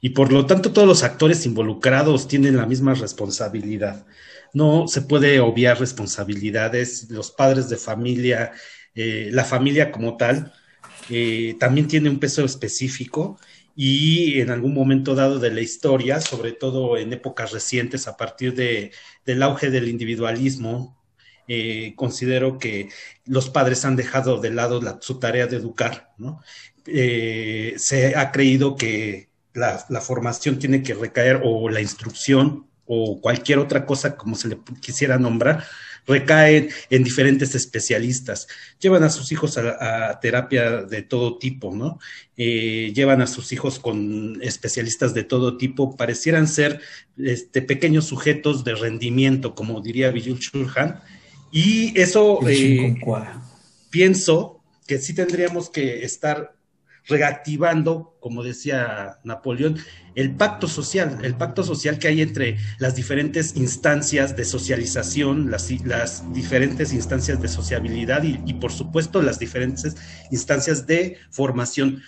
y 0.00 0.10
por 0.10 0.32
lo 0.32 0.46
tanto 0.46 0.70
todos 0.72 0.86
los 0.86 1.02
actores 1.02 1.44
involucrados 1.46 2.28
tienen 2.28 2.56
la 2.56 2.66
misma 2.66 2.94
responsabilidad. 2.94 4.06
No 4.52 4.86
se 4.86 5.02
puede 5.02 5.40
obviar 5.40 5.80
responsabilidades, 5.80 7.10
los 7.10 7.32
padres 7.32 7.68
de 7.68 7.76
familia, 7.76 8.52
eh, 8.94 9.30
la 9.32 9.44
familia 9.44 9.90
como 9.90 10.16
tal, 10.16 10.52
eh, 11.10 11.56
también 11.58 11.88
tiene 11.88 12.08
un 12.08 12.20
peso 12.20 12.44
específico 12.44 13.36
y 13.74 14.38
en 14.38 14.50
algún 14.50 14.74
momento 14.74 15.16
dado 15.16 15.40
de 15.40 15.50
la 15.50 15.60
historia, 15.60 16.20
sobre 16.20 16.52
todo 16.52 16.96
en 16.96 17.12
épocas 17.12 17.50
recientes, 17.50 18.06
a 18.06 18.16
partir 18.16 18.54
de, 18.54 18.92
del 19.26 19.42
auge 19.42 19.70
del 19.70 19.88
individualismo, 19.88 20.96
eh, 21.48 21.94
considero 21.96 22.58
que 22.58 22.88
los 23.24 23.50
padres 23.50 23.84
han 23.84 23.96
dejado 23.96 24.40
de 24.40 24.50
lado 24.50 24.80
su 25.00 25.18
tarea 25.18 25.46
de 25.46 25.56
educar, 25.56 26.12
¿no? 26.18 26.40
Eh, 26.86 27.74
se 27.78 28.14
ha 28.16 28.30
creído 28.30 28.76
que 28.76 29.28
la, 29.54 29.84
la, 29.88 30.00
formación 30.00 30.58
tiene 30.58 30.82
que 30.82 30.94
recaer 30.94 31.40
o 31.42 31.70
la 31.70 31.80
instrucción 31.80 32.66
o 32.86 33.20
cualquier 33.20 33.58
otra 33.58 33.86
cosa 33.86 34.16
como 34.16 34.36
se 34.36 34.48
le 34.48 34.58
quisiera 34.80 35.18
nombrar, 35.18 35.64
recaen 36.06 36.68
en 36.90 37.04
diferentes 37.04 37.54
especialistas. 37.54 38.46
Llevan 38.78 39.04
a 39.04 39.10
sus 39.10 39.32
hijos 39.32 39.56
a, 39.58 40.18
terapia 40.20 40.82
de 40.82 41.02
todo 41.02 41.38
tipo, 41.38 41.74
¿no? 41.74 41.98
Eh, 42.36 42.92
llevan 42.94 43.22
a 43.22 43.26
sus 43.26 43.52
hijos 43.52 43.78
con 43.78 44.38
especialistas 44.42 45.14
de 45.14 45.24
todo 45.24 45.56
tipo, 45.56 45.96
parecieran 45.96 46.46
ser 46.48 46.80
este, 47.16 47.62
pequeños 47.62 48.06
sujetos 48.06 48.64
de 48.64 48.74
rendimiento, 48.74 49.54
como 49.54 49.80
diría 49.80 50.10
Vijul 50.10 50.38
Churhan, 50.38 51.00
y 51.54 51.96
eso 52.00 52.40
eh, 52.48 52.96
pienso 53.88 54.60
que 54.88 54.98
sí 54.98 55.14
tendríamos 55.14 55.70
que 55.70 56.04
estar 56.04 56.56
reactivando, 57.06 58.16
como 58.18 58.42
decía 58.42 59.20
Napoleón, 59.22 59.78
el 60.16 60.34
pacto 60.34 60.66
social, 60.66 61.20
el 61.22 61.36
pacto 61.36 61.62
social 61.62 62.00
que 62.00 62.08
hay 62.08 62.22
entre 62.22 62.56
las 62.78 62.96
diferentes 62.96 63.54
instancias 63.54 64.34
de 64.34 64.44
socialización, 64.44 65.48
las, 65.48 65.70
las 65.84 66.32
diferentes 66.32 66.92
instancias 66.92 67.40
de 67.40 67.46
sociabilidad 67.46 68.24
y, 68.24 68.54
por 68.54 68.72
supuesto 68.72 69.22
las 69.22 69.38
diferentes 69.38 69.94
instancias 70.32 70.88
de 70.88 71.18
formación. 71.30 72.02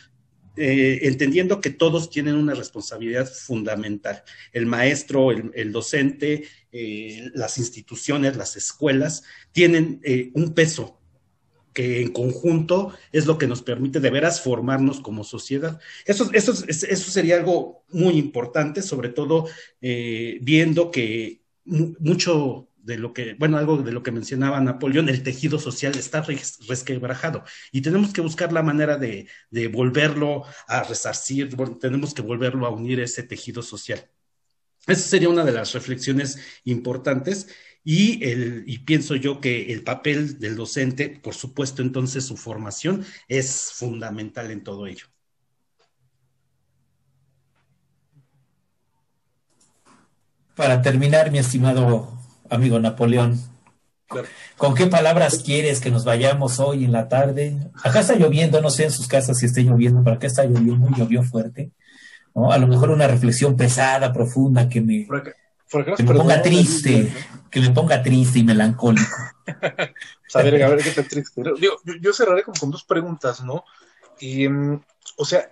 Eh, 0.56 1.00
entendiendo 1.02 1.60
que 1.60 1.70
todos 1.70 2.08
tienen 2.08 2.34
una 2.34 2.54
responsabilidad 2.54 3.30
fundamental. 3.30 4.22
El 4.52 4.66
maestro, 4.66 5.30
el, 5.30 5.72
docente, 5.72 6.44
eh, 6.72 7.30
las 7.34 7.58
instituciones, 7.58 8.36
las 8.36 8.56
escuelas, 8.56 9.22
tienen 9.52 10.00
eh, 10.02 10.30
un 10.34 10.54
peso 10.54 10.98
que 11.74 12.00
en 12.00 12.10
conjunto 12.10 12.94
es 13.12 13.26
lo 13.26 13.36
que 13.36 13.46
nos 13.46 13.60
permite 13.60 14.00
de 14.00 14.08
veras 14.08 14.40
formarnos 14.40 15.00
como 15.00 15.24
sociedad. 15.24 15.78
Eso, 16.06 16.30
eso, 16.32 16.52
eso 16.66 17.10
sería 17.10 17.36
algo 17.36 17.84
muy 17.90 18.14
importante, 18.14 18.80
sobre 18.80 19.10
todo 19.10 19.46
viendo 19.78 20.90
que 20.90 21.42
mucho 21.66 22.65
de 22.86 22.98
lo 22.98 23.12
que, 23.12 23.34
bueno, 23.34 23.58
algo 23.58 23.78
de 23.78 23.90
lo 23.90 24.02
que 24.04 24.12
mencionaba 24.12 24.60
Napoleón, 24.60 25.08
el 25.08 25.24
tejido 25.24 25.58
social 25.58 25.98
está 25.98 26.24
resquebrajado 26.68 27.42
y 27.72 27.80
tenemos 27.80 28.12
que 28.12 28.20
buscar 28.20 28.52
la 28.52 28.62
manera 28.62 28.96
de, 28.96 29.26
de 29.50 29.66
volverlo 29.66 30.44
a 30.68 30.84
resarcir, 30.84 31.54
tenemos 31.80 32.14
que 32.14 32.22
volverlo 32.22 32.64
a 32.64 32.70
unir 32.70 33.00
ese 33.00 33.24
tejido 33.24 33.60
social. 33.60 34.08
Esa 34.86 35.08
sería 35.08 35.28
una 35.28 35.44
de 35.44 35.50
las 35.50 35.72
reflexiones 35.72 36.38
importantes 36.62 37.48
y, 37.82 38.24
el, 38.24 38.62
y 38.68 38.78
pienso 38.78 39.16
yo 39.16 39.40
que 39.40 39.72
el 39.72 39.82
papel 39.82 40.38
del 40.38 40.54
docente, 40.54 41.08
por 41.08 41.34
supuesto, 41.34 41.82
entonces 41.82 42.24
su 42.24 42.36
formación 42.36 43.04
es 43.26 43.72
fundamental 43.74 44.52
en 44.52 44.62
todo 44.62 44.86
ello. 44.86 45.06
Para 50.54 50.80
terminar, 50.80 51.32
mi 51.32 51.38
estimado 51.38 52.16
amigo 52.50 52.78
Napoleón, 52.78 53.40
¿con 54.56 54.74
qué 54.74 54.86
palabras 54.86 55.42
quieres 55.44 55.80
que 55.80 55.90
nos 55.90 56.04
vayamos 56.04 56.60
hoy 56.60 56.84
en 56.84 56.92
la 56.92 57.08
tarde? 57.08 57.56
Acá 57.82 58.00
está 58.00 58.14
lloviendo, 58.14 58.60
no 58.60 58.70
sé 58.70 58.84
en 58.84 58.90
sus 58.90 59.08
casas 59.08 59.38
si 59.38 59.46
está 59.46 59.60
lloviendo, 59.60 60.02
pero 60.02 60.16
acá 60.16 60.26
está 60.26 60.44
lloviendo, 60.44 60.88
llovió 60.96 61.22
fuerte. 61.22 61.72
¿no? 62.34 62.52
A 62.52 62.58
lo 62.58 62.66
mejor 62.66 62.90
una 62.90 63.08
reflexión 63.08 63.56
pesada, 63.56 64.12
profunda, 64.12 64.68
que 64.68 64.80
me, 64.80 65.06
que 65.96 66.02
me 66.02 66.14
ponga 66.14 66.42
triste, 66.42 67.12
que 67.50 67.60
me 67.60 67.70
ponga 67.70 68.02
triste 68.02 68.38
y 68.38 68.44
melancólico. 68.44 69.16
a 70.34 70.42
ver, 70.42 70.62
a 70.62 70.68
ver 70.68 70.82
qué 70.82 70.90
tan 70.90 71.08
triste. 71.08 71.42
Yo, 72.00 72.12
cerraré 72.12 72.42
como 72.42 72.58
con 72.58 72.70
dos 72.70 72.84
preguntas, 72.84 73.42
¿no? 73.42 73.64
Y, 74.20 74.48
mm, 74.48 74.80
o 75.16 75.24
sea, 75.24 75.50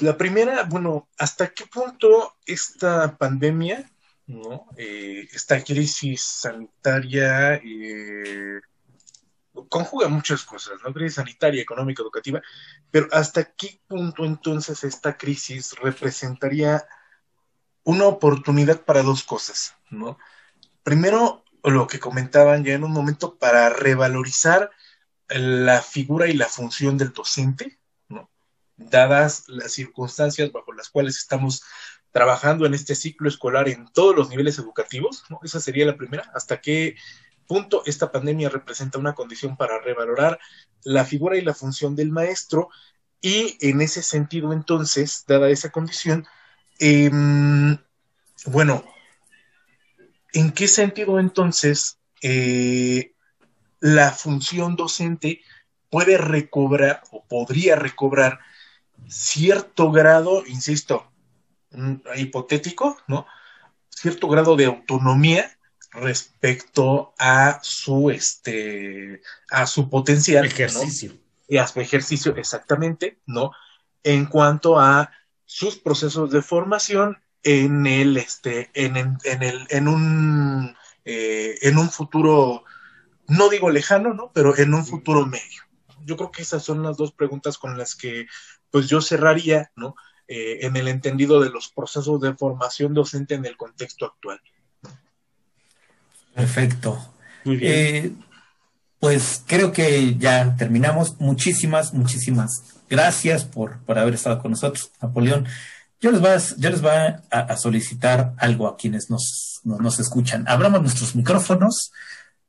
la 0.00 0.16
primera, 0.16 0.64
bueno, 0.64 1.08
¿hasta 1.18 1.48
qué 1.48 1.64
punto 1.66 2.34
esta 2.46 3.16
pandemia, 3.16 3.90
¿no? 4.28 4.66
Eh, 4.76 5.26
esta 5.32 5.62
crisis 5.64 6.20
sanitaria 6.20 7.54
eh, 7.54 8.60
conjuga 9.68 10.08
muchas 10.08 10.44
cosas, 10.44 10.74
¿no? 10.84 10.92
Crisis 10.92 11.14
sanitaria, 11.14 11.62
económica, 11.62 12.02
educativa, 12.02 12.40
pero 12.90 13.08
¿hasta 13.10 13.44
qué 13.44 13.80
punto 13.88 14.24
entonces 14.24 14.84
esta 14.84 15.16
crisis 15.16 15.74
representaría 15.80 16.86
una 17.84 18.04
oportunidad 18.04 18.82
para 18.82 19.02
dos 19.02 19.24
cosas, 19.24 19.74
¿no? 19.90 20.18
Primero, 20.82 21.44
lo 21.64 21.86
que 21.86 21.98
comentaban 21.98 22.64
ya 22.64 22.74
en 22.74 22.84
un 22.84 22.92
momento, 22.92 23.38
para 23.38 23.70
revalorizar 23.70 24.70
la 25.28 25.80
figura 25.80 26.28
y 26.28 26.34
la 26.34 26.46
función 26.46 26.98
del 26.98 27.12
docente, 27.14 27.78
¿no? 28.08 28.30
Dadas 28.76 29.48
las 29.48 29.72
circunstancias 29.72 30.52
bajo 30.52 30.72
las 30.74 30.90
cuales 30.90 31.16
estamos 31.16 31.62
trabajando 32.12 32.66
en 32.66 32.74
este 32.74 32.94
ciclo 32.94 33.28
escolar 33.28 33.68
en 33.68 33.86
todos 33.92 34.14
los 34.16 34.28
niveles 34.30 34.58
educativos, 34.58 35.24
¿no? 35.28 35.40
Esa 35.42 35.60
sería 35.60 35.86
la 35.86 35.96
primera. 35.96 36.30
¿Hasta 36.34 36.60
qué 36.60 36.96
punto 37.46 37.82
esta 37.86 38.10
pandemia 38.10 38.48
representa 38.48 38.98
una 38.98 39.14
condición 39.14 39.56
para 39.56 39.80
revalorar 39.80 40.38
la 40.84 41.04
figura 41.04 41.36
y 41.36 41.42
la 41.42 41.54
función 41.54 41.96
del 41.96 42.10
maestro? 42.10 42.68
Y 43.20 43.58
en 43.60 43.80
ese 43.80 44.02
sentido, 44.02 44.52
entonces, 44.52 45.24
dada 45.26 45.48
esa 45.50 45.70
condición, 45.70 46.26
Em, 46.78 47.76
bueno, 48.46 48.84
¿en 50.32 50.52
qué 50.52 50.68
sentido 50.68 51.18
entonces 51.18 51.98
eh, 52.22 53.14
la 53.80 54.12
función 54.12 54.76
docente 54.76 55.40
puede 55.90 56.18
recobrar 56.18 57.02
o 57.10 57.24
podría 57.24 57.74
recobrar 57.74 58.38
cierto 59.08 59.90
grado, 59.90 60.44
insisto, 60.46 61.10
hipotético, 62.16 62.96
¿no? 63.06 63.26
Cierto 63.90 64.28
grado 64.28 64.56
de 64.56 64.66
autonomía 64.66 65.58
respecto 65.92 67.14
a 67.18 67.60
su 67.62 68.10
este 68.10 69.22
a 69.50 69.66
su 69.66 69.88
potencial 69.88 70.44
ejercicio. 70.44 71.12
Y 71.48 71.56
a 71.56 71.66
su 71.66 71.80
ejercicio 71.80 72.36
exactamente, 72.36 73.18
¿no? 73.26 73.52
En 74.02 74.26
cuanto 74.26 74.78
a 74.78 75.10
sus 75.46 75.76
procesos 75.76 76.30
de 76.30 76.42
formación 76.42 77.18
en 77.42 77.86
el 77.86 78.16
este 78.16 78.70
en, 78.74 78.96
en, 78.96 79.42
el 79.42 79.66
en 79.70 79.88
un 79.88 80.76
eh, 81.04 81.56
en 81.62 81.78
un 81.78 81.88
futuro 81.90 82.64
no 83.28 83.48
digo 83.48 83.70
lejano 83.70 84.12
no 84.12 84.30
pero 84.32 84.56
en 84.56 84.74
un 84.74 84.84
futuro 84.84 85.26
medio. 85.26 85.62
Yo 86.04 86.16
creo 86.16 86.30
que 86.30 86.42
esas 86.42 86.62
son 86.62 86.82
las 86.82 86.96
dos 86.96 87.12
preguntas 87.12 87.58
con 87.58 87.78
las 87.78 87.94
que 87.94 88.26
pues 88.70 88.88
yo 88.88 89.00
cerraría 89.00 89.72
no 89.74 89.94
eh, 90.28 90.58
en 90.62 90.76
el 90.76 90.88
entendido 90.88 91.40
de 91.40 91.50
los 91.50 91.68
procesos 91.68 92.20
de 92.20 92.34
formación 92.34 92.94
docente 92.94 93.34
en 93.34 93.44
el 93.46 93.56
contexto 93.56 94.06
actual 94.06 94.40
perfecto 96.34 97.14
muy 97.44 97.56
bien 97.56 97.72
eh, 97.74 98.12
pues 99.00 99.42
creo 99.46 99.72
que 99.72 100.16
ya 100.16 100.54
terminamos 100.56 101.18
muchísimas 101.20 101.94
muchísimas 101.94 102.78
Gracias 102.88 103.44
por, 103.44 103.80
por 103.80 103.98
haber 103.98 104.14
estado 104.14 104.40
con 104.40 104.52
nosotros, 104.52 104.90
Napoleón. 105.02 105.46
Yo 106.00 106.10
les 106.10 106.20
voy 106.20 106.30
a, 106.30 106.38
yo 106.56 106.70
les 106.70 106.80
voy 106.80 106.92
a, 107.30 107.56
solicitar 107.56 108.34
algo 108.38 108.68
a 108.68 108.76
quienes 108.76 109.10
nos, 109.10 109.60
nos, 109.64 109.98
escuchan. 109.98 110.44
Abramos 110.48 110.80
nuestros 110.80 111.14
micrófonos 111.16 111.92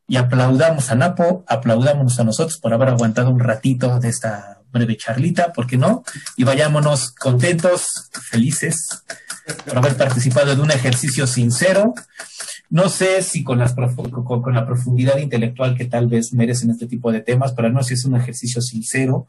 y 0.08 0.18
aplaudamos 0.18 0.92
a 0.92 0.96
Napo, 0.96 1.44
aplaudamos 1.48 2.20
a 2.20 2.24
nosotros 2.24 2.58
por 2.60 2.74
haber 2.74 2.90
aguantado 2.90 3.32
un 3.32 3.40
ratito 3.40 4.00
de 4.00 4.10
esta 4.10 4.59
breve 4.72 4.98
charlita, 4.98 5.54
¿por 5.54 5.68
qué 5.68 5.78
no? 5.78 6.04
Y 6.38 6.44
vayámonos 6.44 7.12
contentos, 7.12 8.10
felices 8.30 9.04
por 9.66 9.78
haber 9.78 9.96
participado 9.98 10.56
de 10.56 10.62
un 10.62 10.72
ejercicio 10.72 11.28
sincero. 11.28 11.94
No 12.70 12.90
sé 12.90 13.22
si 13.24 13.44
con, 13.44 13.60
las, 13.60 13.74
con, 13.74 14.12
con 14.24 14.54
la 14.54 14.66
profundidad 14.66 15.18
intelectual 15.18 15.76
que 15.76 15.86
tal 15.86 16.08
vez 16.08 16.34
merecen 16.34 16.70
este 16.70 16.88
tipo 16.88 17.12
de 17.12 17.22
temas, 17.22 17.54
pero 17.54 17.70
no 17.70 17.82
sé 17.82 17.90
si 17.90 17.94
es 17.96 18.06
un 18.06 18.16
ejercicio 18.16 18.62
sincero 18.62 19.28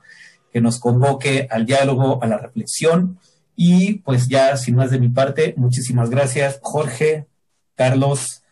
que 0.52 0.60
nos 0.60 0.78
convoque 0.78 1.48
al 1.50 1.64
diálogo, 1.64 2.22
a 2.22 2.26
la 2.26 2.38
reflexión. 2.38 3.18
Y 3.56 3.94
pues 4.00 4.28
ya, 4.28 4.56
sin 4.56 4.76
más 4.76 4.90
de 4.90 4.98
mi 4.98 5.08
parte, 5.08 5.54
muchísimas 5.56 6.10
gracias, 6.10 6.58
Jorge, 6.62 7.26
Carlos, 7.76 8.42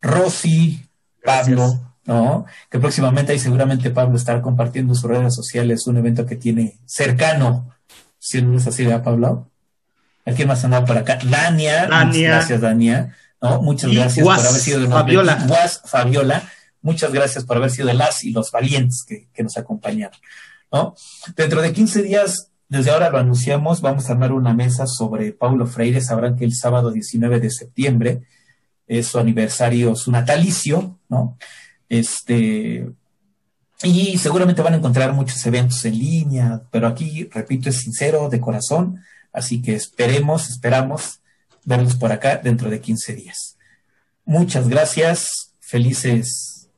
Rosy, 0.00 0.86
Pablo, 1.24 1.87
¿no? 2.08 2.46
Que 2.70 2.78
próximamente 2.78 3.32
ahí 3.32 3.38
seguramente 3.38 3.90
Pablo 3.90 4.16
estará 4.16 4.40
compartiendo 4.40 4.94
en 4.94 4.96
sus 4.96 5.10
redes 5.10 5.34
sociales 5.34 5.86
un 5.86 5.98
evento 5.98 6.24
que 6.24 6.36
tiene 6.36 6.78
cercano, 6.86 7.70
si 8.18 8.40
no 8.40 8.56
es 8.56 8.66
así, 8.66 8.84
¿verdad, 8.84 9.04
Pablo? 9.04 9.50
Aquí 10.24 10.46
más 10.46 10.64
andaba 10.64 10.86
por 10.86 10.96
acá. 10.96 11.18
Dania. 11.22 11.86
Dania. 11.86 12.30
Gracias, 12.30 12.62
Dania. 12.62 13.14
¿no? 13.42 13.60
Muchas 13.60 13.92
Y 13.92 13.96
gracias 13.96 14.24
por 14.24 14.34
haber 14.34 14.60
sido 14.60 14.80
de 14.80 14.88
Fabiola. 14.88 15.36
Fabiola. 15.84 16.50
Muchas 16.80 17.12
gracias 17.12 17.44
por 17.44 17.58
haber 17.58 17.70
sido 17.70 17.88
de 17.88 17.94
las 17.94 18.24
y 18.24 18.30
los 18.30 18.50
valientes 18.50 19.04
que, 19.06 19.28
que 19.32 19.42
nos 19.42 19.58
acompañaron. 19.58 20.18
¿no? 20.72 20.94
Dentro 21.36 21.60
de 21.60 21.74
15 21.74 22.02
días, 22.02 22.50
desde 22.70 22.90
ahora 22.90 23.10
lo 23.10 23.18
anunciamos, 23.18 23.82
vamos 23.82 24.08
a 24.08 24.12
armar 24.12 24.32
una 24.32 24.54
mesa 24.54 24.86
sobre 24.86 25.32
Paulo 25.32 25.66
Freire. 25.66 26.00
Sabrán 26.00 26.36
que 26.36 26.46
el 26.46 26.54
sábado 26.54 26.90
19 26.90 27.38
de 27.38 27.50
septiembre 27.50 28.22
es 28.86 29.08
su 29.08 29.18
aniversario, 29.18 29.94
su 29.94 30.10
natalicio, 30.10 30.98
¿no? 31.10 31.36
Este, 31.88 32.88
y 33.82 34.18
seguramente 34.18 34.62
van 34.62 34.74
a 34.74 34.76
encontrar 34.78 35.12
muchos 35.12 35.44
eventos 35.46 35.84
en 35.84 35.98
línea, 35.98 36.62
pero 36.70 36.86
aquí, 36.86 37.28
repito, 37.32 37.68
es 37.70 37.80
sincero, 37.80 38.28
de 38.28 38.40
corazón, 38.40 39.00
así 39.32 39.62
que 39.62 39.74
esperemos, 39.74 40.48
esperamos 40.50 41.20
verlos 41.64 41.94
por 41.96 42.12
acá 42.12 42.36
dentro 42.36 42.70
de 42.70 42.80
15 42.80 43.14
días. 43.14 43.56
Muchas 44.24 44.68
gracias, 44.68 45.52
felices, 45.60 46.68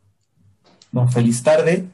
no, 0.93 1.09
feliz 1.09 1.43
tarde. 1.43 1.87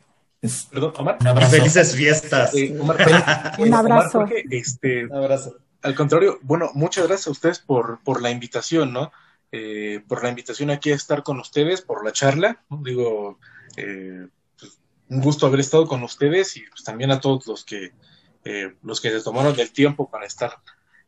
Es 0.43 0.67
Perdón, 0.71 0.93
Omar. 0.99 1.17
un 1.21 1.27
Y 1.27 1.29
abrazo. 1.31 1.57
felices 1.57 1.95
fiestas. 1.97 2.55
Eh, 2.55 2.77
Omar, 2.79 2.97
Un 3.59 3.69
Omar, 3.69 3.81
abrazo. 3.93 4.19
Jorge, 4.21 4.45
este, 4.51 5.07
Un 5.07 5.15
abrazo. 5.17 5.57
Al 5.83 5.95
contrario, 5.95 6.39
bueno, 6.43 6.71
muchas 6.75 7.07
gracias 7.07 7.29
a 7.29 7.31
ustedes 7.31 7.59
por, 7.61 8.01
por 8.03 8.21
la 8.21 8.31
invitación, 8.31 8.93
¿no? 8.93 9.13
Eh, 9.53 10.03
por 10.09 10.23
la 10.23 10.29
invitación 10.31 10.71
aquí 10.71 10.91
a 10.91 10.97
estar 10.97 11.23
con 11.23 11.39
ustedes, 11.39 11.81
por 11.81 12.05
la 12.05 12.13
charla, 12.13 12.63
¿no? 12.69 12.83
Digo, 12.83 13.39
eh, 13.77 14.27
pues, 14.59 14.79
un 15.09 15.21
gusto 15.21 15.47
haber 15.47 15.61
estado 15.61 15.87
con 15.87 16.03
ustedes 16.03 16.57
y 16.57 16.63
pues 16.69 16.83
también 16.83 17.11
a 17.11 17.21
todos 17.21 17.47
los 17.47 17.65
que, 17.65 17.93
eh, 18.45 18.75
los 18.83 19.01
que 19.01 19.11
se 19.11 19.23
tomaron 19.23 19.59
el 19.59 19.73
tiempo 19.73 20.11
para 20.11 20.27
estar 20.27 20.59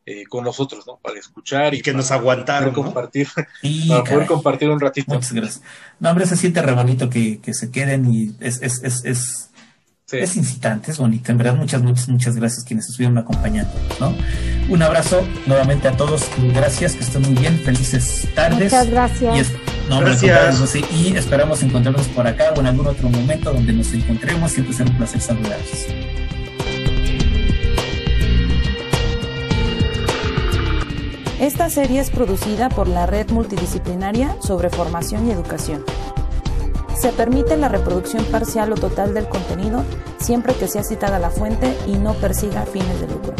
eh, 0.05 0.23
con 0.25 0.43
nosotros, 0.43 0.87
¿no? 0.87 0.97
Para 0.97 1.19
escuchar 1.19 1.75
y, 1.75 1.77
Y 1.77 1.81
que 1.81 1.91
para 1.91 1.97
nos 1.97 2.07
poder 2.07 2.21
aguantaron. 2.21 2.69
¿no? 2.69 2.73
compartir, 2.73 3.27
Sí, 3.61 3.85
para 3.89 4.03
poder 4.03 4.27
compartir 4.27 4.69
un 4.69 4.79
ratito. 4.79 5.13
Muchas 5.13 5.33
gracias. 5.33 5.61
No, 5.99 6.09
hombre, 6.09 6.25
se 6.25 6.35
siente 6.35 6.61
re 6.61 6.71
bonito 6.71 7.09
que, 7.09 7.39
que 7.39 7.53
se 7.53 7.69
queden 7.69 8.11
y 8.11 8.35
es, 8.39 8.61
es, 8.61 8.81
es, 8.83 9.05
es, 9.05 9.48
Sí. 10.09 10.17
es 10.17 10.35
incitante, 10.37 10.89
es 10.91 10.97
bonito. 10.97 11.31
En 11.31 11.37
verdad, 11.37 11.55
muchas, 11.55 11.83
muchas, 11.83 12.09
muchas 12.09 12.35
gracias 12.35 12.63
quienes 12.63 12.89
estuvieron 12.89 13.17
acompañando, 13.19 13.71
¿no? 13.99 14.13
Un 14.69 14.81
abrazo 14.81 15.21
nuevamente 15.45 15.87
a 15.87 15.91
todos. 15.91 16.23
Gracias, 16.53 16.93
que 16.93 17.03
estén 17.03 17.21
muy 17.21 17.33
bien. 17.35 17.59
Felices 17.59 18.27
tardes. 18.33 18.63
Muchas 18.73 18.89
gracias. 18.89 19.35
Y, 19.35 19.39
es- 19.39 19.51
no, 19.89 19.99
Gracias. 19.99 20.57
José, 20.59 20.83
y 20.95 21.15
esperamos 21.15 21.61
encontrarnos 21.63 22.07
por 22.09 22.25
acá 22.27 22.45
o 22.55 22.59
en 22.59 22.67
algún 22.67 22.87
otro 22.87 23.09
momento 23.09 23.51
donde 23.53 23.73
nos 23.73 23.91
encontremos. 23.93 24.51
Siempre 24.51 24.73
será 24.75 24.89
un 24.89 24.97
placer 24.97 25.19
saludarlos. 25.21 25.85
Esta 31.39 31.69
serie 31.69 32.01
es 32.01 32.09
producida 32.09 32.69
por 32.69 32.87
la 32.87 33.05
Red 33.05 33.31
Multidisciplinaria 33.31 34.35
sobre 34.41 34.69
Formación 34.69 35.27
y 35.27 35.31
Educación. 35.31 35.83
Se 36.99 37.13
permite 37.13 37.55
la 37.55 37.69
reproducción 37.69 38.25
parcial 38.25 38.73
o 38.73 38.75
total 38.75 39.13
del 39.13 39.29
contenido 39.29 39.85
siempre 40.19 40.53
que 40.53 40.67
sea 40.67 40.83
citada 40.83 41.17
la 41.17 41.29
fuente 41.29 41.73
y 41.87 41.93
no 41.93 42.13
persiga 42.15 42.65
fines 42.65 42.99
de 42.99 43.07
lucro. 43.07 43.33